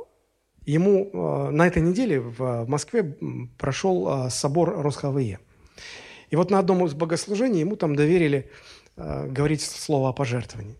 ему 0.65 1.09
э, 1.11 1.49
на 1.49 1.67
этой 1.67 1.81
неделе 1.81 2.21
в 2.21 2.65
Москве 2.67 3.17
прошел 3.57 4.27
э, 4.27 4.29
собор 4.29 4.81
Росхавые. 4.81 5.39
И 6.29 6.35
вот 6.35 6.51
на 6.51 6.59
одном 6.59 6.85
из 6.85 6.93
богослужений 6.93 7.59
ему 7.59 7.75
там 7.75 7.95
доверили 7.95 8.49
говорить 8.95 9.61
слово 9.61 10.09
о 10.09 10.13
пожертвовании. 10.13 10.77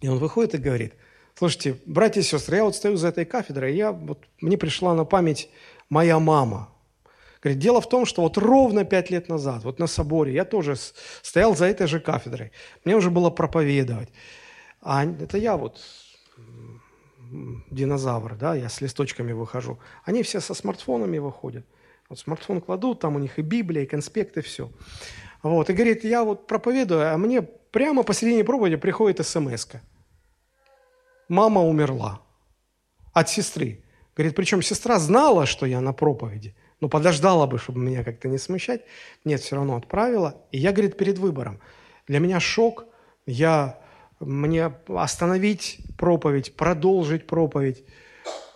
И 0.00 0.08
он 0.08 0.18
выходит 0.18 0.54
и 0.54 0.58
говорит, 0.58 0.94
слушайте, 1.34 1.78
братья 1.84 2.20
и 2.20 2.24
сестры, 2.24 2.56
я 2.56 2.64
вот 2.64 2.74
стою 2.74 2.96
за 2.96 3.08
этой 3.08 3.26
кафедрой, 3.26 3.74
я, 3.74 3.92
вот, 3.92 4.24
мне 4.40 4.56
пришла 4.56 4.94
на 4.94 5.04
память 5.04 5.50
моя 5.90 6.18
мама. 6.18 6.73
Говорит, 7.44 7.62
дело 7.62 7.82
в 7.82 7.88
том, 7.90 8.06
что 8.06 8.22
вот 8.22 8.38
ровно 8.38 8.84
пять 8.84 9.10
лет 9.10 9.28
назад, 9.28 9.64
вот 9.64 9.78
на 9.78 9.86
соборе, 9.86 10.32
я 10.32 10.46
тоже 10.46 10.76
стоял 11.20 11.54
за 11.54 11.66
этой 11.66 11.86
же 11.86 12.00
кафедрой. 12.00 12.52
Мне 12.84 12.96
уже 12.96 13.10
было 13.10 13.28
проповедовать. 13.28 14.08
А 14.80 15.04
это 15.04 15.36
я 15.36 15.58
вот 15.58 15.82
динозавр, 17.70 18.36
да, 18.36 18.54
я 18.54 18.70
с 18.70 18.80
листочками 18.80 19.32
выхожу. 19.32 19.78
Они 20.04 20.22
все 20.22 20.40
со 20.40 20.54
смартфонами 20.54 21.18
выходят. 21.18 21.66
Вот 22.08 22.18
смартфон 22.18 22.62
кладут, 22.62 23.00
там 23.00 23.16
у 23.16 23.18
них 23.18 23.38
и 23.38 23.42
Библия, 23.42 23.82
и 23.82 23.86
конспекты, 23.86 24.40
все. 24.40 24.70
Вот, 25.42 25.68
и 25.68 25.74
говорит, 25.74 26.02
я 26.04 26.24
вот 26.24 26.46
проповедую, 26.46 27.12
а 27.12 27.18
мне 27.18 27.42
прямо 27.42 28.04
посередине 28.04 28.44
проповеди 28.44 28.76
приходит 28.76 29.26
смс 29.26 29.66
-ка. 29.66 29.80
Мама 31.28 31.60
умерла 31.60 32.20
от 33.12 33.28
сестры. 33.28 33.84
Говорит, 34.16 34.34
причем 34.34 34.62
сестра 34.62 34.98
знала, 34.98 35.44
что 35.44 35.66
я 35.66 35.80
на 35.80 35.92
проповеди, 35.92 36.54
но 36.84 36.88
подождала 36.90 37.46
бы, 37.46 37.58
чтобы 37.58 37.80
меня 37.80 38.04
как-то 38.04 38.28
не 38.28 38.36
смущать. 38.36 38.82
Нет, 39.24 39.40
все 39.40 39.56
равно 39.56 39.76
отправила. 39.76 40.34
И 40.52 40.58
я, 40.58 40.70
говорит, 40.70 40.98
перед 40.98 41.18
выбором. 41.18 41.58
Для 42.06 42.18
меня 42.18 42.40
шок. 42.40 42.84
Я 43.24 43.78
мне 44.20 44.70
остановить 44.88 45.78
проповедь, 45.96 46.54
продолжить 46.56 47.26
проповедь. 47.26 47.84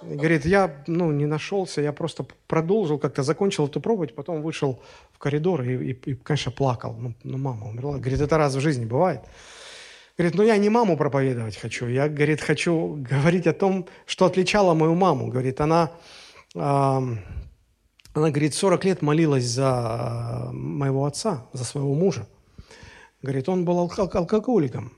Говорит, 0.03 0.45
я 0.45 0.85
ну, 0.87 1.11
не 1.11 1.24
нашелся, 1.24 1.81
я 1.81 1.93
просто 1.93 2.26
продолжил, 2.47 2.99
как-то 2.99 3.22
закончил 3.22 3.66
эту 3.66 3.81
проповедь, 3.81 4.14
потом 4.14 4.43
вышел 4.43 4.83
в 5.12 5.18
коридор 5.18 5.62
и, 5.62 5.93
и, 5.93 6.11
и 6.11 6.14
конечно, 6.14 6.53
плакал. 6.53 6.95
Ну, 6.99 7.14
ну, 7.24 7.39
мама 7.39 7.68
умерла. 7.68 7.97
Говорит, 7.97 8.20
это 8.20 8.37
раз 8.37 8.55
в 8.55 8.61
жизни 8.61 8.85
бывает. 8.85 9.22
Говорит, 10.18 10.35
ну 10.35 10.43
я 10.43 10.59
не 10.59 10.68
маму 10.68 10.99
проповедовать 10.99 11.57
хочу, 11.57 11.87
я, 11.87 12.09
говорит, 12.09 12.43
хочу 12.43 12.97
говорить 13.11 13.47
о 13.47 13.55
том, 13.55 13.87
что 14.05 14.26
отличало 14.26 14.74
мою 14.74 14.95
маму. 14.95 15.29
Говорит, 15.29 15.61
она, 15.62 15.93
э, 16.55 17.01
она, 18.18 18.30
говорит, 18.30 18.54
40 18.54 18.84
лет 18.84 19.02
молилась 19.02 19.44
за 19.44 20.50
моего 20.52 21.06
отца, 21.06 21.46
за 21.52 21.64
своего 21.64 21.94
мужа. 21.94 22.28
Говорит, 23.22 23.48
он 23.48 23.64
был 23.64 23.78
алк- 23.78 24.16
алкоголиком. 24.16 24.92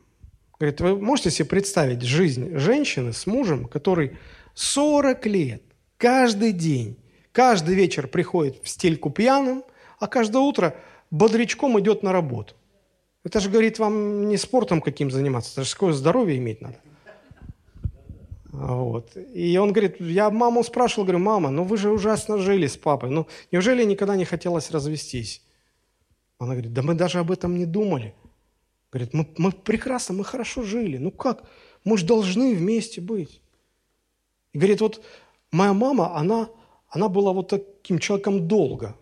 Говорит, 0.58 0.80
вы 0.80 0.98
можете 0.98 1.30
себе 1.30 1.48
представить 1.48 2.02
жизнь 2.02 2.56
женщины 2.58 3.12
с 3.12 3.26
мужем, 3.26 3.66
который 3.66 4.18
40 4.54 5.26
лет, 5.26 5.62
каждый 5.96 6.52
день, 6.52 6.98
каждый 7.32 7.74
вечер 7.74 8.08
приходит 8.08 8.62
в 8.62 8.68
стельку 8.68 9.10
пьяным, 9.10 9.64
а 9.98 10.06
каждое 10.06 10.42
утро 10.42 10.74
бодрячком 11.10 11.78
идет 11.80 12.02
на 12.02 12.12
работу. 12.12 12.54
Это 13.24 13.40
же, 13.40 13.50
говорит, 13.50 13.78
вам 13.78 14.28
не 14.28 14.36
спортом 14.36 14.80
каким 14.80 15.10
заниматься, 15.10 15.52
это 15.52 15.64
же 15.64 15.72
какое 15.72 15.92
здоровье 15.92 16.38
иметь 16.38 16.60
надо. 16.60 16.76
Вот. 18.52 19.16
И 19.16 19.56
он 19.58 19.72
говорит, 19.72 20.00
я 20.00 20.30
маму 20.30 20.64
спрашивал, 20.64 21.04
говорю, 21.04 21.20
мама, 21.20 21.50
ну 21.50 21.64
вы 21.64 21.76
же 21.76 21.90
ужасно 21.90 22.38
жили 22.38 22.66
с 22.66 22.76
папой, 22.76 23.10
ну 23.10 23.26
неужели 23.52 23.84
никогда 23.84 24.16
не 24.16 24.24
хотелось 24.24 24.70
развестись? 24.70 25.42
Она 26.38 26.52
говорит, 26.52 26.72
да 26.72 26.82
мы 26.82 26.94
даже 26.94 27.18
об 27.18 27.30
этом 27.30 27.56
не 27.56 27.66
думали. 27.66 28.14
Говорит, 28.90 29.14
мы, 29.14 29.28
мы 29.36 29.52
прекрасно, 29.52 30.14
мы 30.14 30.24
хорошо 30.24 30.62
жили. 30.62 30.96
Ну 30.96 31.10
как? 31.10 31.44
Мы 31.84 31.96
же 31.96 32.06
должны 32.06 32.54
вместе 32.54 33.00
быть. 33.00 33.40
И 34.52 34.58
говорит, 34.58 34.80
вот 34.80 35.00
моя 35.52 35.72
мама, 35.72 36.16
она, 36.16 36.48
она 36.88 37.08
была 37.08 37.32
вот 37.32 37.48
таким 37.48 37.98
человеком 37.98 38.48
долго. 38.48 38.96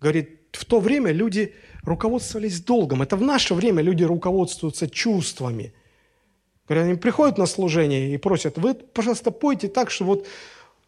Говорит, 0.00 0.42
в 0.52 0.64
то 0.64 0.80
время 0.80 1.12
люди 1.12 1.54
руководствовались 1.82 2.62
долгом. 2.62 3.02
Это 3.02 3.16
в 3.16 3.22
наше 3.22 3.54
время 3.54 3.82
люди 3.82 4.04
руководствуются 4.04 4.88
чувствами. 4.88 5.74
Говорят, 6.68 6.86
они 6.86 6.94
приходят 6.94 7.38
на 7.38 7.46
служение 7.46 8.14
и 8.14 8.16
просят, 8.18 8.58
вы, 8.58 8.74
пожалуйста, 8.74 9.30
пойте 9.30 9.68
так, 9.68 9.90
что 9.90 10.04
вот, 10.04 10.26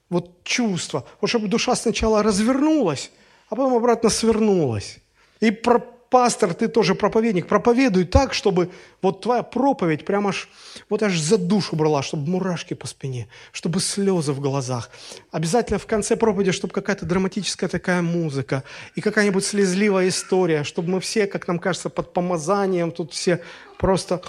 вот 0.08 0.42
чувство, 0.44 1.04
вот 1.20 1.28
чтобы 1.28 1.48
душа 1.48 1.74
сначала 1.74 2.22
развернулась, 2.22 3.10
а 3.48 3.56
потом 3.56 3.74
обратно 3.74 4.08
свернулась. 4.08 4.98
И 5.40 5.50
про, 5.50 5.80
пастор, 6.14 6.54
ты 6.54 6.68
тоже 6.68 6.94
проповедник, 6.94 7.48
проповедуй 7.48 8.04
так, 8.04 8.34
чтобы 8.34 8.70
вот 9.02 9.22
твоя 9.22 9.42
проповедь 9.42 10.04
прямо 10.04 10.28
аж, 10.28 10.48
вот 10.88 11.02
аж 11.02 11.18
за 11.18 11.38
душу 11.38 11.74
брала, 11.74 12.04
чтобы 12.04 12.30
мурашки 12.30 12.74
по 12.74 12.86
спине, 12.86 13.26
чтобы 13.50 13.80
слезы 13.80 14.32
в 14.32 14.38
глазах. 14.38 14.90
Обязательно 15.32 15.80
в 15.80 15.86
конце 15.86 16.14
проповеди, 16.14 16.52
чтобы 16.52 16.72
какая-то 16.72 17.04
драматическая 17.04 17.68
такая 17.68 18.00
музыка 18.00 18.62
и 18.94 19.00
какая-нибудь 19.00 19.44
слезливая 19.44 20.06
история, 20.06 20.62
чтобы 20.62 20.90
мы 20.90 21.00
все, 21.00 21.26
как 21.26 21.48
нам 21.48 21.58
кажется, 21.58 21.90
под 21.90 22.12
помазанием 22.12 22.92
тут 22.92 23.12
все 23.12 23.40
просто 23.76 24.22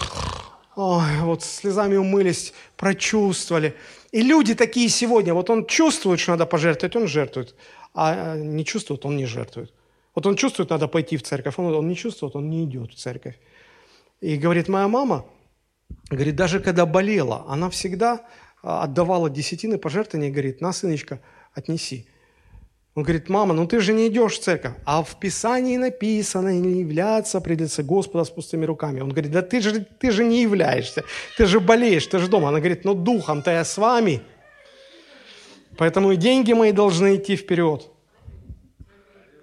ой, 0.76 1.20
вот 1.22 1.42
слезами 1.42 1.96
умылись, 1.96 2.52
прочувствовали. 2.76 3.74
И 4.12 4.22
люди 4.22 4.54
такие 4.54 4.88
сегодня, 4.88 5.34
вот 5.34 5.50
он 5.50 5.66
чувствует, 5.66 6.20
что 6.20 6.32
надо 6.32 6.46
пожертвовать, 6.46 6.96
он 6.96 7.08
жертвует, 7.08 7.54
а 7.94 8.36
не 8.36 8.64
чувствует, 8.64 9.04
он 9.04 9.16
не 9.16 9.26
жертвует. 9.26 9.72
Вот 10.14 10.26
он 10.26 10.36
чувствует, 10.36 10.70
надо 10.70 10.86
пойти 10.86 11.16
в 11.16 11.22
церковь, 11.22 11.58
он, 11.58 11.74
он 11.74 11.88
не 11.88 11.96
чувствует, 11.96 12.36
он 12.36 12.48
не 12.48 12.64
идет 12.64 12.92
в 12.92 12.94
церковь. 12.94 13.38
И 14.20 14.36
говорит, 14.36 14.68
моя 14.68 14.88
мама, 14.88 15.26
говорит, 16.10 16.36
даже 16.36 16.60
когда 16.60 16.86
болела, 16.86 17.44
она 17.48 17.68
всегда 17.68 18.24
а, 18.62 18.84
отдавала 18.84 19.28
десятины 19.28 19.78
пожертвования, 19.78 20.30
говорит, 20.30 20.60
на, 20.60 20.72
сыночка, 20.72 21.20
отнеси. 21.52 22.06
Он 22.96 23.02
говорит, 23.02 23.28
мама, 23.28 23.52
ну 23.52 23.66
ты 23.66 23.80
же 23.80 23.92
не 23.92 24.08
идешь 24.08 24.38
в 24.38 24.42
церковь. 24.42 24.72
А 24.86 25.02
в 25.02 25.20
Писании 25.20 25.76
написано, 25.76 26.48
не 26.48 26.80
являться 26.80 27.42
пред 27.42 27.60
лице 27.60 27.82
Господа 27.82 28.24
с 28.24 28.30
пустыми 28.30 28.64
руками. 28.64 29.00
Он 29.00 29.10
говорит, 29.10 29.30
да 29.30 29.42
ты 29.42 29.60
же, 29.60 29.84
ты 30.00 30.10
же 30.10 30.24
не 30.24 30.40
являешься, 30.40 31.04
ты 31.36 31.44
же 31.44 31.60
болеешь, 31.60 32.06
ты 32.06 32.18
же 32.18 32.28
дома. 32.28 32.48
Она 32.48 32.58
говорит, 32.58 32.86
ну 32.86 32.94
духом-то 32.94 33.50
я 33.50 33.64
с 33.64 33.76
вами. 33.76 34.22
Поэтому 35.76 36.12
и 36.12 36.16
деньги 36.16 36.54
мои 36.54 36.72
должны 36.72 37.16
идти 37.16 37.36
вперед. 37.36 37.86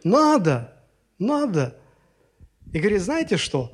Надо, 0.04 0.74
надо. 1.20 1.76
И 2.74 2.80
говорит, 2.80 3.04
знаете 3.04 3.38
что? 3.38 3.72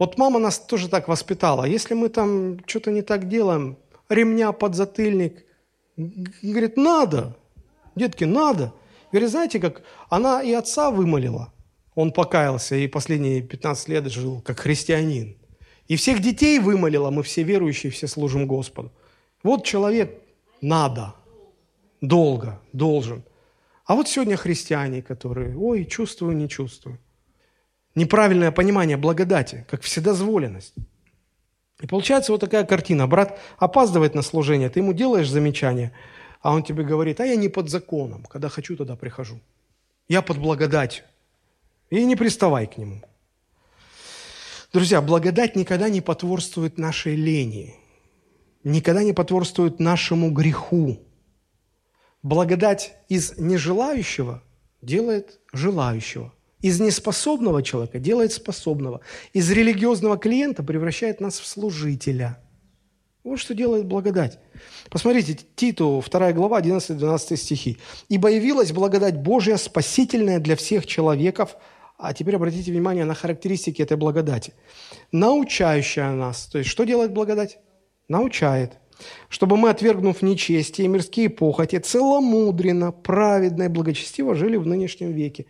Вот 0.00 0.18
мама 0.18 0.40
нас 0.40 0.58
тоже 0.58 0.88
так 0.88 1.06
воспитала. 1.06 1.64
Если 1.64 1.94
мы 1.94 2.08
там 2.08 2.58
что-то 2.66 2.90
не 2.90 3.02
так 3.02 3.28
делаем, 3.28 3.76
ремня 4.08 4.50
под 4.50 4.74
затыльник, 4.74 5.44
говорит, 5.96 6.76
надо. 6.76 7.36
Детки, 7.94 8.24
надо. 8.24 8.72
Говорит, 9.12 9.30
знаете, 9.30 9.60
как 9.60 9.82
она 10.08 10.42
и 10.42 10.52
отца 10.52 10.90
вымолила. 10.90 11.52
Он 11.94 12.12
покаялся 12.12 12.76
и 12.76 12.86
последние 12.86 13.42
15 13.42 13.88
лет 13.88 14.06
жил 14.06 14.40
как 14.42 14.60
христианин. 14.60 15.36
И 15.88 15.96
всех 15.96 16.20
детей 16.20 16.58
вымолила, 16.60 17.10
мы 17.10 17.22
все 17.22 17.42
верующие, 17.42 17.90
все 17.90 18.06
служим 18.06 18.46
Господу. 18.46 18.92
Вот 19.42 19.64
человек 19.64 20.22
надо, 20.60 21.14
долго, 22.00 22.60
должен. 22.72 23.24
А 23.86 23.96
вот 23.96 24.08
сегодня 24.08 24.36
христиане, 24.36 25.02
которые, 25.02 25.56
ой, 25.58 25.84
чувствую, 25.84 26.36
не 26.36 26.48
чувствую. 26.48 26.98
Неправильное 27.96 28.52
понимание 28.52 28.96
благодати, 28.96 29.66
как 29.68 29.82
вседозволенность. 29.82 30.74
И 31.80 31.86
получается 31.86 32.30
вот 32.30 32.40
такая 32.40 32.64
картина. 32.64 33.08
Брат 33.08 33.40
опаздывает 33.58 34.14
на 34.14 34.22
служение, 34.22 34.68
ты 34.68 34.78
ему 34.78 34.92
делаешь 34.92 35.28
замечание, 35.28 35.92
а 36.40 36.54
он 36.54 36.62
тебе 36.62 36.84
говорит, 36.84 37.20
а 37.20 37.26
я 37.26 37.36
не 37.36 37.48
под 37.48 37.68
законом, 37.68 38.24
когда 38.24 38.48
хочу, 38.48 38.76
тогда 38.76 38.96
прихожу. 38.96 39.40
Я 40.08 40.22
под 40.22 40.38
благодатью. 40.38 41.04
И 41.90 42.04
не 42.04 42.16
приставай 42.16 42.66
к 42.66 42.78
нему. 42.78 43.02
Друзья, 44.72 45.02
благодать 45.02 45.56
никогда 45.56 45.88
не 45.88 46.00
потворствует 46.00 46.78
нашей 46.78 47.16
лени, 47.16 47.74
никогда 48.62 49.02
не 49.02 49.12
потворствует 49.12 49.80
нашему 49.80 50.30
греху. 50.30 51.00
Благодать 52.22 52.94
из 53.08 53.36
нежелающего 53.36 54.42
делает 54.80 55.40
желающего. 55.52 56.32
Из 56.60 56.78
неспособного 56.78 57.62
человека 57.62 57.98
делает 57.98 58.32
способного. 58.32 59.00
Из 59.32 59.50
религиозного 59.50 60.18
клиента 60.18 60.62
превращает 60.62 61.20
нас 61.20 61.40
в 61.40 61.46
служителя. 61.46 62.38
Вот 63.22 63.38
что 63.38 63.54
делает 63.54 63.86
благодать. 63.86 64.38
Посмотрите, 64.90 65.38
Титу, 65.54 66.02
2 66.10 66.32
глава, 66.32 66.60
11-12 66.60 67.36
стихи. 67.36 67.78
«Ибо 68.08 68.30
явилась 68.30 68.72
благодать 68.72 69.18
Божья, 69.18 69.56
спасительная 69.56 70.38
для 70.38 70.56
всех 70.56 70.86
человеков». 70.86 71.56
А 71.98 72.14
теперь 72.14 72.36
обратите 72.36 72.72
внимание 72.72 73.04
на 73.04 73.14
характеристики 73.14 73.82
этой 73.82 73.98
благодати. 73.98 74.54
Научающая 75.12 76.12
нас. 76.12 76.46
То 76.46 76.58
есть, 76.58 76.70
что 76.70 76.84
делает 76.84 77.12
благодать? 77.12 77.58
Научает 78.08 78.80
чтобы 79.28 79.56
мы, 79.56 79.70
отвергнув 79.70 80.22
нечестие 80.22 80.86
и 80.86 80.88
мирские 80.88 81.30
похоти, 81.30 81.78
целомудренно, 81.78 82.92
праведно 82.92 83.64
и 83.64 83.68
благочестиво 83.68 84.34
жили 84.34 84.56
в 84.56 84.66
нынешнем 84.66 85.12
веке. 85.12 85.46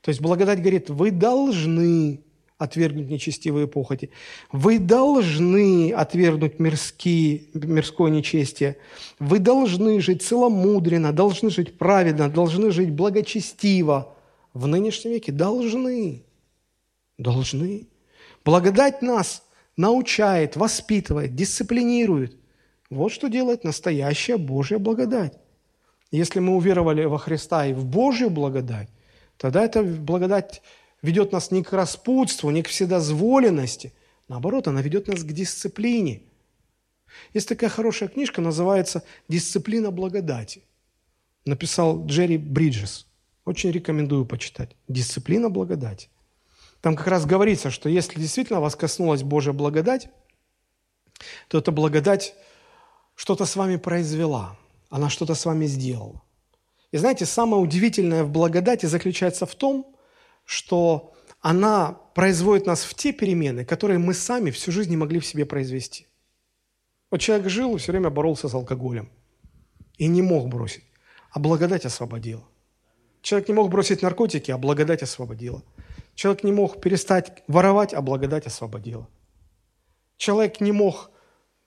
То 0.00 0.10
есть 0.10 0.20
благодать 0.20 0.60
говорит, 0.60 0.90
вы 0.90 1.10
должны 1.10 2.23
отвергнуть 2.58 3.08
нечестивые 3.08 3.66
похоти. 3.66 4.10
Вы 4.52 4.78
должны 4.78 5.92
отвергнуть 5.92 6.58
мирские, 6.58 7.48
мирское 7.52 8.10
нечестие. 8.10 8.76
Вы 9.18 9.38
должны 9.38 10.00
жить 10.00 10.22
целомудренно, 10.22 11.12
должны 11.12 11.50
жить 11.50 11.78
праведно, 11.78 12.28
должны 12.28 12.70
жить 12.70 12.90
благочестиво. 12.90 14.14
В 14.52 14.66
нынешнем 14.66 15.12
веке 15.12 15.32
должны. 15.32 16.24
Должны. 17.18 17.88
Благодать 18.44 19.02
нас 19.02 19.42
научает, 19.76 20.56
воспитывает, 20.56 21.34
дисциплинирует. 21.34 22.36
Вот 22.90 23.10
что 23.10 23.28
делает 23.28 23.64
настоящая 23.64 24.36
Божья 24.36 24.78
благодать. 24.78 25.36
Если 26.12 26.38
мы 26.38 26.54
уверовали 26.54 27.04
во 27.04 27.18
Христа 27.18 27.66
и 27.66 27.72
в 27.72 27.84
Божью 27.84 28.30
благодать, 28.30 28.88
тогда 29.36 29.64
эта 29.64 29.82
благодать 29.82 30.62
ведет 31.04 31.32
нас 31.32 31.50
не 31.50 31.62
к 31.62 31.72
распутству, 31.72 32.50
не 32.50 32.62
к 32.62 32.68
вседозволенности. 32.68 33.92
Наоборот, 34.26 34.68
она 34.68 34.80
ведет 34.80 35.06
нас 35.06 35.22
к 35.22 35.32
дисциплине. 35.32 36.22
Есть 37.34 37.46
такая 37.46 37.68
хорошая 37.68 38.08
книжка, 38.08 38.40
называется 38.40 39.04
«Дисциплина 39.28 39.90
благодати». 39.90 40.62
Написал 41.44 42.06
Джерри 42.06 42.38
Бриджес. 42.38 43.06
Очень 43.44 43.70
рекомендую 43.70 44.24
почитать. 44.24 44.76
«Дисциплина 44.88 45.50
благодати». 45.50 46.08
Там 46.80 46.96
как 46.96 47.06
раз 47.06 47.26
говорится, 47.26 47.70
что 47.70 47.90
если 47.90 48.18
действительно 48.18 48.60
вас 48.60 48.74
коснулась 48.74 49.22
Божья 49.22 49.52
благодать, 49.52 50.08
то 51.48 51.58
эта 51.58 51.70
благодать 51.70 52.34
что-то 53.14 53.44
с 53.44 53.56
вами 53.56 53.76
произвела, 53.76 54.56
она 54.88 55.10
что-то 55.10 55.34
с 55.34 55.44
вами 55.44 55.66
сделала. 55.66 56.22
И 56.92 56.96
знаете, 56.96 57.26
самое 57.26 57.62
удивительное 57.62 58.24
в 58.24 58.30
благодати 58.30 58.86
заключается 58.86 59.44
в 59.44 59.54
том, 59.54 59.93
что 60.44 61.14
она 61.40 61.98
производит 62.14 62.66
нас 62.66 62.84
в 62.84 62.94
те 62.94 63.12
перемены, 63.12 63.64
которые 63.64 63.98
мы 63.98 64.14
сами 64.14 64.50
всю 64.50 64.72
жизнь 64.72 64.90
не 64.90 64.96
могли 64.96 65.20
в 65.20 65.26
себе 65.26 65.44
произвести. 65.44 66.06
Вот 67.10 67.20
человек 67.20 67.48
жил 67.48 67.76
и 67.76 67.78
все 67.78 67.92
время 67.92 68.10
боролся 68.10 68.48
с 68.48 68.54
алкоголем 68.54 69.10
и 69.98 70.06
не 70.06 70.22
мог 70.22 70.48
бросить, 70.48 70.84
а 71.30 71.40
благодать 71.40 71.84
освободила. 71.84 72.42
Человек 73.20 73.48
не 73.48 73.54
мог 73.54 73.70
бросить 73.70 74.02
наркотики, 74.02 74.50
а 74.50 74.58
благодать 74.58 75.02
освободила. 75.02 75.62
Человек 76.14 76.44
не 76.44 76.52
мог 76.52 76.80
перестать 76.80 77.42
воровать, 77.46 77.94
а 77.94 78.02
благодать 78.02 78.46
освободила. 78.46 79.08
Человек 80.16 80.60
не 80.60 80.72
мог 80.72 81.10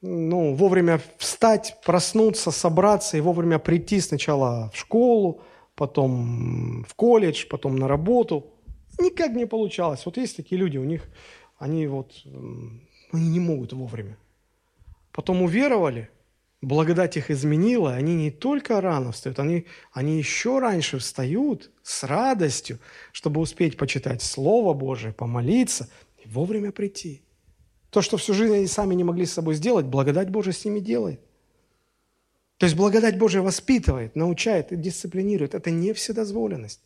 ну, 0.02 0.56
вовремя 0.56 1.02
встать, 1.18 1.78
проснуться, 1.84 2.52
собраться 2.52 3.18
и 3.18 3.22
вовремя 3.22 3.60
прийти 3.60 4.00
сначала 4.00 4.72
в 4.74 4.78
школу, 4.78 5.42
потом 5.76 6.84
в 6.88 6.96
колледж, 6.96 7.46
потом 7.48 7.76
на 7.76 7.88
работу– 7.88 8.48
Никак 9.00 9.34
не 9.34 9.46
получалось. 9.46 10.06
Вот 10.06 10.18
есть 10.18 10.36
такие 10.36 10.60
люди, 10.60 10.78
у 10.78 10.84
них, 10.84 11.04
они 11.58 11.88
вот, 11.88 12.14
они 13.12 13.30
не 13.30 13.40
могут 13.40 13.74
вовремя. 13.74 14.18
Потом 15.12 15.42
уверовали, 15.42 16.10
благодать 16.62 17.18
их 17.18 17.32
изменила, 17.32 17.94
они 17.94 18.16
не 18.16 18.32
только 18.32 18.82
рано 18.82 19.12
встают, 19.12 19.40
они, 19.40 19.66
они 19.92 20.18
еще 20.18 20.60
раньше 20.60 20.98
встают 21.00 21.72
с 21.84 22.04
радостью, 22.04 22.80
чтобы 23.12 23.42
успеть 23.42 23.78
почитать 23.78 24.22
Слово 24.22 24.74
Божие, 24.74 25.14
помолиться 25.14 25.90
и 26.24 26.28
вовремя 26.28 26.72
прийти. 26.72 27.22
То, 27.90 28.02
что 28.02 28.18
всю 28.18 28.34
жизнь 28.34 28.54
они 28.54 28.68
сами 28.68 28.96
не 28.96 29.04
могли 29.04 29.26
с 29.26 29.34
собой 29.34 29.56
сделать, 29.56 29.86
благодать 29.86 30.30
Божия 30.30 30.54
с 30.54 30.66
ними 30.66 30.80
делает. 30.80 31.22
То 32.58 32.66
есть 32.66 32.76
благодать 32.76 33.18
Божия 33.18 33.42
воспитывает, 33.42 34.16
научает 34.16 34.72
и 34.72 34.76
дисциплинирует. 34.76 35.54
Это 35.54 35.70
не 35.70 35.94
вседозволенность. 35.94 36.82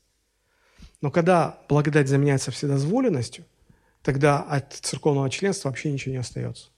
Но 1.01 1.09
когда 1.09 1.59
благодать 1.67 2.07
заменяется 2.07 2.51
вседозволенностью, 2.51 3.45
тогда 4.03 4.39
от 4.39 4.73
церковного 4.73 5.29
членства 5.29 5.69
вообще 5.69 5.91
ничего 5.91 6.13
не 6.13 6.19
остается. 6.19 6.69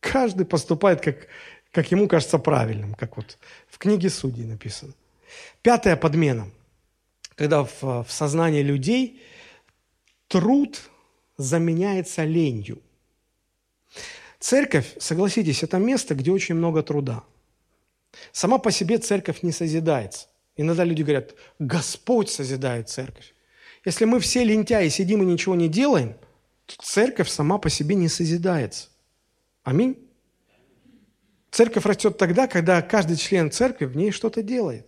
Каждый 0.00 0.46
поступает, 0.46 1.00
как, 1.00 1.26
как 1.72 1.90
ему 1.90 2.06
кажется 2.06 2.38
правильным, 2.38 2.94
как 2.94 3.16
вот 3.16 3.38
в 3.68 3.78
книге 3.78 4.10
Судей 4.10 4.44
написано. 4.44 4.92
Пятая 5.62 5.96
подмена, 5.96 6.48
когда 7.34 7.64
в, 7.64 7.82
в 7.82 8.06
сознании 8.08 8.62
людей 8.62 9.22
труд 10.28 10.80
заменяется 11.36 12.24
ленью. 12.24 12.80
Церковь, 14.38 14.94
согласитесь, 14.98 15.62
это 15.62 15.78
место, 15.78 16.14
где 16.14 16.30
очень 16.30 16.54
много 16.54 16.82
труда. 16.82 17.24
Сама 18.32 18.58
по 18.58 18.70
себе 18.70 18.98
церковь 18.98 19.42
не 19.42 19.52
созидается. 19.52 20.29
Иногда 20.60 20.84
люди 20.84 21.02
говорят, 21.02 21.34
Господь 21.58 22.28
созидает 22.28 22.90
церковь. 22.90 23.34
Если 23.86 24.04
мы 24.04 24.20
все 24.20 24.44
лентяи 24.44 24.88
сидим 24.88 25.22
и 25.22 25.24
ничего 25.24 25.54
не 25.54 25.68
делаем, 25.68 26.16
то 26.66 26.74
церковь 26.82 27.30
сама 27.30 27.56
по 27.56 27.70
себе 27.70 27.94
не 27.94 28.08
созидается. 28.08 28.90
Аминь. 29.62 29.96
Церковь 31.50 31.86
растет 31.86 32.18
тогда, 32.18 32.46
когда 32.46 32.82
каждый 32.82 33.16
член 33.16 33.50
церкви 33.50 33.86
в 33.86 33.96
ней 33.96 34.10
что-то 34.10 34.42
делает. 34.42 34.86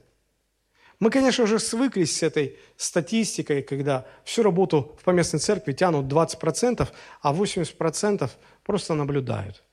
Мы, 0.98 1.08
конечно, 1.08 1.44
уже 1.44 1.58
свыклись 1.58 2.18
с 2.18 2.22
этой 2.22 2.58
статистикой, 2.76 3.62
когда 3.62 4.06
всю 4.24 4.42
работу 4.42 4.94
в 5.00 5.04
поместной 5.04 5.40
церкви 5.40 5.72
тянут 5.72 6.04
20%, 6.04 6.86
а 7.22 7.32
80% 7.32 8.30
просто 8.62 8.92
наблюдают. 8.92 9.64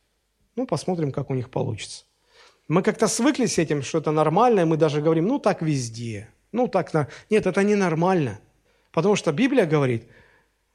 Ну, 0.56 0.66
посмотрим, 0.66 1.12
как 1.12 1.30
у 1.30 1.34
них 1.34 1.52
получится. 1.52 2.06
Мы 2.70 2.84
как-то 2.84 3.08
свыклись 3.08 3.56
с 3.56 3.58
этим, 3.58 3.82
что 3.82 3.98
это 3.98 4.12
нормально, 4.12 4.62
и 4.62 4.64
мы 4.64 4.78
даже 4.78 5.02
говорим, 5.02 5.26
ну 5.26 5.40
так 5.40 5.64
везде. 5.64 6.30
Ну 6.52 6.68
так, 6.68 6.94
на... 6.94 7.08
нет, 7.32 7.48
это 7.48 7.64
не 7.64 7.76
нормально. 7.76 8.40
Потому 8.92 9.16
что 9.16 9.32
Библия 9.32 9.66
говорит, 9.66 10.04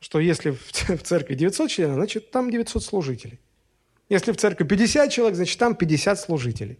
что 0.00 0.18
если 0.18 0.50
в 0.50 1.02
церкви 1.04 1.36
900 1.36 1.70
членов, 1.70 1.94
значит 1.94 2.32
там 2.32 2.50
900 2.50 2.82
служителей. 2.82 3.38
Если 4.08 4.32
в 4.32 4.36
церкви 4.36 4.64
50 4.64 5.10
человек, 5.12 5.36
значит 5.36 5.56
там 5.56 5.76
50 5.76 6.18
служителей. 6.18 6.78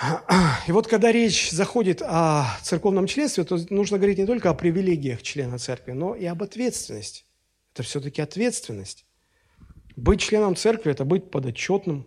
И 0.66 0.72
вот 0.72 0.88
когда 0.88 1.12
речь 1.12 1.50
заходит 1.50 2.00
о 2.00 2.46
церковном 2.62 3.06
членстве, 3.06 3.44
то 3.44 3.58
нужно 3.68 3.98
говорить 3.98 4.18
не 4.18 4.26
только 4.26 4.48
о 4.48 4.54
привилегиях 4.54 5.20
члена 5.20 5.58
церкви, 5.58 5.92
но 5.92 6.14
и 6.14 6.24
об 6.24 6.42
ответственности. 6.42 7.24
Это 7.74 7.82
все-таки 7.82 8.22
ответственность. 8.22 9.04
Быть 9.96 10.22
членом 10.22 10.56
церкви– 10.56 10.90
это 10.92 11.04
быть 11.04 11.30
подотчетным, 11.30 12.06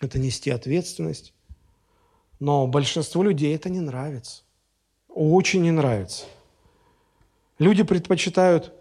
это 0.00 0.18
нести 0.18 0.50
ответственность. 0.50 1.32
Но 2.38 2.66
большинству 2.66 3.22
людей 3.22 3.54
это 3.54 3.70
не 3.70 3.80
нравится. 3.80 4.42
Очень 5.08 5.62
не 5.62 5.70
нравится. 5.70 6.26
Люди 7.58 7.82
предпочитают 7.82 8.74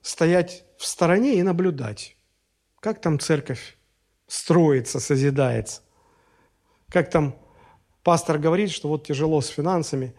стоять 0.00 0.64
в 0.76 0.86
стороне 0.86 1.34
и 1.34 1.42
наблюдать, 1.42 2.16
как 2.80 3.00
там 3.00 3.18
церковь 3.18 3.76
строится, 4.28 5.00
созидается. 5.00 5.82
Как 6.88 7.10
там 7.10 7.34
пастор 8.02 8.38
говорит, 8.38 8.70
что 8.70 8.88
вот 8.88 9.06
тяжело 9.06 9.40
с 9.40 9.48
финансами. 9.48 10.14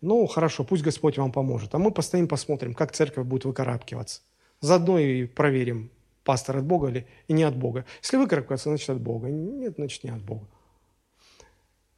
Ну, 0.00 0.26
хорошо, 0.26 0.64
пусть 0.64 0.82
Господь 0.82 1.18
вам 1.18 1.32
поможет. 1.32 1.74
А 1.74 1.78
мы 1.78 1.90
постоим 1.90 2.28
посмотрим, 2.28 2.74
как 2.74 2.92
церковь 2.92 3.26
будет 3.26 3.44
выкарабкиваться. 3.44 4.22
Заодно 4.60 4.98
и 4.98 5.26
проверим, 5.26 5.90
пастор 6.24 6.56
от 6.56 6.64
Бога 6.64 6.88
или 6.88 7.06
и 7.28 7.32
не 7.32 7.44
от 7.44 7.56
Бога. 7.56 7.84
Если 8.02 8.16
выкарабкаться, 8.16 8.70
значит 8.70 8.90
от 8.90 9.00
Бога. 9.00 9.28
Нет, 9.28 9.74
значит 9.76 10.04
не 10.04 10.10
от 10.10 10.22
Бога. 10.22 10.48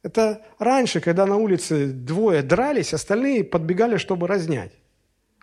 Это 0.03 0.45
раньше, 0.59 1.01
когда 1.01 1.25
на 1.25 1.37
улице 1.37 1.87
двое 1.87 2.41
дрались, 2.41 2.93
остальные 2.93 3.43
подбегали, 3.43 3.97
чтобы 3.97 4.27
разнять. 4.27 4.71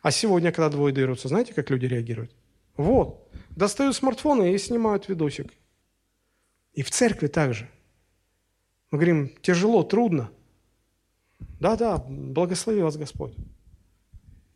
А 0.03 0.11
сегодня, 0.11 0.53
когда 0.53 0.69
двое 0.69 0.95
дерутся, 0.95 1.29
знаете, 1.29 1.55
как 1.55 1.71
люди 1.71 1.87
реагируют? 1.87 2.35
Вот, 2.77 3.29
достают 3.51 3.97
смартфоны 3.97 4.55
и 4.55 4.59
снимают 4.59 5.09
видосик. 5.09 5.53
И 6.73 6.83
в 6.83 6.91
церкви 6.91 7.29
также. 7.29 7.69
Мы 8.91 8.99
говорим, 8.99 9.31
тяжело, 9.43 9.83
трудно. 9.83 10.31
Да-да, 11.61 11.99
благослови 11.99 12.83
вас 12.83 12.97
Господь. 12.97 13.35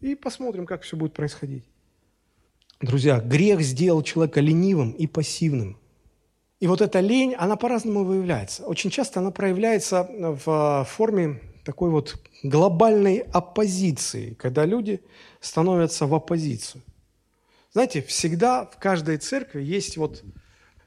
И 0.01 0.15
посмотрим, 0.15 0.67
как 0.67 0.83
все 0.83 0.97
будет 0.97 1.15
происходить. 1.15 1.65
Друзья, 2.81 3.19
грех 3.19 3.61
сделал 3.63 4.03
человека 4.03 4.41
ленивым 4.41 4.93
и 4.93 5.09
пассивным. 5.09 5.81
И 6.61 6.69
вот 6.69 6.81
эта 6.81 7.01
лень, 7.01 7.35
она 7.35 7.57
по-разному 7.57 8.05
выявляется. 8.05 8.65
Очень 8.67 8.91
часто 8.91 9.19
она 9.19 9.33
проявляется 9.33 10.09
в 10.09 10.87
форме 10.89 11.41
такой 11.65 11.91
вот 11.91 12.21
глобальной 12.45 13.19
оппозиции, 13.33 14.35
когда 14.35 14.65
люди 14.65 15.01
становятся 15.41 16.07
в 16.07 16.15
оппозицию. 16.15 16.83
Знаете, 17.73 18.01
всегда 18.01 18.65
в 18.67 18.79
каждой 18.79 19.19
церкви 19.19 19.63
есть 19.63 19.97
вот, 19.97 20.23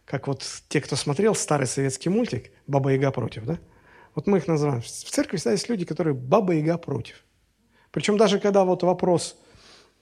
как 0.05 0.27
вот 0.27 0.45
те, 0.69 0.79
кто 0.79 0.95
смотрел 0.95 1.35
старый 1.35 1.67
советский 1.67 2.09
мультик 2.09 2.51
«Баба 2.67 2.93
Яга 2.93 3.11
против», 3.11 3.45
да? 3.45 3.59
Вот 4.15 4.27
мы 4.27 4.37
их 4.37 4.47
называем. 4.47 4.81
В 4.81 4.87
церкви 4.87 5.35
всегда 5.35 5.51
есть 5.51 5.67
люди, 5.67 5.83
которые 5.83 6.13
«Баба 6.13 6.53
Яга 6.53 6.77
против». 6.77 7.25
Причем 7.91 8.17
даже 8.17 8.39
когда 8.39 8.63
вот 8.63 8.83
вопрос 8.83 9.37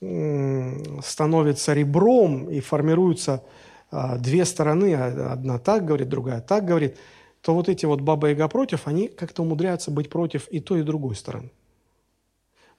становится 0.02 1.74
ребром 1.74 2.50
и 2.50 2.62
формируется 2.62 3.44
а, 3.92 4.18
две 4.18 4.46
стороны, 4.46 4.94
а, 4.94 5.34
одна 5.34 5.58
так 5.60 5.86
говорит, 5.86 6.10
другая 6.10 6.42
так 6.42 6.66
говорит, 6.66 6.98
то 7.42 7.54
вот 7.54 7.70
эти 7.70 7.86
вот 7.86 8.02
баба 8.02 8.30
Яга 8.30 8.48
против, 8.48 8.88
они 8.88 9.08
как-то 9.08 9.42
умудряются 9.42 9.92
быть 9.92 10.10
против 10.10 10.48
и 10.50 10.60
той, 10.60 10.82
и 10.82 10.84
другой 10.84 11.16
стороны. 11.16 11.52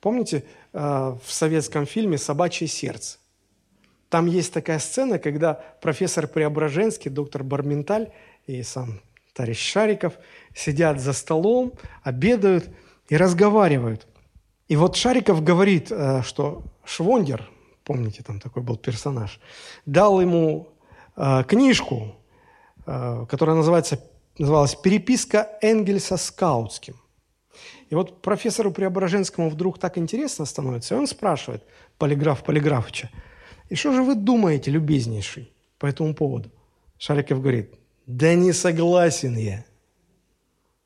Помните 0.00 0.44
а, 0.72 1.18
в 1.24 1.32
советском 1.32 1.86
фильме 1.86 2.16
«Собачье 2.16 2.66
сердце»? 2.68 3.18
Там 4.08 4.26
есть 4.26 4.52
такая 4.52 4.78
сцена, 4.78 5.18
когда 5.18 5.54
профессор 5.54 6.26
Преображенский, 6.26 7.10
доктор 7.10 7.44
Барменталь 7.44 8.10
и 8.46 8.62
сам 8.62 9.00
товарищ 9.34 9.58
Шариков 9.58 10.14
сидят 10.54 11.00
за 11.00 11.12
столом, 11.12 11.72
обедают 12.02 12.68
и 13.08 13.16
разговаривают. 13.16 14.06
И 14.70 14.76
вот 14.76 14.94
Шариков 14.94 15.42
говорит, 15.42 15.90
э, 15.90 16.22
что 16.22 16.62
Швондер, 16.84 17.50
помните, 17.82 18.22
там 18.22 18.38
такой 18.38 18.62
был 18.62 18.76
персонаж, 18.76 19.40
дал 19.84 20.20
ему 20.20 20.68
э, 21.16 21.42
книжку, 21.48 22.14
э, 22.86 23.26
которая 23.28 23.56
называется, 23.56 24.00
называлась 24.38 24.76
«Переписка 24.76 25.58
Энгельса 25.60 26.16
с 26.16 26.30
Каутским». 26.30 26.94
И 27.88 27.96
вот 27.96 28.22
профессору 28.22 28.70
Преображенскому 28.70 29.50
вдруг 29.50 29.80
так 29.80 29.98
интересно 29.98 30.44
становится, 30.44 30.94
и 30.94 30.98
он 30.98 31.08
спрашивает, 31.08 31.64
полиграф 31.98 32.44
Полиграфовича, 32.44 33.10
и 33.70 33.74
что 33.74 33.92
же 33.92 34.04
вы 34.04 34.14
думаете, 34.14 34.70
любезнейший, 34.70 35.52
по 35.80 35.86
этому 35.86 36.14
поводу? 36.14 36.48
Шариков 36.96 37.40
говорит, 37.42 37.74
да 38.06 38.34
не 38.34 38.52
согласен 38.52 39.36
я. 39.36 39.64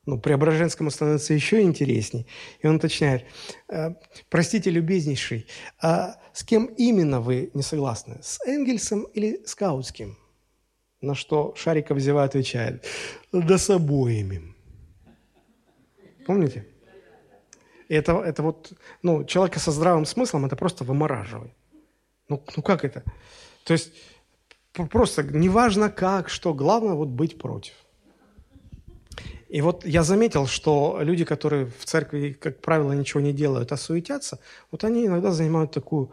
Ну, 0.07 0.19
Преображенскому 0.19 0.91
становится 0.91 1.33
еще 1.33 1.63
интересней. 1.63 2.27
И 2.61 2.67
он 2.67 2.77
уточняет, 2.77 3.25
«Э, 3.69 3.95
простите, 4.29 4.71
любезнейший, 4.71 5.47
а 5.81 6.17
с 6.33 6.45
кем 6.45 6.67
именно 6.67 7.21
вы 7.21 7.51
не 7.55 7.63
согласны? 7.63 8.19
С 8.23 8.39
Энгельсом 8.47 9.05
или 9.15 9.43
с 9.47 9.55
Каутским? 9.55 10.19
На 11.01 11.15
что 11.15 11.55
Шариков 11.55 11.99
зевая 11.99 12.27
отвечает, 12.27 12.85
да 13.33 13.59
с 13.59 13.71
обоими. 13.71 14.55
Помните? 16.27 16.67
Это, 17.89 18.13
это 18.13 18.43
вот, 18.43 18.73
ну, 19.03 19.25
человека 19.25 19.59
со 19.59 19.71
здравым 19.71 20.07
смыслом 20.07 20.47
это 20.47 20.57
просто 20.57 20.85
вымораживает. 20.85 21.53
Ну, 22.29 22.43
ну 22.57 22.63
как 22.63 22.85
это? 22.85 23.05
То 23.65 23.75
есть 23.75 23.93
просто 24.73 25.23
неважно 25.23 25.91
как, 25.91 26.29
что, 26.29 26.55
главное 26.55 26.95
вот 26.95 27.09
быть 27.09 27.39
против. 27.39 27.75
И 29.55 29.61
вот 29.61 29.87
я 29.87 30.03
заметил, 30.03 30.49
что 30.49 30.99
люди, 31.01 31.25
которые 31.25 31.67
в 31.67 31.85
церкви, 31.85 32.33
как 32.33 32.61
правило, 32.61 32.91
ничего 32.91 33.21
не 33.21 33.33
делают, 33.33 33.71
а 33.71 33.77
суетятся, 33.77 34.41
вот 34.73 34.83
они 34.83 35.07
иногда 35.07 35.31
занимают 35.31 35.71
такую 35.71 36.11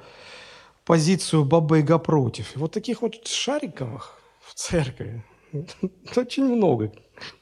позицию 0.86 1.44
баба-яга 1.44 1.98
против. 1.98 2.56
И 2.56 2.60
вот 2.60 2.72
таких 2.72 3.02
вот 3.02 3.26
шариковых 3.26 4.22
в 4.42 4.54
церкви 4.54 5.24
очень 6.16 6.56
много, 6.56 6.92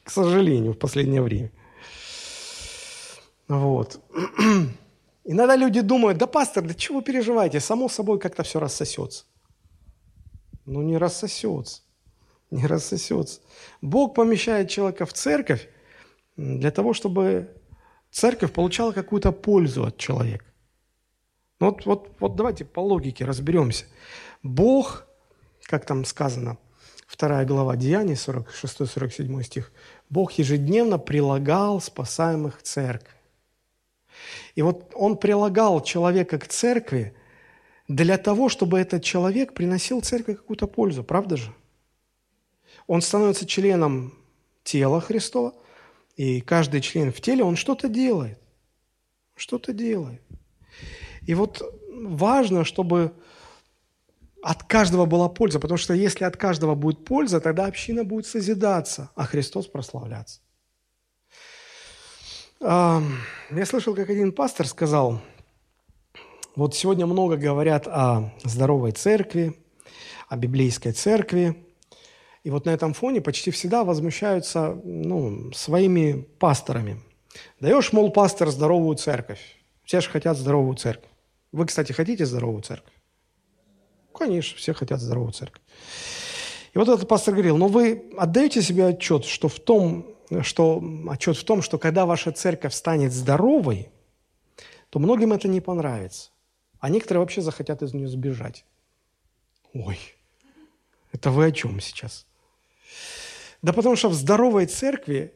к 0.02 0.10
сожалению, 0.10 0.72
в 0.72 0.78
последнее 0.78 1.20
время. 1.20 1.52
Вот. 3.48 4.00
Иногда 5.24 5.54
люди 5.54 5.82
думают, 5.82 6.16
да, 6.16 6.26
пастор, 6.26 6.64
да 6.64 6.72
чего 6.72 7.00
вы 7.00 7.04
переживаете, 7.04 7.60
само 7.60 7.90
собой 7.90 8.18
как-то 8.18 8.42
все 8.42 8.58
рассосется. 8.58 9.26
Ну, 10.64 10.80
не 10.80 10.96
рассосется, 10.96 11.82
не 12.50 12.66
рассосется. 12.66 13.42
Бог 13.82 14.14
помещает 14.14 14.70
человека 14.70 15.04
в 15.04 15.12
церковь 15.12 15.68
для 16.40 16.70
того, 16.70 16.94
чтобы 16.94 17.50
церковь 18.10 18.52
получала 18.52 18.92
какую-то 18.92 19.30
пользу 19.30 19.84
от 19.84 19.98
человека. 19.98 20.44
Ну, 21.60 21.66
вот, 21.66 21.84
вот, 21.84 22.16
вот 22.18 22.36
давайте 22.36 22.64
по 22.64 22.80
логике 22.80 23.26
разберемся. 23.26 23.84
Бог, 24.42 25.06
как 25.64 25.84
там 25.84 26.06
сказано, 26.06 26.56
вторая 27.06 27.44
глава 27.44 27.76
Деяний, 27.76 28.14
46-47 28.14 29.42
стих, 29.42 29.72
Бог 30.08 30.32
ежедневно 30.32 30.98
прилагал 30.98 31.80
спасаемых 31.80 32.60
к 32.60 32.62
церкви. 32.62 33.14
И 34.54 34.62
вот 34.62 34.92
он 34.94 35.18
прилагал 35.18 35.82
человека 35.82 36.38
к 36.38 36.48
церкви 36.48 37.14
для 37.86 38.16
того, 38.16 38.48
чтобы 38.48 38.80
этот 38.80 39.04
человек 39.04 39.52
приносил 39.52 40.00
церкви 40.00 40.34
какую-то 40.34 40.66
пользу, 40.66 41.04
правда 41.04 41.36
же? 41.36 41.52
Он 42.86 43.02
становится 43.02 43.46
членом 43.46 44.14
тела 44.64 45.00
Христова, 45.00 45.54
и 46.16 46.40
каждый 46.40 46.80
член 46.80 47.12
в 47.12 47.20
теле, 47.20 47.44
он 47.44 47.56
что-то 47.56 47.88
делает. 47.88 48.38
Что-то 49.36 49.72
делает. 49.72 50.22
И 51.26 51.34
вот 51.34 51.62
важно, 51.90 52.64
чтобы 52.64 53.12
от 54.42 54.62
каждого 54.64 55.06
была 55.06 55.28
польза, 55.28 55.60
потому 55.60 55.78
что 55.78 55.94
если 55.94 56.24
от 56.24 56.36
каждого 56.36 56.74
будет 56.74 57.04
польза, 57.04 57.40
тогда 57.40 57.66
община 57.66 58.04
будет 58.04 58.26
созидаться, 58.26 59.10
а 59.14 59.24
Христос 59.24 59.66
прославляться. 59.66 60.40
Я 62.60 63.02
слышал, 63.66 63.94
как 63.94 64.10
один 64.10 64.32
пастор 64.32 64.66
сказал, 64.66 65.20
вот 66.56 66.74
сегодня 66.74 67.06
много 67.06 67.36
говорят 67.36 67.86
о 67.86 68.32
здоровой 68.44 68.92
церкви, 68.92 69.54
о 70.28 70.36
библейской 70.36 70.92
церкви, 70.92 71.66
и 72.42 72.50
вот 72.50 72.64
на 72.64 72.70
этом 72.70 72.94
фоне 72.94 73.20
почти 73.20 73.50
всегда 73.50 73.84
возмущаются 73.84 74.80
ну, 74.84 75.52
своими 75.52 76.22
пасторами. 76.38 77.00
Даешь, 77.60 77.92
мол, 77.92 78.10
пастор, 78.10 78.50
здоровую 78.50 78.96
церковь. 78.96 79.40
Все 79.84 80.00
же 80.00 80.08
хотят 80.08 80.36
здоровую 80.36 80.76
церковь. 80.76 81.10
Вы, 81.52 81.66
кстати, 81.66 81.92
хотите 81.92 82.24
здоровую 82.24 82.62
церковь? 82.62 82.94
Конечно, 84.14 84.56
все 84.56 84.72
хотят 84.72 85.00
здоровую 85.00 85.32
церковь. 85.32 85.62
И 86.72 86.78
вот 86.78 86.88
этот 86.88 87.08
пастор 87.08 87.34
говорил, 87.34 87.56
но 87.56 87.68
вы 87.68 88.10
отдаете 88.16 88.62
себе 88.62 88.86
отчет, 88.86 89.24
что 89.24 89.48
в 89.48 89.58
том, 89.58 90.14
что, 90.42 90.82
отчет 91.08 91.36
в 91.36 91.44
том, 91.44 91.62
что 91.62 91.78
когда 91.78 92.06
ваша 92.06 92.30
церковь 92.32 92.72
станет 92.72 93.12
здоровой, 93.12 93.90
то 94.88 94.98
многим 94.98 95.32
это 95.32 95.48
не 95.48 95.60
понравится. 95.60 96.30
А 96.78 96.88
некоторые 96.88 97.20
вообще 97.20 97.42
захотят 97.42 97.82
из 97.82 97.92
нее 97.92 98.08
сбежать. 98.08 98.64
Ой, 99.74 99.98
это 101.12 101.30
вы 101.30 101.46
о 101.46 101.52
чем 101.52 101.80
сейчас? 101.80 102.26
Да 103.62 103.72
потому 103.72 103.96
что 103.96 104.08
в 104.08 104.14
здоровой 104.14 104.66
церкви 104.66 105.34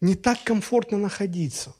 не 0.00 0.14
так 0.14 0.42
комфортно 0.44 0.98
находиться, 0.98 1.74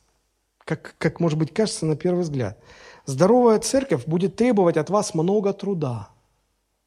как, 0.64 0.94
как, 0.98 1.20
может 1.20 1.38
быть, 1.38 1.54
кажется 1.54 1.86
на 1.86 1.96
первый 1.96 2.22
взгляд. 2.22 2.58
Здоровая 3.04 3.60
церковь 3.60 4.04
будет 4.06 4.36
требовать 4.36 4.76
от 4.76 4.90
вас 4.90 5.14
много 5.14 5.52
труда, 5.52 6.10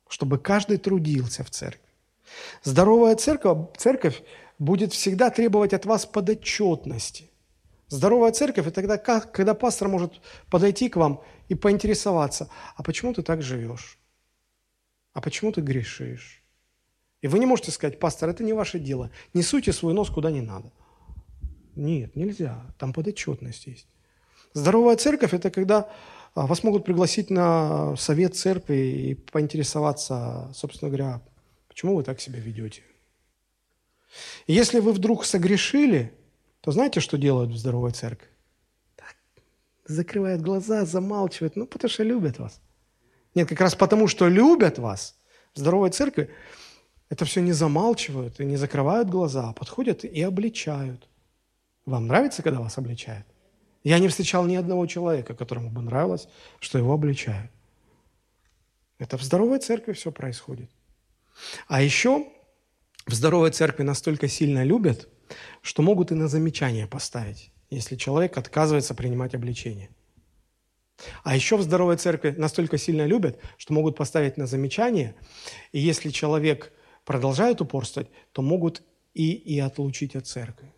чтобы 0.09 0.37
каждый 0.37 0.77
трудился 0.77 1.43
в 1.43 1.49
церкви. 1.49 1.81
Здоровая 2.63 3.15
церковь, 3.15 3.69
церковь 3.77 4.21
будет 4.57 4.93
всегда 4.93 5.29
требовать 5.29 5.73
от 5.73 5.85
вас 5.85 6.05
подотчетности. 6.05 7.29
Здоровая 7.87 8.31
церковь– 8.31 8.67
это 8.67 8.75
тогда, 8.75 8.97
когда 8.97 9.53
пастор 9.53 9.87
может 9.87 10.21
подойти 10.49 10.89
к 10.89 10.97
вам 10.97 11.23
и 11.47 11.55
поинтересоваться, 11.55 12.49
а 12.75 12.83
почему 12.83 13.13
ты 13.13 13.23
так 13.23 13.41
живешь? 13.41 13.97
А 15.13 15.21
почему 15.21 15.51
ты 15.51 15.61
грешишь? 15.61 16.38
И 17.21 17.27
вы 17.27 17.39
не 17.39 17.45
можете 17.45 17.71
сказать, 17.71 17.99
пастор, 17.99 18.29
это 18.29 18.43
не 18.43 18.53
ваше 18.53 18.79
дело, 18.79 19.11
не 19.33 19.43
суйте 19.43 19.73
свой 19.73 19.93
нос 19.93 20.09
куда 20.09 20.31
не 20.31 20.41
надо. 20.41 20.71
Нет, 21.75 22.15
нельзя, 22.15 22.65
там 22.77 22.93
подотчетность 22.93 23.67
есть. 23.67 23.87
Здоровая 24.53 24.95
церковь– 24.95 25.33
это 25.35 25.49
когда 25.51 25.89
а, 26.33 26.47
вас 26.47 26.63
могут 26.63 26.85
пригласить 26.85 27.29
на 27.29 27.95
совет 27.97 28.35
церкви 28.35 28.75
и 28.75 29.15
поинтересоваться, 29.15 30.51
собственно 30.53 30.89
говоря, 30.89 31.21
почему 31.67 31.95
вы 31.95 32.03
так 32.03 32.19
себя 32.19 32.39
ведете. 32.39 32.83
И 34.47 34.53
если 34.53 34.79
вы 34.79 34.91
вдруг 34.91 35.25
согрешили, 35.25 36.13
то 36.61 36.71
знаете, 36.71 36.99
что 36.99 37.17
делают 37.17 37.51
в 37.51 37.57
здоровой 37.57 37.91
церкви? 37.91 38.27
Так, 38.95 39.15
закрывают 39.85 40.41
глаза, 40.41 40.85
замалчивают, 40.85 41.55
ну, 41.55 41.67
потому 41.67 41.89
что 41.89 42.03
любят 42.03 42.39
вас. 42.39 42.59
Нет, 43.35 43.47
как 43.47 43.61
раз 43.61 43.75
потому, 43.75 44.07
что 44.07 44.27
любят 44.27 44.79
вас, 44.79 45.15
в 45.53 45.59
здоровой 45.59 45.91
церкви 45.91 46.29
это 47.09 47.25
все 47.25 47.41
не 47.41 47.51
замалчивают 47.51 48.39
и 48.39 48.45
не 48.45 48.55
закрывают 48.55 49.09
глаза, 49.09 49.49
а 49.49 49.53
подходят 49.53 50.03
и 50.03 50.21
обличают. 50.21 51.07
Вам 51.85 52.07
нравится, 52.07 52.43
когда 52.43 52.59
вас 52.59 52.77
обличают? 52.77 53.25
Я 53.83 53.99
не 53.99 54.07
встречал 54.07 54.45
ни 54.45 54.55
одного 54.55 54.85
человека, 54.85 55.33
которому 55.33 55.69
бы 55.71 55.81
нравилось, 55.81 56.27
что 56.59 56.77
его 56.77 56.93
обличают. 56.93 57.51
Это 58.99 59.17
в 59.17 59.23
здоровой 59.23 59.59
церкви 59.59 59.93
все 59.93 60.11
происходит. 60.11 60.69
А 61.67 61.81
еще 61.81 62.27
в 63.07 63.13
здоровой 63.13 63.51
церкви 63.51 63.83
настолько 63.83 64.27
сильно 64.27 64.63
любят, 64.63 65.07
что 65.61 65.81
могут 65.81 66.11
и 66.11 66.15
на 66.15 66.27
замечание 66.27 66.85
поставить, 66.85 67.51
если 67.69 67.95
человек 67.95 68.37
отказывается 68.37 68.93
принимать 68.93 69.33
обличение. 69.33 69.89
А 71.23 71.33
еще 71.33 71.55
в 71.55 71.61
здоровой 71.61 71.95
церкви 71.95 72.35
настолько 72.37 72.77
сильно 72.77 73.05
любят, 73.05 73.39
что 73.57 73.73
могут 73.73 73.95
поставить 73.95 74.35
на 74.35 74.45
замечание, 74.45 75.15
и 75.71 75.79
если 75.79 76.09
человек 76.09 76.73
продолжает 77.09 77.59
упорствовать, 77.59 78.07
то 78.33 78.43
могут 78.43 78.83
и, 79.15 79.31
и 79.31 79.57
отлучить 79.57 80.15
от 80.15 80.27
церкви. 80.27 80.71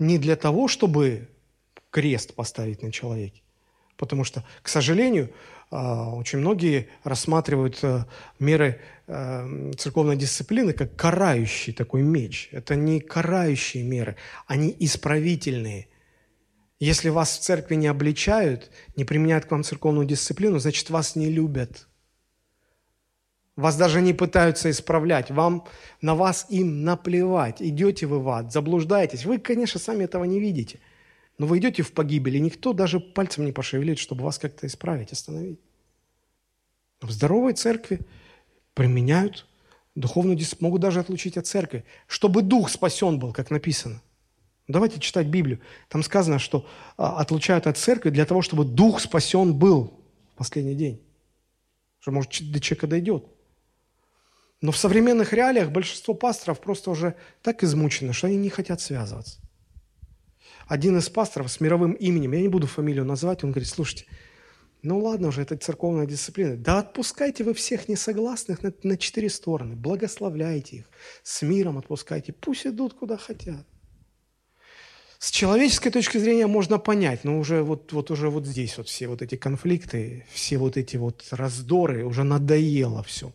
Не 0.00 0.18
для 0.18 0.34
того, 0.34 0.66
чтобы 0.66 1.28
крест 1.90 2.34
поставить 2.34 2.82
на 2.82 2.90
человеке, 2.90 3.42
потому 3.96 4.24
что, 4.24 4.42
к 4.62 4.68
сожалению, 4.68 5.30
а, 5.70 6.10
очень 6.10 6.40
многие 6.40 6.88
рассматривают 7.04 7.78
э, 7.84 8.04
меры 8.40 8.80
э, 9.06 9.72
церковной 9.78 10.16
дисциплины 10.16 10.72
как 10.72 10.96
карающий 10.96 11.72
такой 11.72 12.02
меч. 12.02 12.48
Это 12.50 12.74
не 12.74 12.98
карающие 12.98 13.84
меры, 13.84 14.16
они 14.48 14.74
исправительные. 14.80 15.86
Если 16.80 17.10
вас 17.10 17.38
в 17.38 17.42
церкви 17.42 17.76
не 17.76 17.86
обличают, 17.86 18.72
не 18.96 19.04
применяют 19.04 19.44
к 19.44 19.52
вам 19.52 19.62
церковную 19.62 20.04
дисциплину, 20.04 20.58
значит, 20.58 20.90
вас 20.90 21.14
не 21.14 21.30
любят. 21.30 21.86
Вас 23.56 23.76
даже 23.76 24.02
не 24.02 24.12
пытаются 24.12 24.70
исправлять. 24.70 25.30
Вам, 25.30 25.64
на 26.02 26.14
вас 26.14 26.46
им 26.50 26.84
наплевать. 26.84 27.62
Идете 27.62 28.06
вы 28.06 28.20
в 28.20 28.28
ад, 28.28 28.52
заблуждаетесь. 28.52 29.24
Вы, 29.24 29.38
конечно, 29.38 29.80
сами 29.80 30.04
этого 30.04 30.24
не 30.24 30.38
видите. 30.38 30.78
Но 31.38 31.46
вы 31.46 31.58
идете 31.58 31.82
в 31.82 31.92
погибель, 31.92 32.36
и 32.36 32.40
никто 32.40 32.72
даже 32.72 33.00
пальцем 33.00 33.46
не 33.46 33.52
пошевелит, 33.52 33.98
чтобы 33.98 34.24
вас 34.24 34.38
как-то 34.38 34.66
исправить, 34.66 35.12
остановить. 35.12 35.60
В 37.00 37.10
здоровой 37.10 37.54
церкви 37.54 38.00
применяют 38.74 39.46
духовную 39.94 40.36
дисциплину, 40.36 40.68
могут 40.68 40.82
даже 40.82 41.00
отлучить 41.00 41.36
от 41.36 41.46
церкви, 41.46 41.84
чтобы 42.06 42.42
дух 42.42 42.70
спасен 42.70 43.18
был, 43.18 43.32
как 43.32 43.50
написано. 43.50 44.02
Давайте 44.68 44.98
читать 44.98 45.28
Библию. 45.28 45.60
Там 45.88 46.02
сказано, 46.02 46.38
что 46.38 46.66
а, 46.96 47.20
отлучают 47.20 47.66
от 47.66 47.78
церкви 47.78 48.10
для 48.10 48.26
того, 48.26 48.42
чтобы 48.42 48.64
дух 48.64 49.00
спасен 49.00 49.54
был 49.54 50.00
в 50.34 50.38
последний 50.38 50.74
день. 50.74 51.00
Что, 52.00 52.12
может, 52.12 52.50
до 52.50 52.60
человека 52.60 52.86
дойдет. 52.86 53.24
Но 54.62 54.72
в 54.72 54.76
современных 54.76 55.32
реалиях 55.32 55.70
большинство 55.70 56.14
пасторов 56.14 56.60
просто 56.60 56.90
уже 56.90 57.14
так 57.42 57.62
измучено, 57.62 58.12
что 58.12 58.26
они 58.26 58.36
не 58.36 58.48
хотят 58.48 58.80
связываться. 58.80 59.40
Один 60.66 60.98
из 60.98 61.08
пасторов 61.08 61.50
с 61.50 61.60
мировым 61.60 61.92
именем, 61.92 62.32
я 62.32 62.40
не 62.40 62.48
буду 62.48 62.66
фамилию 62.66 63.04
называть, 63.04 63.44
он 63.44 63.50
говорит, 63.50 63.68
слушайте, 63.68 64.06
ну 64.82 64.98
ладно 64.98 65.28
уже, 65.28 65.42
это 65.42 65.56
церковная 65.56 66.06
дисциплина. 66.06 66.56
Да 66.56 66.78
отпускайте 66.78 67.44
вы 67.44 67.54
всех 67.54 67.88
несогласных 67.88 68.62
на, 68.62 68.72
на 68.82 68.96
четыре 68.96 69.30
стороны, 69.30 69.76
благословляйте 69.76 70.78
их, 70.78 70.90
с 71.22 71.42
миром 71.42 71.78
отпускайте, 71.78 72.32
пусть 72.32 72.66
идут 72.66 72.94
куда 72.94 73.16
хотят. 73.16 73.66
С 75.18 75.30
человеческой 75.30 75.90
точки 75.90 76.18
зрения 76.18 76.46
можно 76.46 76.78
понять, 76.78 77.24
но 77.24 77.38
уже 77.38 77.62
вот, 77.62 77.92
вот 77.92 78.10
уже 78.10 78.28
вот 78.28 78.46
здесь 78.46 78.76
вот 78.76 78.88
все 78.88 79.08
вот 79.08 79.22
эти 79.22 79.36
конфликты, 79.36 80.26
все 80.30 80.58
вот 80.58 80.76
эти 80.76 80.96
вот 80.96 81.26
раздоры, 81.30 82.04
уже 82.04 82.22
надоело 82.22 83.02
все. 83.02 83.32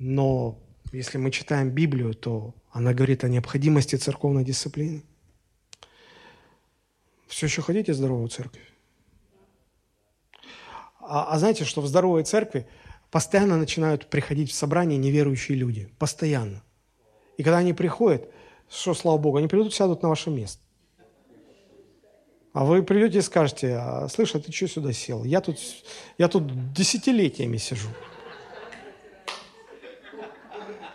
Но 0.00 0.58
если 0.92 1.18
мы 1.18 1.30
читаем 1.30 1.70
Библию, 1.70 2.14
то 2.14 2.54
она 2.72 2.94
говорит 2.94 3.22
о 3.22 3.28
необходимости 3.28 3.96
церковной 3.96 4.44
дисциплины. 4.44 5.02
Все 7.28 7.46
еще 7.46 7.60
хотите 7.60 7.92
здоровую 7.92 8.28
церковь? 8.30 8.72
А, 11.00 11.34
а 11.34 11.38
знаете, 11.38 11.66
что 11.66 11.82
в 11.82 11.86
здоровой 11.86 12.24
церкви 12.24 12.66
постоянно 13.10 13.58
начинают 13.58 14.08
приходить 14.08 14.50
в 14.50 14.54
собрание 14.54 14.98
неверующие 14.98 15.58
люди. 15.58 15.90
Постоянно. 15.98 16.62
И 17.36 17.42
когда 17.42 17.58
они 17.58 17.74
приходят, 17.74 18.26
что, 18.70 18.94
слава 18.94 19.18
Богу, 19.18 19.36
они 19.36 19.48
придут, 19.48 19.74
сядут 19.74 20.02
на 20.02 20.08
ваше 20.08 20.30
место. 20.30 20.62
А 22.54 22.64
вы 22.64 22.82
придете 22.82 23.18
и 23.18 23.22
скажете, 23.22 23.76
«А, 23.76 24.08
слышь, 24.08 24.34
а 24.34 24.40
ты 24.40 24.50
что 24.50 24.66
сюда 24.66 24.92
сел? 24.94 25.24
Я 25.24 25.42
тут, 25.42 25.58
я 26.16 26.28
тут 26.28 26.72
десятилетиями 26.72 27.58
сижу. 27.58 27.90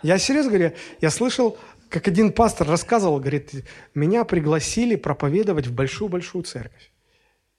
Я 0.06 0.18
серьезно 0.18 0.52
говорю, 0.52 0.72
я 1.00 1.10
слышал, 1.10 1.58
как 1.88 2.06
один 2.06 2.32
пастор 2.32 2.68
рассказывал, 2.68 3.18
говорит, 3.18 3.50
меня 3.92 4.24
пригласили 4.24 4.94
проповедовать 4.94 5.66
в 5.66 5.74
большую-большую 5.74 6.44
церковь. 6.44 6.92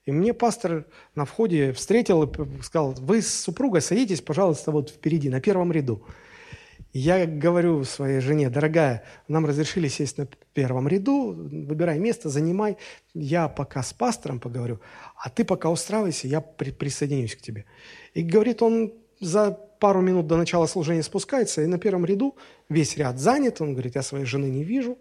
И 0.05 0.13
мне 0.13 0.33
пастор 0.33 0.85
на 1.13 1.25
входе 1.25 1.73
встретил 1.73 2.23
и 2.23 2.61
сказал, 2.61 2.93
вы 2.99 3.21
с 3.21 3.41
супругой 3.41 3.81
садитесь, 3.81 4.21
пожалуйста, 4.21 4.71
вот 4.71 4.91
впереди, 4.91 5.29
на 5.29 5.41
первом 5.41 5.73
ряду. 5.73 6.05
Я 6.93 7.25
говорю 7.25 7.83
своей 7.83 8.21
жене, 8.21 8.49
дорогая, 8.49 9.03
нам 9.27 9.45
разрешили 9.45 9.89
сесть 9.89 10.17
на 10.17 10.29
первом 10.53 10.87
ряду, 10.87 11.33
выбирай 11.33 11.99
место, 11.99 12.29
занимай. 12.29 12.77
Я 13.13 13.49
пока 13.49 13.83
с 13.83 13.91
пастором 13.91 14.39
поговорю, 14.39 14.79
а 15.17 15.29
ты 15.29 15.43
пока 15.43 15.69
устраивайся, 15.69 16.29
я 16.29 16.39
при 16.39 16.71
присоединюсь 16.71 17.35
к 17.35 17.41
тебе. 17.41 17.65
И 18.13 18.21
говорит, 18.21 18.61
он 18.61 18.93
за 19.20 19.51
пару 19.51 20.01
минут 20.01 20.28
до 20.28 20.38
начала 20.38 20.65
служения 20.68 21.03
спускается, 21.03 21.61
и 21.61 21.68
на 21.68 21.78
первом 21.78 22.05
ряду 22.05 22.36
весь 22.70 22.97
ряд 22.97 23.20
занят. 23.20 23.61
Он 23.61 23.74
говорит, 23.74 23.95
я 23.95 24.01
своей 24.01 24.26
жены 24.26 24.45
не 24.45 24.63
вижу. 24.63 24.97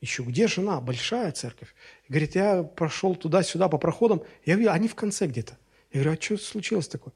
Ищу, 0.00 0.24
где 0.24 0.48
жена? 0.48 0.80
Большая 0.80 1.32
церковь. 1.32 1.74
Говорит, 2.08 2.34
я 2.34 2.62
прошел 2.62 3.14
туда-сюда 3.14 3.68
по 3.68 3.78
проходам, 3.78 4.22
я 4.44 4.56
вижу, 4.56 4.70
они 4.70 4.88
в 4.88 4.94
конце 4.94 5.26
где-то. 5.26 5.56
Я 5.92 6.02
говорю, 6.02 6.18
а 6.18 6.22
что 6.22 6.36
случилось 6.36 6.88
такое? 6.88 7.14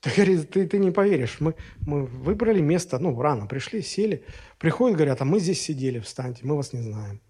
Ты, 0.00 0.10
говорит, 0.16 0.50
ты, 0.50 0.66
ты 0.66 0.78
не 0.78 0.90
поверишь, 0.90 1.40
мы, 1.40 1.54
мы 1.80 2.04
выбрали 2.06 2.60
место, 2.60 2.98
ну, 2.98 3.20
рано 3.20 3.46
пришли, 3.46 3.82
сели. 3.82 4.24
Приходят, 4.58 4.96
говорят, 4.96 5.20
а 5.20 5.24
мы 5.24 5.40
здесь 5.40 5.60
сидели, 5.60 5.98
встаньте, 5.98 6.40
мы 6.44 6.56
вас 6.56 6.72
не 6.72 6.80
знаем. 6.80 7.20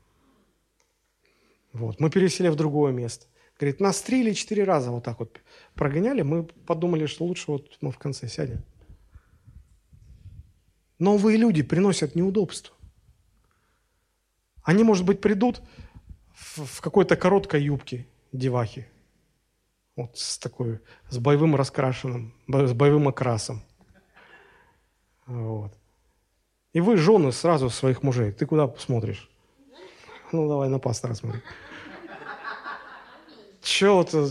Вот, 1.72 1.98
мы 1.98 2.10
пересели 2.10 2.48
в 2.48 2.54
другое 2.54 2.92
место. 2.92 3.26
Говорит, 3.58 3.80
нас 3.80 4.00
три 4.02 4.20
или 4.20 4.32
четыре 4.32 4.64
раза 4.64 4.90
вот 4.90 5.04
так 5.04 5.18
вот 5.18 5.40
прогоняли, 5.74 6.22
мы 6.22 6.44
подумали, 6.44 7.06
что 7.06 7.24
лучше 7.24 7.50
вот 7.50 7.76
мы 7.80 7.90
в 7.90 7.98
конце 7.98 8.28
сядем. 8.28 8.62
Новые 10.98 11.36
люди 11.36 11.62
приносят 11.62 12.14
неудобства. 12.14 12.74
Они, 14.62 14.84
может 14.84 15.04
быть, 15.04 15.20
придут 15.20 15.60
в, 16.34 16.80
какой-то 16.80 17.16
короткой 17.16 17.62
юбке 17.62 18.06
девахи, 18.32 18.88
вот 19.96 20.16
с 20.18 20.38
такой, 20.38 20.80
с 21.10 21.18
боевым 21.18 21.54
раскрашенным, 21.54 22.34
с 22.48 22.72
боевым 22.72 23.08
окрасом. 23.08 23.62
Вот. 25.26 25.72
И 26.72 26.80
вы 26.80 26.96
жены 26.96 27.32
сразу 27.32 27.70
своих 27.70 28.02
мужей. 28.02 28.32
Ты 28.32 28.46
куда 28.46 28.68
смотришь? 28.78 29.30
Ну, 30.32 30.48
давай 30.48 30.68
на 30.68 30.78
пастора 30.78 31.14
смотри. 31.14 31.40
Чего 33.62 34.02
это? 34.02 34.28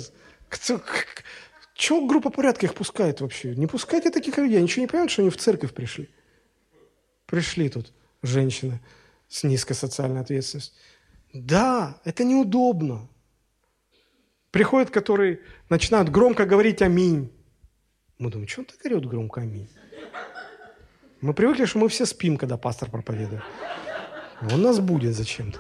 Чего 1.75 2.05
группа 2.05 2.29
порядка 2.29 2.65
их 2.65 2.75
пускает 2.75 3.21
вообще? 3.21 3.55
Не 3.55 3.67
пускайте 3.67 4.09
таких 4.09 4.37
людей. 4.37 4.61
Ничего 4.61 4.81
не 4.81 4.87
понимают, 4.87 5.11
что 5.11 5.21
они 5.21 5.29
в 5.29 5.37
церковь 5.37 5.73
пришли. 5.73 6.09
Пришли 7.25 7.69
тут 7.69 7.93
женщины 8.21 8.79
с 9.27 9.43
низкой 9.43 9.73
социальной 9.73 10.21
ответственностью. 10.21 10.75
Да, 11.33 11.99
это 12.05 12.23
неудобно. 12.23 13.09
Приходят, 14.51 14.91
которые 14.91 15.39
начинают 15.69 16.09
громко 16.09 16.45
говорить 16.45 16.83
«Аминь». 16.83 17.31
Мы 18.19 18.29
думаем, 18.29 18.47
что 18.47 18.61
он 18.61 18.65
так 18.65 18.85
орет 18.85 19.05
громко 19.07 19.41
«Аминь»? 19.41 19.67
Мы 21.21 21.33
привыкли, 21.33 21.65
что 21.65 21.79
мы 21.79 21.89
все 21.89 22.05
спим, 22.05 22.37
когда 22.37 22.57
пастор 22.57 22.91
проповедует. 22.91 23.41
Он 24.51 24.61
нас 24.61 24.79
будет 24.79 25.15
зачем-то. 25.15 25.59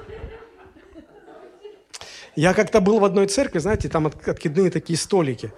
Я 2.35 2.53
как-то 2.53 2.81
был 2.81 2.99
в 2.99 3.05
одной 3.05 3.27
церкви, 3.27 3.59
знаете, 3.59 3.89
там 3.89 4.07
откидные 4.07 4.71
такие 4.71 4.97
столики. 4.97 5.53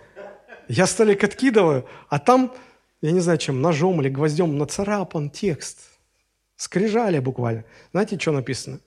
Я 0.67 0.88
столик 0.88 1.23
откидываю, 1.23 1.86
а 2.09 2.19
там, 2.19 2.53
я 3.01 3.11
не 3.11 3.19
знаю 3.19 3.38
чем, 3.38 3.61
ножом 3.61 4.01
или 4.01 4.09
гвоздем 4.09 4.57
нацарапан 4.57 5.30
текст. 5.30 5.80
Скрижали 6.57 7.19
буквально. 7.19 7.63
Знаете, 7.91 8.19
что 8.19 8.32
написано? 8.32 8.80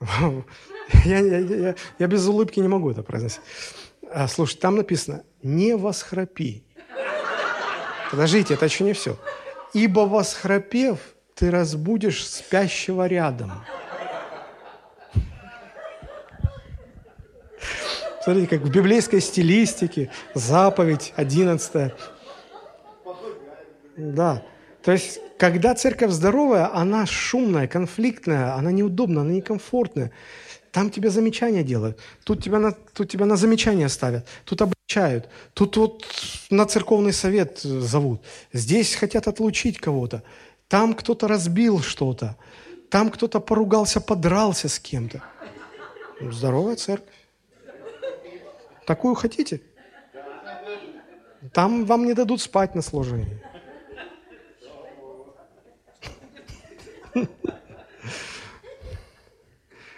Я, 1.04 1.20
я, 1.20 1.38
я, 1.38 1.74
я 1.98 2.06
без 2.06 2.26
улыбки 2.26 2.60
не 2.60 2.68
могу 2.68 2.90
это 2.90 3.02
произносить. 3.02 3.40
А, 4.10 4.28
слушай, 4.28 4.58
там 4.58 4.76
написано 4.76 5.24
«не 5.42 5.74
восхрапи». 5.74 6.64
Подождите, 8.10 8.54
это 8.54 8.66
еще 8.66 8.84
не 8.84 8.92
все. 8.92 9.16
«Ибо 9.72 10.00
восхрапев, 10.00 10.98
ты 11.34 11.50
разбудишь 11.50 12.26
спящего 12.26 13.06
рядом». 13.06 13.64
Смотрите, 18.22 18.46
как 18.46 18.60
в 18.60 18.70
библейской 18.70 19.20
стилистике, 19.20 20.10
заповедь 20.34 21.12
11. 21.16 21.92
Да. 23.96 24.42
То 24.82 24.92
есть, 24.92 25.18
когда 25.38 25.74
церковь 25.74 26.12
здоровая, 26.12 26.72
она 26.72 27.04
шумная, 27.04 27.66
конфликтная, 27.66 28.54
она 28.54 28.70
неудобная, 28.70 29.22
она 29.22 29.32
некомфортная. 29.32 30.12
Там 30.70 30.90
тебе 30.90 31.10
замечания 31.10 31.64
делают, 31.64 31.98
тут 32.24 32.42
тебя 32.42 32.58
на, 32.58 32.72
тут 32.72 33.10
тебя 33.10 33.26
на 33.26 33.36
замечания 33.36 33.88
ставят, 33.88 34.26
тут 34.46 34.62
обличают, 34.62 35.28
тут 35.52 35.76
вот 35.76 36.06
на 36.48 36.64
церковный 36.64 37.12
совет 37.12 37.58
зовут. 37.58 38.22
Здесь 38.54 38.94
хотят 38.94 39.28
отлучить 39.28 39.78
кого-то, 39.78 40.22
там 40.68 40.94
кто-то 40.94 41.28
разбил 41.28 41.82
что-то, 41.82 42.36
там 42.88 43.10
кто-то 43.10 43.40
поругался, 43.40 44.00
подрался 44.00 44.68
с 44.68 44.78
кем-то. 44.78 45.22
Здоровая 46.20 46.76
церковь. 46.76 47.21
Такую 48.86 49.14
хотите? 49.14 49.60
Там 51.52 51.84
вам 51.84 52.06
не 52.06 52.14
дадут 52.14 52.40
спать 52.40 52.74
на 52.74 52.82
служении. 52.82 53.42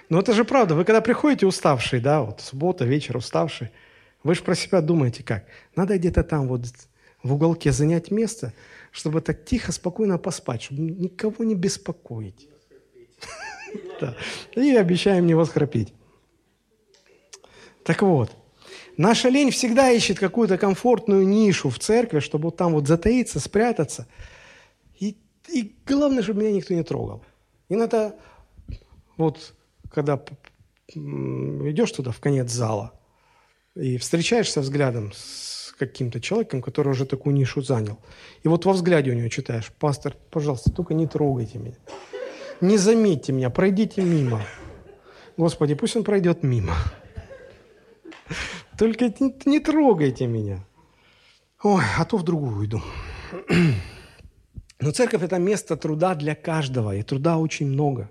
Но 0.09 0.21
это 0.21 0.33
же 0.33 0.45
правда. 0.45 0.75
Вы 0.75 0.85
когда 0.85 1.01
приходите 1.01 1.47
уставший, 1.47 2.01
да, 2.01 2.23
вот 2.23 2.41
суббота, 2.41 2.85
вечер 2.85 3.17
уставший, 3.17 3.71
Вы 4.23 4.35
же 4.35 4.43
про 4.43 4.55
себя 4.55 4.81
думаете 4.81 5.23
как? 5.23 5.45
Надо 5.77 5.99
где-то 5.99 6.23
там 6.23 6.49
вот 6.49 6.63
в 7.23 7.33
уголке 7.35 7.73
занять 7.73 8.11
место, 8.11 8.53
чтобы 8.91 9.21
так 9.21 9.45
тихо, 9.45 9.73
спокойно 9.73 10.19
поспать, 10.19 10.63
чтобы 10.63 10.83
никого 10.83 11.45
не 11.45 11.55
беспокоить. 11.55 12.49
И 14.55 14.77
обещаем 14.77 15.27
не 15.27 15.35
восхрапить. 15.35 15.93
Так 17.83 18.03
вот, 18.03 18.31
наша 18.97 19.29
лень 19.29 19.51
всегда 19.51 19.91
ищет 19.91 20.19
какую-то 20.19 20.59
комфортную 20.59 21.27
нишу 21.27 21.71
в 21.71 21.79
церкви, 21.79 22.21
чтобы 22.21 22.45
вот 22.45 22.57
там 22.57 22.73
вот 22.73 22.87
затаиться, 22.87 23.41
спрятаться. 23.41 24.07
И, 24.99 25.17
и 25.49 25.75
главное, 25.87 26.23
чтобы 26.23 26.43
меня 26.43 26.53
никто 26.53 26.75
не 26.75 26.83
трогал. 26.83 27.25
Иногда 27.69 28.15
вот 29.17 29.55
когда 29.91 30.21
идешь 30.89 31.93
туда 31.93 32.11
в 32.11 32.21
конец 32.21 32.51
зала 32.51 32.93
и 33.75 33.97
встречаешься 33.97 34.61
взглядом 34.61 35.13
с 35.15 35.73
каким-то 35.79 36.21
человеком, 36.21 36.63
который 36.63 36.91
уже 36.91 37.07
такую 37.07 37.35
нишу 37.35 37.63
занял, 37.63 37.99
и 38.43 38.49
вот 38.49 38.65
во 38.65 38.73
взгляде 38.73 39.11
у 39.11 39.15
него 39.15 39.29
читаешь, 39.29 39.73
пастор, 39.79 40.17
пожалуйста, 40.31 40.71
только 40.71 40.95
не 40.95 41.07
трогайте 41.07 41.59
меня. 41.59 41.77
Не 42.61 42.79
заметьте 42.79 43.33
меня, 43.33 43.51
пройдите 43.51 44.03
мимо. 44.03 44.43
Господи, 45.37 45.75
пусть 45.75 45.97
он 45.97 46.05
пройдет 46.05 46.43
мимо. 46.43 46.75
Только 48.79 49.07
не, 49.07 49.35
не 49.47 49.61
трогайте 49.61 50.27
меня. 50.27 50.65
Ой, 51.63 51.83
а 51.99 52.05
то 52.05 52.17
в 52.17 52.23
другую 52.23 52.59
уйду. 52.59 52.83
Но 54.81 54.91
церковь– 54.91 55.23
это 55.25 55.39
место 55.39 55.77
труда 55.77 56.15
для 56.15 56.35
каждого, 56.35 56.95
и 56.95 57.03
труда 57.03 57.39
очень 57.39 57.69
много. 57.69 58.11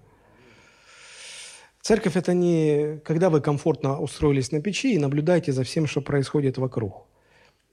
Церковь– 1.81 2.15
это 2.15 2.33
не 2.33 2.99
когда 3.03 3.29
вы 3.29 3.41
комфортно 3.41 3.99
устроились 3.99 4.51
на 4.51 4.61
печи 4.61 4.93
и 4.93 4.97
наблюдаете 4.97 5.51
за 5.51 5.63
всем, 5.63 5.85
что 5.85 6.01
происходит 6.01 6.57
вокруг. 6.57 7.05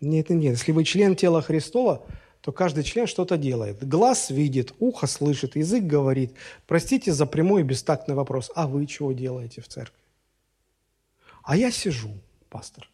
Нет, 0.00 0.30
нет, 0.30 0.40
нет. 0.40 0.58
Если 0.58 0.72
вы 0.72 0.84
член 0.84 1.14
тела 1.14 1.42
Христова, 1.42 2.04
то 2.40 2.52
каждый 2.52 2.84
член 2.84 3.06
что-то 3.06 3.36
делает. 3.36 3.86
Глаз 3.86 4.30
видит, 4.30 4.74
ухо 4.80 5.06
слышит, 5.06 5.56
язык 5.56 5.84
говорит. 5.84 6.34
Простите 6.66 7.12
за 7.12 7.26
прямой 7.26 7.60
и 7.60 7.64
бестактный 7.64 8.14
вопрос. 8.14 8.50
А 8.54 8.66
вы 8.66 8.86
чего 8.86 9.12
делаете 9.12 9.60
в 9.60 9.68
церкви? 9.68 10.02
А 11.42 11.56
я 11.56 11.70
сижу, 11.70 12.10
пастор. 12.50 12.88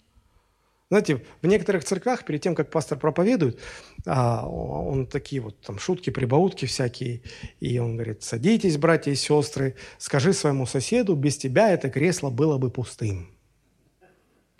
Знаете, 0.88 1.24
в 1.42 1.46
некоторых 1.48 1.82
церквях, 1.82 2.24
перед 2.24 2.42
тем, 2.42 2.54
как 2.54 2.70
пастор 2.70 2.96
проповедует, 2.96 3.58
а, 4.06 4.46
он 4.48 5.06
такие 5.06 5.42
вот 5.42 5.60
там 5.60 5.80
шутки, 5.80 6.10
прибаутки 6.10 6.66
всякие, 6.66 7.22
и 7.58 7.78
он 7.80 7.96
говорит, 7.96 8.22
садитесь, 8.22 8.76
братья 8.76 9.10
и 9.10 9.16
сестры, 9.16 9.74
скажи 9.98 10.32
своему 10.32 10.64
соседу, 10.64 11.16
без 11.16 11.38
тебя 11.38 11.70
это 11.72 11.90
кресло 11.90 12.30
было 12.30 12.58
бы 12.58 12.70
пустым. 12.70 13.28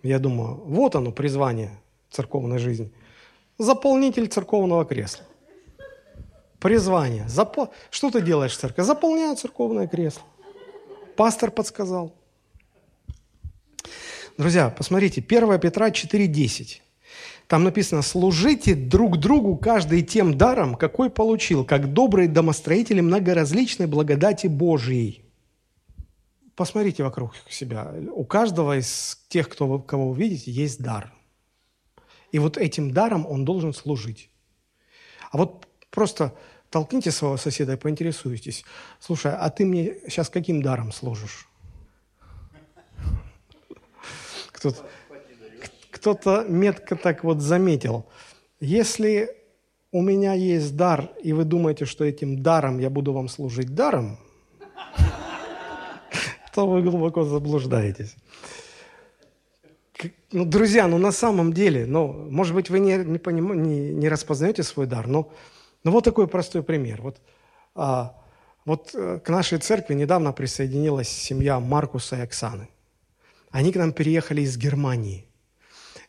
Я 0.03 0.19
думаю, 0.19 0.57
вот 0.65 0.97
оно, 0.97 1.13
призвание 1.13 1.71
церковной 2.11 2.59
жизни– 2.59 2.93
заполнитель 3.59 4.29
церковного 4.29 4.85
кресла. 4.85 5.25
Призвание. 6.59 7.29
Запо... 7.29 7.71
Что 7.91 8.11
ты 8.11 8.21
делаешь 8.21 8.57
в 8.57 8.59
церкви? 8.59 8.83
Заполняю 8.83 9.37
церковное 9.37 9.87
кресло. 9.87 10.23
Пастор 11.17 11.51
подсказал. 11.51 12.15
Друзья, 14.39 14.69
посмотрите, 14.69 15.25
1 15.27 15.59
Петра 15.61 15.89
4.10. 15.89 16.81
Там 17.47 17.65
написано, 17.65 18.03
служите 18.03 18.75
друг 18.75 19.19
другу 19.19 19.57
каждый 19.57 20.03
тем 20.03 20.37
даром, 20.37 20.75
какой 20.75 21.09
получил, 21.09 21.65
как 21.65 21.95
добрые 21.95 22.29
домостроители 22.29 23.01
многоразличной 23.01 23.87
благодати 23.87 24.47
Божьей. 24.47 25.25
Посмотрите 26.55 27.03
вокруг 27.03 27.35
себя. 27.49 27.95
У 28.13 28.25
каждого 28.25 28.79
из 28.79 29.19
тех, 29.29 29.49
кто, 29.49 29.79
кого 29.79 30.11
вы 30.11 30.19
видите, 30.19 30.51
есть 30.51 30.83
дар. 30.83 31.15
И 32.31 32.39
вот 32.39 32.59
этим 32.59 32.91
даром 32.91 33.27
он 33.27 33.45
должен 33.47 33.73
служить. 33.73 34.29
А 35.31 35.39
вот 35.39 35.67
просто 35.91 36.35
толкните 36.69 37.11
своего 37.11 37.39
соседа 37.39 37.75
и 37.75 37.77
поинтересуйтесь. 37.77 38.65
Слушай, 39.01 39.33
а 39.35 39.49
ты 39.49 39.65
мне 39.65 39.95
сейчас 40.09 40.29
каким 40.29 40.61
даром 40.61 40.93
служишь? 40.93 41.49
Кто-то, 44.57 44.79
кто-то 45.91 46.45
метко 46.49 46.97
так 46.97 47.25
вот 47.25 47.41
заметил. 47.41 48.07
Если 48.61 49.31
у 49.93 50.03
меня 50.03 50.33
есть 50.33 50.77
дар, 50.77 51.11
и 51.23 51.33
вы 51.33 51.45
думаете, 51.45 51.85
что 51.85 52.05
этим 52.05 52.43
даром 52.43 52.79
я 52.79 52.91
буду 52.91 53.13
вам 53.13 53.29
служить 53.29 53.75
даром, 53.75 54.19
то 56.55 56.67
вы 56.67 56.83
глубоко 56.83 57.25
заблуждаетесь 57.25 58.17
ну, 60.33 60.45
друзья, 60.45 60.87
ну 60.87 60.99
на 60.99 61.13
самом 61.13 61.53
деле, 61.53 61.87
ну, 61.87 62.13
может 62.31 62.55
быть, 62.55 62.71
вы 62.71 62.81
не, 62.81 62.97
не, 62.97 63.19
поним, 63.19 63.63
не, 63.63 63.93
не 63.93 64.09
распознаете 64.09 64.63
свой 64.63 64.87
дар, 64.87 65.07
но, 65.07 65.31
но 65.85 65.91
вот 65.91 66.05
такой 66.05 66.29
простой 66.29 66.63
пример. 66.63 67.03
Вот, 67.03 67.17
а, 67.75 68.15
вот 68.65 68.91
э, 68.95 69.21
к 69.25 69.29
нашей 69.29 69.59
церкви 69.59 69.95
недавно 69.95 70.33
присоединилась 70.33 71.09
семья 71.09 71.61
Маркуса 71.61 72.17
и 72.17 72.21
Оксаны. 72.21 72.69
Они 73.57 73.73
к 73.73 73.77
нам 73.77 73.95
переехали 73.95 74.43
из 74.43 74.59
Германии. 74.59 75.31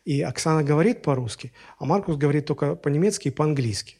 И 0.03 0.21
Оксана 0.21 0.65
говорит 0.65 1.01
по-русски, 1.01 1.53
а 1.79 1.85
Маркус 1.85 2.17
говорит 2.17 2.45
только 2.45 2.75
по-немецки 2.75 3.29
и 3.29 3.31
по-английски. 3.31 3.99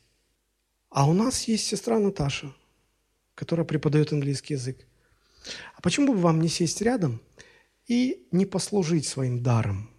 А 0.89 1.10
у 1.10 1.14
нас 1.14 1.48
есть 1.48 1.66
сестра 1.66 1.98
Наташа, 1.98 2.54
которая 3.36 3.66
преподает 3.66 4.12
английский 4.12 4.56
язык. 4.56 4.86
А 5.76 5.82
почему 5.82 6.12
бы 6.12 6.20
вам 6.20 6.41
не 6.41 6.50
сесть 6.50 6.82
рядом 6.82 7.22
и 7.86 8.28
не 8.34 8.45
послужить 8.45 9.08
своим 9.08 9.41
даром, 9.41 9.91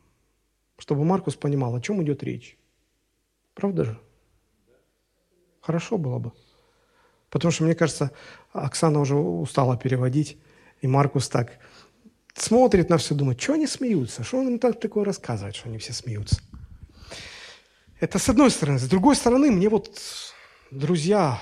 чтобы 0.77 1.07
Маркус 1.07 1.35
понимал, 1.35 1.75
о 1.75 1.81
чем 1.81 2.03
идет 2.03 2.23
речь. 2.23 2.59
Правда 3.55 3.87
же? 3.87 3.99
Хорошо 5.63 5.97
было 5.97 6.19
бы. 6.19 6.33
Потому 7.31 7.51
что, 7.51 7.65
мне 7.65 7.75
кажется, 7.75 8.11
Оксана 8.53 9.01
уже 9.01 9.15
устала 9.15 9.79
переводить, 9.79 10.37
и 10.83 10.87
Маркус 10.87 11.31
так 11.31 11.59
смотрит 12.41 12.91
на 12.91 12.99
все, 12.99 13.15
думает, 13.15 13.41
что 13.41 13.55
они 13.55 13.67
смеются, 13.67 14.25
что 14.25 14.39
он 14.39 14.49
им 14.49 14.59
так 14.59 14.81
такое 14.81 15.05
рассказывает, 15.05 15.57
что 15.57 15.69
они 15.69 15.79
все 15.79 15.93
смеются. 15.93 16.41
Это 18.01 18.19
с 18.19 18.29
одной 18.29 18.51
стороны. 18.51 18.79
С 18.79 18.89
другой 18.89 19.17
стороны, 19.17 19.51
мне 19.51 19.69
вот 19.69 20.01
друзья 20.71 21.41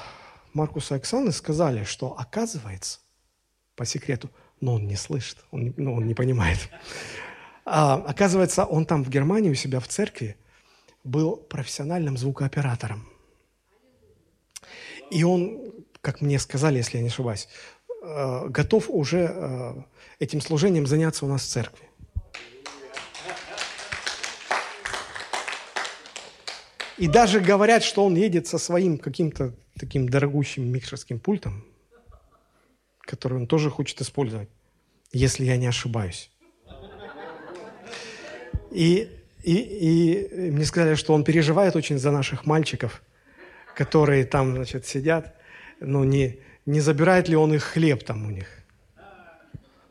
Маркуса 0.53 0.95
и 0.95 0.99
Оксаны 0.99 1.33
сказали, 1.33 1.85
что 1.85 2.17
оказывается, 2.19 3.01
по 3.75 3.85
секрету– 3.85 4.31
но 4.61 4.75
он 4.75 4.87
не 4.87 4.97
слышит, 4.97 5.39
он, 5.51 5.75
ну, 5.77 5.95
он 5.95 6.07
не 6.07 6.15
понимает. 6.15 6.59
А, 7.65 7.95
оказывается, 7.95 8.65
он 8.65 8.87
там 8.87 9.05
в 9.05 9.11
Германии 9.11 9.51
у 9.51 9.55
себя 9.55 9.81
в 9.81 9.89
церкви 9.89 10.37
был 11.05 11.37
профессиональным 11.37 12.17
звукооператором. 12.17 13.09
И 15.11 15.25
он, 15.25 15.73
как 16.01 16.21
мне 16.21 16.39
сказали, 16.39 16.79
если 16.79 16.97
я 16.97 17.03
не 17.03 17.09
ошибаюсь, 17.09 17.49
э, 18.03 18.49
готов 18.49 18.87
уже 18.89 19.31
э, 19.31 19.75
этим 20.19 20.41
служением 20.41 20.87
заняться 20.87 21.25
у 21.25 21.29
нас 21.29 21.43
в 21.43 21.49
церкви. 21.49 21.87
И 26.99 27.09
даже 27.09 27.41
говорят, 27.41 27.83
что 27.83 28.05
он 28.05 28.15
едет 28.17 28.47
со 28.47 28.59
своим 28.59 28.97
каким-то 28.97 29.55
таким 29.79 30.09
дорогущим 30.09 30.67
микшерским 30.73 31.19
пультом, 31.19 31.65
который 33.01 33.37
он 33.37 33.47
тоже 33.47 33.71
хочет 33.71 34.01
использовать, 34.01 34.49
если 35.13 35.45
я 35.45 35.59
не 35.59 35.67
ошибаюсь. 35.67 36.31
И, 38.71 39.11
и, 39.43 39.55
и 39.55 40.51
мне 40.51 40.65
сказали, 40.65 40.95
что 40.95 41.13
он 41.13 41.23
переживает 41.23 41.77
очень 41.77 41.99
за 41.99 42.11
наших 42.11 42.47
мальчиков, 42.47 43.03
которые 43.75 44.25
там, 44.25 44.55
значит, 44.55 44.87
сидят. 44.87 45.35
Ну, 45.81 46.05
не, 46.05 46.41
не 46.65 46.81
забирает 46.81 47.29
ли 47.29 47.37
он 47.37 47.53
их 47.53 47.63
хлеб 47.63 48.05
там 48.05 48.27
у 48.27 48.31
них. 48.31 48.49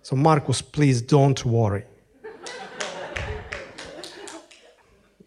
So, 0.06 0.16
Marcus, 0.16 0.62
please 0.62 1.02
don't 1.02 1.44
worry. 1.46 1.84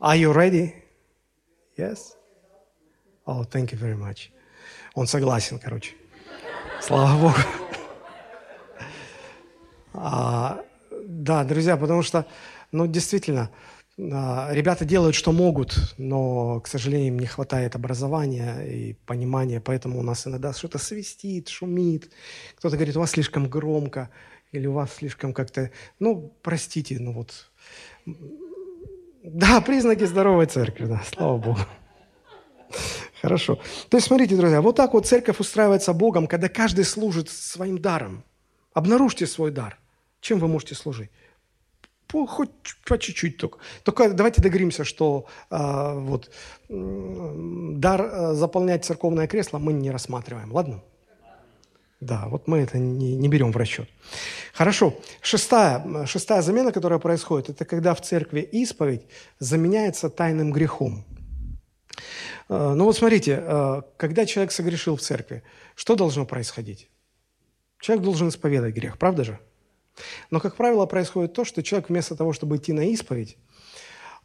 Are 0.00 0.14
you 0.14 0.32
ready? 0.32 0.72
Yes? 1.76 2.14
Oh, 3.26 3.42
thank 3.42 3.72
you 3.72 3.78
very 3.78 3.96
much. 3.96 4.30
Он 4.94 5.08
согласен, 5.08 5.58
короче. 5.58 5.96
Слава 6.80 7.20
Богу. 7.20 7.34
А, 9.94 10.62
да, 11.08 11.42
друзья, 11.42 11.76
потому 11.76 12.04
что, 12.04 12.24
ну, 12.70 12.86
действительно, 12.86 13.50
а, 13.98 14.50
ребята 14.52 14.84
делают, 14.84 15.16
что 15.16 15.32
могут, 15.32 15.76
но, 15.98 16.60
к 16.60 16.68
сожалению, 16.68 17.08
им 17.08 17.18
не 17.18 17.26
хватает 17.26 17.74
образования 17.74 18.60
и 18.60 18.92
понимания, 19.06 19.60
поэтому 19.60 19.98
у 19.98 20.02
нас 20.04 20.24
иногда 20.28 20.52
что-то 20.52 20.78
свистит, 20.78 21.48
шумит. 21.48 22.12
Кто-то 22.58 22.76
говорит, 22.76 22.96
у 22.96 23.00
вас 23.00 23.10
слишком 23.10 23.48
громко, 23.48 24.08
или 24.52 24.66
у 24.66 24.72
вас 24.72 24.94
слишком 24.94 25.32
как-то... 25.32 25.70
Ну, 25.98 26.34
простите, 26.42 26.98
ну 26.98 27.12
вот... 27.12 27.50
Да, 29.22 29.60
признаки 29.60 30.04
здоровой 30.04 30.46
церкви, 30.46 30.86
да, 30.86 31.02
слава 31.12 31.38
Богу. 31.38 31.60
Хорошо. 33.20 33.56
То 33.88 33.96
есть, 33.96 34.06
смотрите, 34.06 34.36
друзья, 34.36 34.62
вот 34.62 34.76
так 34.76 34.94
вот 34.94 35.06
церковь 35.06 35.40
устраивается 35.40 35.92
Богом, 35.92 36.26
когда 36.26 36.48
каждый 36.48 36.84
служит 36.84 37.28
своим 37.28 37.78
даром. 37.78 38.24
Обнаружьте 38.72 39.26
свой 39.26 39.50
дар– 39.50 39.78
чем 40.20 40.38
вы 40.38 40.48
можете 40.48 40.74
служить? 40.74 41.10
по, 42.08 42.26
хоть 42.26 42.50
по 42.86 42.98
чуть-чуть 42.98 43.36
только. 43.36 43.58
Только 43.82 44.10
давайте 44.10 44.42
договоримся, 44.42 44.84
что 44.84 45.26
а, 45.50 45.94
вот 45.94 46.30
дар 46.68 48.00
а, 48.00 48.34
заполнять 48.34 48.84
церковное 48.84 49.26
кресло 49.26 49.58
мы 49.58 49.74
не 49.74 49.90
рассматриваем, 49.90 50.52
ладно? 50.52 50.82
Да, 52.00 52.28
вот 52.28 52.46
мы 52.46 52.58
это 52.58 52.78
не, 52.78 53.16
не 53.16 53.28
берем 53.28 53.50
в 53.50 53.56
расчет. 53.56 53.88
Хорошо. 54.52 54.94
Шестая, 55.20 56.06
шестая 56.06 56.42
замена, 56.42 56.70
которая 56.70 57.00
происходит, 57.00 57.50
это 57.50 57.64
когда 57.64 57.94
в 57.94 58.00
церкви 58.00 58.40
исповедь 58.40 59.02
заменяется 59.40 60.08
тайным 60.08 60.52
грехом. 60.52 61.04
А, 62.48 62.74
ну 62.74 62.84
вот 62.84 62.96
смотрите, 62.96 63.38
а, 63.40 63.82
когда 63.96 64.26
человек 64.26 64.52
согрешил 64.52 64.96
в 64.96 65.00
церкви, 65.00 65.42
что 65.74 65.96
должно 65.96 66.24
происходить? 66.24 66.88
Человек 67.80 68.04
должен 68.04 68.28
исповедать 68.28 68.74
грех, 68.74 68.98
правда 68.98 69.24
же? 69.24 69.38
Но, 70.30 70.38
как 70.38 70.54
правило, 70.54 70.86
происходит 70.86 71.32
то, 71.32 71.44
что 71.44 71.64
человек 71.64 71.88
вместо 71.88 72.14
того, 72.14 72.32
чтобы 72.32 72.56
идти 72.56 72.72
на 72.72 72.86
исповедь, 72.86 73.36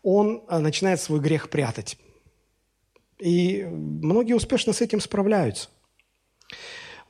он 0.03 0.43
а, 0.47 0.59
начинает 0.59 1.01
свой 1.01 1.19
грех 1.19 1.49
прятать. 1.49 1.97
И 3.17 3.63
многие 3.63 4.33
успешно 4.33 4.73
с 4.73 4.81
этим 4.81 4.99
справляются. 4.99 5.69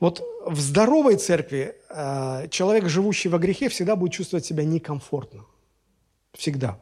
Вот 0.04 0.22
в 0.44 0.60
здоровой 0.60 1.16
церкви 1.16 1.76
а, 1.88 2.46
человек, 2.48 2.90
живущий 2.90 3.30
во 3.30 3.38
грехе, 3.38 3.70
всегда 3.70 3.96
будет 3.96 4.12
чувствовать 4.12 4.44
себя 4.44 4.62
некомфортно. 4.62 5.46
Всегда. 6.34 6.78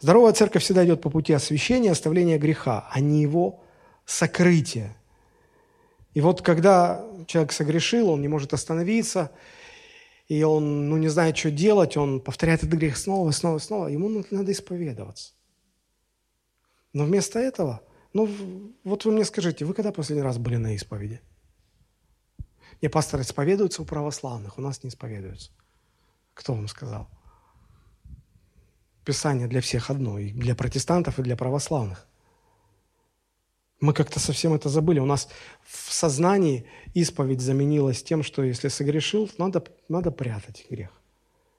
Здоровая 0.00 0.32
церковь 0.32 0.64
всегда 0.64 0.84
идет 0.84 1.00
по 1.00 1.08
пути 1.08 1.32
освящения, 1.32 1.92
оставления 1.92 2.36
греха, 2.36 2.88
а 2.90 2.98
не 2.98 3.22
его 3.22 3.62
сокрытия. 4.06 4.96
И 6.14 6.20
вот 6.20 6.42
когда 6.42 7.06
человек 7.28 7.52
согрешил, 7.52 8.10
он 8.10 8.20
не 8.20 8.26
может 8.26 8.52
остановиться, 8.52 9.30
и 10.26 10.42
он 10.42 10.88
ну, 10.88 10.96
не 10.96 11.06
знает, 11.06 11.36
что 11.36 11.52
делать, 11.52 11.96
он 11.96 12.20
повторяет 12.20 12.64
этот 12.64 12.76
грех 12.76 12.96
снова, 12.96 13.30
снова, 13.30 13.58
снова. 13.58 13.86
Ему 13.86 14.24
надо 14.32 14.50
исповедоваться. 14.50 15.32
Но 16.92 17.04
вместо 17.04 17.38
этого, 17.38 17.82
ну 18.12 18.28
вот 18.82 19.04
вы 19.04 19.12
мне 19.12 19.24
скажите, 19.24 19.64
вы 19.64 19.74
когда 19.74 19.92
последний 19.92 20.24
раз 20.24 20.38
были 20.38 20.56
на 20.56 20.74
исповеди? 20.74 21.20
Не, 22.82 22.88
пасторы 22.88 23.22
исповедуются 23.22 23.82
у 23.82 23.84
православных, 23.84 24.58
у 24.58 24.60
нас 24.60 24.82
не 24.82 24.88
исповедуются. 24.88 25.50
Кто 26.34 26.54
вам 26.54 26.68
сказал? 26.68 27.08
Писание 29.04 29.46
для 29.46 29.60
всех 29.60 29.90
одно, 29.90 30.18
и 30.18 30.30
для 30.32 30.54
протестантов, 30.54 31.18
и 31.18 31.22
для 31.22 31.36
православных. 31.36 32.06
Мы 33.80 33.92
как-то 33.92 34.18
совсем 34.18 34.54
это 34.54 34.68
забыли. 34.68 34.98
У 34.98 35.04
нас 35.04 35.28
в 35.62 35.92
сознании 35.92 36.66
исповедь 36.94 37.40
заменилась 37.40 38.02
тем, 38.02 38.22
что 38.22 38.42
если 38.42 38.68
согрешил, 38.68 39.30
надо, 39.36 39.62
надо 39.88 40.10
прятать 40.10 40.64
грех. 40.70 40.90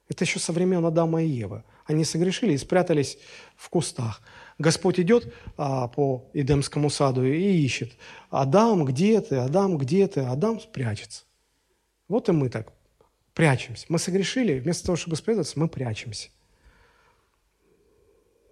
Это 0.07 0.23
еще 0.23 0.39
со 0.39 0.51
времен 0.51 0.85
Адама 0.85 1.21
и 1.21 1.27
Евы. 1.27 1.63
Они 1.85 2.03
согрешили 2.03 2.53
и 2.53 2.57
спрятались 2.57 3.17
в 3.55 3.69
кустах. 3.69 4.21
Господь 4.57 4.99
идет 4.99 5.33
а, 5.57 5.87
по 5.87 6.29
Эдемскому 6.33 6.89
саду 6.89 7.23
и 7.23 7.37
ищет. 7.37 7.93
Адам, 8.29 8.85
где 8.85 9.21
ты? 9.21 9.37
Адам, 9.37 9.77
где 9.77 10.07
ты? 10.07 10.21
Адам 10.21 10.59
прячется. 10.73 11.23
Вот 12.07 12.29
и 12.29 12.31
мы 12.31 12.49
так 12.49 12.73
прячемся. 13.33 13.85
Мы 13.89 13.99
согрешили, 13.99 14.59
вместо 14.59 14.85
того, 14.85 14.95
чтобы 14.95 15.15
спрятаться, 15.15 15.59
мы 15.59 15.67
прячемся. 15.67 16.29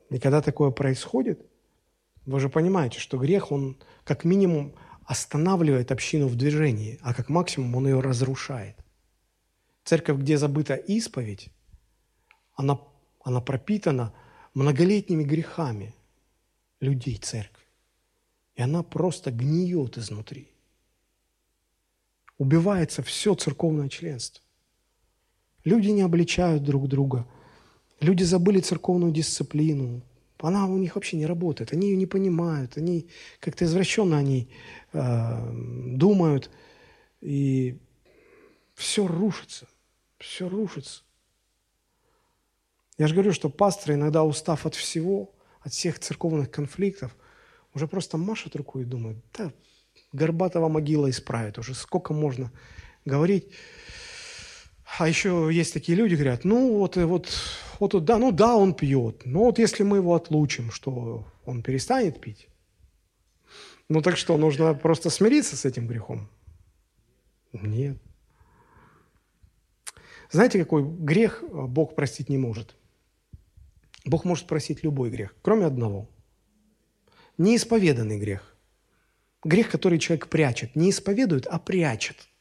И 0.09 0.19
когда 0.19 0.41
такое 0.41 0.69
происходит– 0.71 1.45
вы 2.25 2.39
же 2.39 2.49
понимаете, 2.49 2.99
что 2.99 3.17
грех, 3.17 3.51
он 3.51 3.77
как 4.03 4.23
минимум 4.23 4.75
останавливает 5.05 5.91
общину 5.91 6.27
в 6.27 6.35
движении, 6.35 6.97
а 7.01 7.13
как 7.13 7.29
максимум 7.29 7.75
он 7.75 7.87
ее 7.87 7.99
разрушает. 7.99 8.77
Церковь, 9.83 10.19
где 10.19 10.37
забыта 10.37 10.75
исповедь, 10.75 11.49
она, 12.55 12.79
она 13.23 13.41
пропитана 13.41 14.13
многолетними 14.53 15.23
грехами 15.23 15.95
людей 16.79 17.17
церкви. 17.17 17.63
И 18.55 18.61
она 18.61 18.83
просто 18.83 19.31
гниет 19.31 19.97
изнутри. 19.97 20.49
Убивается 22.37 23.01
все 23.01 23.33
церковное 23.35 23.89
членство. 23.89 24.43
Люди 25.63 25.89
не 25.89 26.01
обличают 26.01 26.63
друг 26.63 26.87
друга. 26.87 27.27
Люди 27.99 28.23
забыли 28.23 28.59
церковную 28.59 29.13
дисциплину, 29.13 30.03
она 30.43 30.67
у 30.67 30.77
них 30.77 30.95
вообще 30.95 31.15
не 31.15 31.25
работает, 31.25 31.71
они 31.71 31.87
ее 31.87 31.95
не 31.95 32.05
понимают, 32.05 32.75
они 32.75 33.07
как-то 33.39 33.63
извращенно 33.63 34.17
они 34.17 34.49
э, 34.91 35.51
думают, 35.95 36.49
и 37.21 37.79
все 38.75 39.07
рушится, 39.07 39.69
все 40.17 40.49
рушится. 40.49 41.03
Я 42.97 43.07
же 43.07 43.13
говорю, 43.15 43.33
что 43.33 43.49
пасторы, 43.49 43.95
иногда 43.95 44.23
устав 44.23 44.65
от 44.65 44.75
всего, 44.75 45.33
от 45.61 45.73
всех 45.73 45.99
церковных 45.99 46.51
конфликтов, 46.51 47.15
уже 47.73 47.87
просто 47.87 48.17
машут 48.17 48.55
рукой 48.55 48.83
и 48.83 48.85
думают, 48.85 49.23
да, 49.35 49.51
Горбатова 50.11 50.69
могила 50.69 51.09
исправит, 51.09 51.57
уже 51.57 51.73
сколько 51.73 52.13
можно 52.13 52.51
говорить. 53.05 53.51
А 54.99 55.07
еще 55.07 55.49
есть 55.51 55.73
такие 55.73 55.97
люди, 55.97 56.13
говорят, 56.13 56.43
ну 56.43 56.77
вот, 56.77 56.97
вот, 56.97 57.29
вот, 57.79 58.05
да, 58.05 58.19
ну 58.19 58.31
да, 58.31 58.55
он 58.55 58.75
пьет, 58.75 59.25
но 59.25 59.45
вот 59.45 59.57
если 59.57 59.81
мы 59.81 59.97
его 59.97 60.13
отлучим, 60.13 60.71
что 60.71 61.25
он 61.45 61.63
перестанет 61.63 62.21
пить? 62.21 62.47
Ну 63.89 64.01
так 64.01 64.17
что, 64.17 64.37
нужно 64.37 64.75
просто 64.75 65.09
смириться 65.09 65.57
с 65.57 65.65
этим 65.65 65.87
грехом? 65.87 66.29
Нет. 67.53 67.97
Знаете, 70.29 70.59
какой 70.59 70.83
грех 70.83 71.43
Бог 71.51 71.95
простить 71.95 72.29
не 72.29 72.37
может? 72.37 72.75
Бог 74.05 74.25
может 74.25 74.47
простить 74.47 74.83
любой 74.83 75.09
грех, 75.09 75.35
кроме 75.41 75.65
одного. 75.65 76.09
Неисповеданный 77.37 78.19
грех. 78.19 78.55
Грех, 79.43 79.69
который 79.69 79.99
человек 79.99 80.27
прячет. 80.27 80.75
Не 80.75 80.89
исповедует, 80.89 81.47
а 81.47 81.59
прячет– 81.59 82.17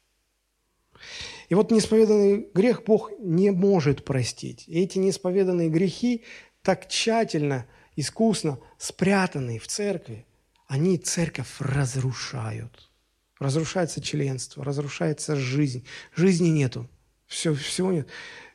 и 1.48 1.54
вот 1.54 1.70
неисповеданный 1.70 2.48
грех 2.54 2.84
Бог 2.84 3.12
не 3.18 3.50
может 3.50 4.04
простить. 4.04 4.64
И 4.68 4.80
эти 4.80 4.98
неисповеданные 4.98 5.68
грехи 5.68 6.24
так 6.62 6.88
тщательно, 6.88 7.66
искусно 7.96 8.58
спрятанные 8.78 9.58
в 9.58 9.66
церкви, 9.66 10.26
они 10.66 10.96
церковь 10.96 11.56
разрушают. 11.58 12.90
Разрушается 13.38 14.00
членство, 14.00 14.64
разрушается 14.64 15.36
жизнь. 15.36 15.84
Жизни 16.14 16.48
нету. 16.48 16.88
Все, 17.26 17.52
всего 17.54 17.92
нет. 17.92 18.08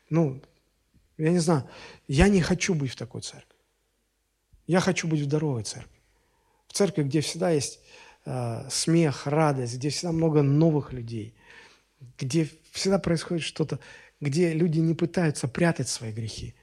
Ну, 0.08 0.42
я 1.18 1.30
не 1.30 1.38
знаю, 1.38 1.68
я 2.06 2.28
не 2.28 2.40
хочу 2.40 2.74
быть 2.74 2.92
в 2.92 2.96
такой 2.96 3.22
церкви. 3.22 3.56
Я 4.66 4.80
хочу 4.80 5.08
быть 5.08 5.20
в 5.20 5.24
здоровой 5.24 5.64
церкви. 5.64 5.98
В 6.68 6.72
церкви, 6.74 7.02
где 7.02 7.20
всегда 7.20 7.50
есть 7.50 7.80
э, 8.24 8.68
смех, 8.70 9.26
радость, 9.26 9.76
где 9.76 9.88
всегда 9.88 10.12
много 10.12 10.42
новых 10.42 10.92
людей, 10.92 11.34
где 12.18 12.48
всегда 12.70 12.98
происходит 12.98 13.42
что-то, 13.42 13.80
где 14.20 14.52
люди 14.52 14.78
не 14.78 14.94
пытаются 14.94 15.48
прятать 15.48 15.88
свои 15.88 16.12
грехи, 16.12 16.54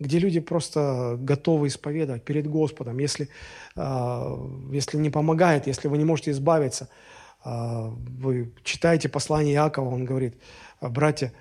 где 0.00 0.18
люди 0.18 0.40
просто 0.40 1.16
готовы 1.20 1.68
исповедовать 1.68 2.24
перед 2.24 2.48
Господом. 2.48 2.98
Если, 2.98 3.28
э, 3.76 4.48
если 4.72 4.96
не 4.96 5.10
помогает, 5.10 5.66
если 5.66 5.86
вы 5.88 5.98
не 5.98 6.04
можете 6.04 6.32
избавиться, 6.32 6.88
э, 7.44 7.50
вы 7.50 8.52
читаете 8.64 9.08
послание 9.08 9.54
Иакова, 9.54 9.94
он 9.94 10.06
говорит, 10.06 10.40
братья, 10.80 11.32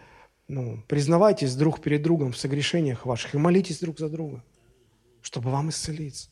ну, 0.47 0.83
признавайтесь 0.87 1.55
друг 1.55 1.81
перед 1.81 2.01
другом 2.03 2.31
в 2.31 2.37
согрешениях 2.37 3.05
ваших 3.05 3.33
и 3.33 3.37
молитесь 3.37 3.79
друг 3.79 3.97
за 3.97 4.09
друга, 4.09 4.43
чтобы 5.21 5.49
вам 5.49 5.69
исцелиться. 5.69 6.29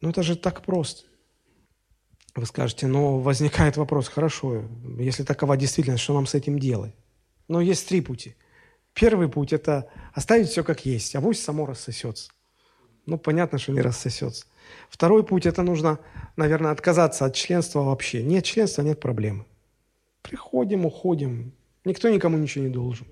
Ну, 0.00 0.10
это 0.10 0.22
же 0.22 0.36
так 0.36 0.62
просто. 0.62 1.04
Вы 2.34 2.46
скажете, 2.46 2.86
но 2.86 3.18
возникает 3.18 3.76
вопрос, 3.76 4.08
хорошо, 4.08 4.64
если 4.98 5.22
такова 5.22 5.56
действительность, 5.56 6.02
что 6.02 6.14
нам 6.14 6.26
с 6.26 6.34
этим 6.34 6.58
делать? 6.58 6.94
Но 7.46 7.60
есть 7.60 7.86
три 7.88 8.00
пути. 8.00 8.34
Первый 8.94 9.28
путь– 9.28 9.52
это 9.54 9.88
оставить 10.12 10.48
все 10.48 10.64
как 10.64 10.84
есть, 10.84 11.14
а 11.14 11.20
пусть 11.20 11.42
само 11.42 11.66
рассосется. 11.66 12.32
Ну, 13.06 13.18
понятно, 13.18 13.58
что 13.58 13.72
не 13.72 13.80
рассосется. 13.80 14.46
Второй 14.88 15.24
путь– 15.24 15.46
это 15.46 15.62
нужно, 15.62 15.98
наверное, 16.36 16.72
отказаться 16.72 17.24
от 17.24 17.34
членства 17.34 17.80
вообще. 17.80 18.22
Нет 18.22 18.44
членства– 18.44 18.82
нет 18.82 19.00
проблемы. 19.00 19.44
Приходим, 20.22 20.86
уходим. 20.86 21.52
Никто 21.84 22.08
никому 22.08 22.38
ничего 22.38 22.64
не 22.64 22.70
должен. 22.70 23.06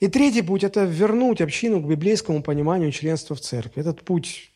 И 0.00 0.06
третий 0.08 0.42
путь– 0.42 0.62
это 0.64 0.84
вернуть 0.84 1.40
общину 1.40 1.80
к 1.82 1.88
библейскому 1.88 2.42
пониманию 2.42 2.92
членства 2.92 3.34
в 3.34 3.40
церкви. 3.40 3.80
Этот 3.80 4.02
путь 4.02 4.52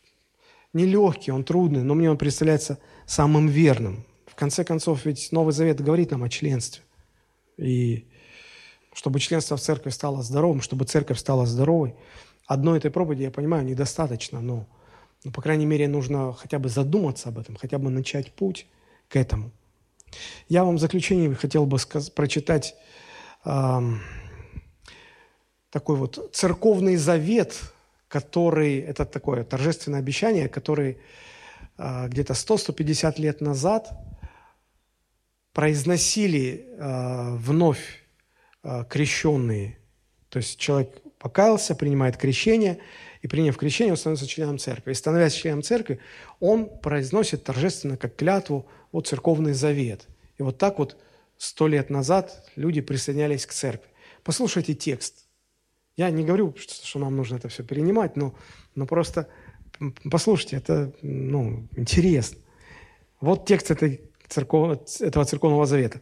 нелегкий, 0.73 1.32
он 1.32 1.44
трудный, 1.44 1.82
но 1.82 1.94
мне 1.94 2.11
он 2.11 2.16
представляется 2.16 2.78
самым 3.07 3.49
верным. 3.49 4.05
В 4.27 4.35
конце 4.35 4.65
концов, 4.65 5.05
ведь 5.05 5.32
Новый 5.32 5.53
Завет 5.53 5.81
говорит 5.81 6.12
нам 6.12 6.23
о 6.23 6.28
членстве. 6.28 6.82
И 7.59 8.07
чтобы 8.94 9.20
членство 9.20 9.57
в 9.57 9.61
церкви 9.61 9.90
стало 9.90 10.23
здоровым, 10.23 10.61
чтобы 10.61 10.85
церковь 10.85 11.19
стала 11.19 11.44
здоровой, 11.44 11.94
одной 12.47 12.78
этой 12.78 12.90
проповеди, 12.90 13.23
я 13.23 13.31
понимаю, 13.31 13.65
недостаточно, 13.65 14.40
но, 14.40 14.66
но, 15.24 15.32
по 15.32 15.43
крайней 15.43 15.66
мере, 15.66 15.89
нужно 15.89 16.32
хотя 16.32 16.59
бы 16.59 16.69
задуматься 16.69 17.28
об 17.28 17.39
этом, 17.39 17.57
хотя 17.57 17.78
бы 17.78 17.90
начать 17.90 18.32
путь 18.32 18.66
к 19.09 19.16
этому. 19.16 19.51
Я 20.48 20.64
вам 20.64 20.76
в 20.76 20.80
заключение 20.80 21.34
хотел 21.34 21.66
бы 21.66 21.78
прочитать 22.14 22.74
э, 23.44 23.80
такой 25.70 25.97
вот 25.97 26.30
церковный 26.32 26.97
завет, 26.97 27.59
который, 28.09 28.80
это 28.80 29.06
такое 29.06 29.44
торжественное 29.44 30.01
обещание, 30.01 30.48
который 30.48 30.98
э, 31.78 32.09
где-то 32.09 32.34
100-150 32.34 33.20
лет 33.20 33.40
назад 33.40 33.90
произносили 35.52 36.66
э, 36.66 37.36
вновь 37.36 38.05
э, 38.62 38.84
крещенные. 38.89 39.78
То 40.28 40.39
есть 40.39 40.59
человек 40.59 41.02
покаялся, 41.18 41.74
принимает 41.74 42.16
крещение, 42.16 42.78
и 43.22 43.28
приняв 43.28 43.56
крещение, 43.56 43.93
он 43.93 43.97
становится 43.97 44.26
членом 44.26 44.59
церкви. 44.59 44.90
И 44.90 44.94
становясь 44.94 45.34
членом 45.34 45.62
церкви, 45.62 46.01
он 46.40 46.68
произносит 46.68 47.44
торжественно, 47.44 47.97
как 47.97 48.16
клятву, 48.16 48.66
вот 48.93 49.09
церковный 49.09 49.55
завет. 49.55 50.06
И 50.39 50.43
вот 50.43 50.59
так 50.59 50.78
вот 50.78 50.97
сто 51.36 51.66
лет 51.66 51.90
назад 51.90 52.48
люди 52.56 52.81
присоединялись 52.81 53.47
к 53.47 53.52
церкви. 53.52 53.90
Послушайте 54.23 54.74
текст. 54.74 55.27
Я 55.97 56.10
не 56.10 56.24
говорю, 56.24 56.55
что 56.56 56.98
нам 56.98 57.16
нужно 57.16 57.36
это 57.36 57.48
все 57.48 57.64
перенимать, 57.64 58.16
но, 58.16 58.35
но 58.74 58.86
просто 58.86 59.28
послушайте, 60.10 60.56
это 60.56 60.93
ну, 61.02 61.69
интересно. 61.77 62.39
Вот 63.20 63.47
текст 63.47 63.70
этой 63.70 64.01
церков... 64.28 64.78
этого 65.01 65.24
церковного 65.24 65.66
завета. 65.66 66.01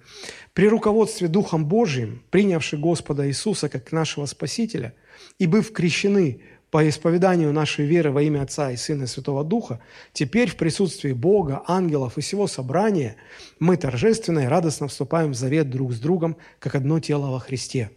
«При 0.53 0.69
руководстве 0.69 1.29
Духом 1.29 1.67
Божиим, 1.67 2.23
принявший 2.31 2.79
Господа 2.79 3.27
Иисуса 3.29 3.69
как 3.69 3.93
нашего 3.93 4.27
Спасителя 4.27 4.95
и 5.39 5.47
быв 5.47 5.73
крещены 5.73 6.43
по 6.71 6.89
исповеданию 6.89 7.53
нашей 7.53 7.85
веры 7.85 8.11
во 8.13 8.23
имя 8.23 8.43
Отца 8.43 8.71
и 8.71 8.77
Сына 8.77 9.05
и 9.05 9.07
Святого 9.07 9.45
Духа, 9.45 9.81
теперь 10.13 10.51
в 10.51 10.57
присутствии 10.57 11.13
Бога, 11.13 11.63
ангелов 11.67 12.17
и 12.17 12.21
всего 12.21 12.47
собрания 12.47 13.17
мы 13.59 13.77
торжественно 13.77 14.41
и 14.41 14.47
радостно 14.47 14.89
вступаем 14.89 15.33
в 15.33 15.37
завет 15.37 15.71
друг 15.71 15.93
с 15.93 15.99
другом, 15.99 16.37
как 16.59 16.75
одно 16.75 17.01
тело 17.01 17.31
во 17.31 17.41
Христе. 17.41 17.91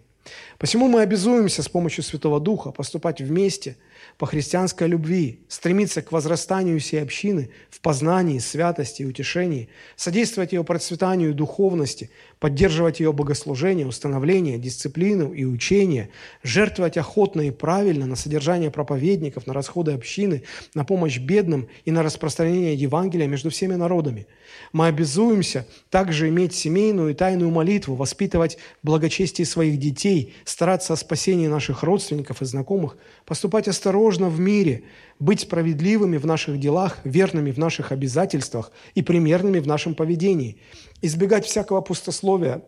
Посему 0.57 0.87
мы 0.87 1.01
обязуемся 1.01 1.61
с 1.63 1.69
помощью 1.69 2.03
Святого 2.03 2.39
Духа 2.39 2.71
поступать 2.71 3.21
вместе– 3.21 3.77
по 4.17 4.25
христианской 4.25 4.87
любви, 4.87 5.41
стремиться 5.47 6.01
к 6.01 6.11
возрастанию 6.11 6.79
всей 6.79 7.01
общины 7.01 7.49
в 7.69 7.81
познании, 7.81 8.39
святости 8.39 9.01
и 9.01 9.05
утешении, 9.05 9.69
содействовать 9.95 10.53
ее 10.53 10.63
процветанию 10.63 11.31
и 11.31 11.33
духовности, 11.33 12.09
поддерживать 12.39 12.99
ее 12.99 13.13
богослужение, 13.13 13.87
установление, 13.87 14.57
дисциплину 14.57 15.33
и 15.33 15.45
учение, 15.45 16.09
жертвовать 16.43 16.97
охотно 16.97 17.41
и 17.41 17.51
правильно 17.51 18.05
на 18.05 18.15
содержание 18.15 18.69
проповедников, 18.69 19.47
на 19.47 19.53
расходы 19.53 19.93
общины, 19.93 20.43
на 20.73 20.83
помощь 20.85 21.19
бедным 21.19 21.69
и 21.85 21.91
на 21.91 22.03
распространение 22.03 22.75
Евангелия 22.75 23.27
между 23.27 23.49
всеми 23.49 23.75
народами. 23.75 24.27
Мы 24.71 24.87
обязуемся 24.87 25.65
также 25.89 26.29
иметь 26.29 26.53
семейную 26.53 27.11
и 27.11 27.13
тайную 27.13 27.49
молитву, 27.49 27.95
воспитывать 27.95 28.57
благочестие 28.83 29.45
своих 29.45 29.79
детей, 29.79 30.33
стараться 30.45 30.93
о 30.93 30.97
спасении 30.97 31.47
наших 31.47 31.83
родственников 31.83 32.41
и 32.41 32.45
знакомых, 32.45 32.97
поступать 33.25 33.67
осторожно 33.67 33.92
в 34.29 34.39
мире, 34.39 34.83
быть 35.19 35.41
справедливыми 35.41 36.17
в 36.17 36.25
наших 36.25 36.59
делах, 36.59 36.99
верными 37.03 37.51
в 37.51 37.59
наших 37.59 37.91
обязательствах 37.91 38.71
и 38.95 39.01
примерными 39.01 39.59
в 39.59 39.67
нашем 39.67 39.95
поведении, 39.95 40.57
избегать 41.01 41.45
всякого 41.45 41.81
пустословия, 41.81 42.63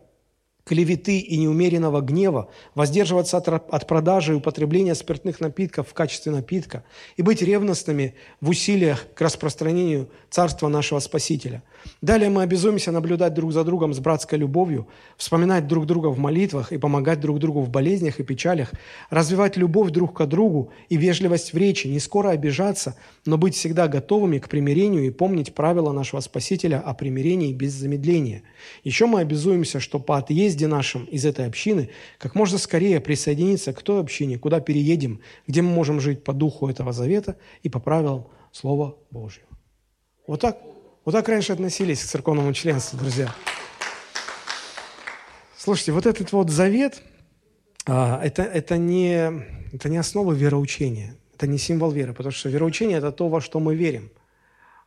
клеветы 0.66 1.20
и 1.20 1.38
неумеренного 1.38 2.00
гнева, 2.00 2.48
воздерживаться 2.74 3.36
от, 3.36 3.48
от 3.48 3.86
продажи 3.86 4.32
и 4.32 4.36
употребления 4.36 4.96
спиртных 4.96 5.38
напитков 5.40 5.88
в 5.88 5.94
качестве 5.94 6.32
напитка 6.32 6.84
и 7.16 7.22
быть 7.22 7.40
ревностными 7.40 8.16
в 8.40 8.48
усилиях 8.48 9.06
к 9.14 9.20
распространению 9.20 10.10
Царства 10.28 10.68
нашего 10.68 10.98
Спасителя– 10.98 11.62
Далее 12.02 12.30
мы 12.30 12.42
обязуемся 12.42 12.92
наблюдать 12.92 13.34
друг 13.34 13.52
за 13.52 13.64
другом 13.64 13.94
с 13.94 13.98
братской 13.98 14.38
любовью, 14.38 14.86
вспоминать 15.16 15.66
друг 15.66 15.86
друга 15.86 16.08
в 16.08 16.18
молитвах 16.18 16.72
и 16.72 16.78
помогать 16.78 17.20
друг 17.20 17.38
другу 17.38 17.60
в 17.60 17.70
болезнях 17.70 18.20
и 18.20 18.24
печалях, 18.24 18.72
развивать 19.10 19.56
любовь 19.56 19.90
друг 19.90 20.16
к 20.16 20.26
другу 20.26 20.72
и 20.88 20.96
вежливость 20.96 21.52
в 21.52 21.56
речи, 21.56 21.86
не 21.86 22.00
скоро 22.00 22.30
обижаться, 22.30 22.96
но 23.24 23.38
быть 23.38 23.54
всегда 23.54 23.88
готовыми 23.88 24.38
к 24.38 24.48
примирению 24.48 25.06
и 25.06 25.10
помнить 25.10 25.54
правила 25.54 25.92
нашего 25.92 26.20
Спасителя 26.20 26.80
о 26.80 26.94
примирении 26.94 27.52
без 27.52 27.72
замедления. 27.72 28.42
Еще 28.84 29.06
мы 29.06 29.20
обязуемся, 29.20 29.80
что 29.80 29.98
по 29.98 30.18
отъезде 30.18 30.55
нашим 30.64 31.04
из 31.04 31.24
этой 31.24 31.46
общины 31.46 31.90
как 32.18 32.34
можно 32.34 32.58
скорее 32.58 33.00
присоединиться 33.00 33.72
к 33.72 33.82
той 33.82 34.00
общине, 34.00 34.38
куда 34.38 34.60
переедем, 34.60 35.20
где 35.46 35.62
мы 35.62 35.70
можем 35.70 36.00
жить 36.00 36.24
по 36.24 36.32
духу 36.32 36.68
этого 36.68 36.92
завета 36.92 37.36
и 37.62 37.68
по 37.68 37.78
правилам 37.78 38.26
Слова 38.52 38.96
Божьего. 39.10 39.48
Вот 40.26 40.40
так. 40.40 40.58
Вот 41.04 41.12
так 41.12 41.28
раньше 41.28 41.52
относились 41.52 42.02
к 42.02 42.06
церковному 42.06 42.52
членству, 42.52 42.98
друзья. 42.98 43.32
Слушайте, 45.56 45.92
вот 45.92 46.04
этот 46.04 46.32
вот 46.32 46.50
завет, 46.50 47.00
а, 47.86 48.20
это, 48.24 48.42
это, 48.42 48.76
не, 48.76 49.30
это 49.72 49.88
не 49.88 49.98
основа 49.98 50.32
вероучения, 50.32 51.16
это 51.34 51.46
не 51.46 51.58
символ 51.58 51.92
веры, 51.92 52.12
потому 52.12 52.32
что 52.32 52.48
вероучение– 52.48 52.98
это 52.98 53.12
то, 53.12 53.28
во 53.28 53.40
что 53.40 53.60
мы 53.60 53.76
верим, 53.76 54.10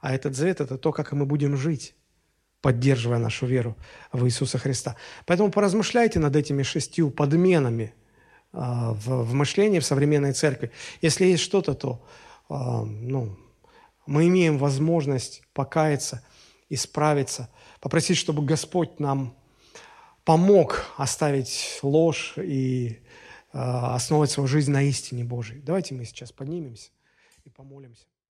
а 0.02 0.14
этот 0.14 0.36
завет– 0.36 0.60
это 0.62 0.78
то, 0.78 0.92
как 0.92 1.14
мы 1.14 1.26
будем 1.26 1.56
жить, 1.56 1.96
поддерживая 2.62 3.20
нашу 3.20 3.46
веру 3.46 3.78
в 4.12 4.26
Иисуса 4.26 4.58
Христа. 4.58 4.96
Поэтому 5.26 5.52
поразмышляйте 5.52 6.20
над 6.20 6.36
этими 6.36 6.64
шестью 6.64 7.10
подменами 7.10 7.94
а, 8.52 8.94
в, 8.94 9.34
мышлении 9.34 9.80
в 9.80 9.86
современной 9.86 10.34
церкви. 10.34 10.72
Если 11.02 11.26
есть 11.26 11.44
что-то, 11.44 11.74
то 11.74 12.06
а, 12.50 12.84
ну, 12.84 13.38
мы 14.06 14.28
имеем 14.28 14.58
возможность 14.58 15.44
покаяться, 15.54 16.26
исправиться, 16.70 17.50
попросить, 17.80 18.18
чтобы 18.18 18.44
Господь 18.44 19.00
нам 19.00 19.36
помог 20.26 20.86
оставить 20.98 21.80
ложь 21.82 22.34
и 22.38 23.00
э, 23.52 23.58
основать 23.58 24.30
свою 24.30 24.48
жизнь 24.48 24.72
на 24.72 24.84
истине 24.84 25.24
Божией. 25.24 25.62
Давайте 25.62 25.96
мы 25.96 26.06
сейчас 26.06 26.32
поднимемся 26.32 26.92
и 27.46 27.50
помолимся. 27.50 28.06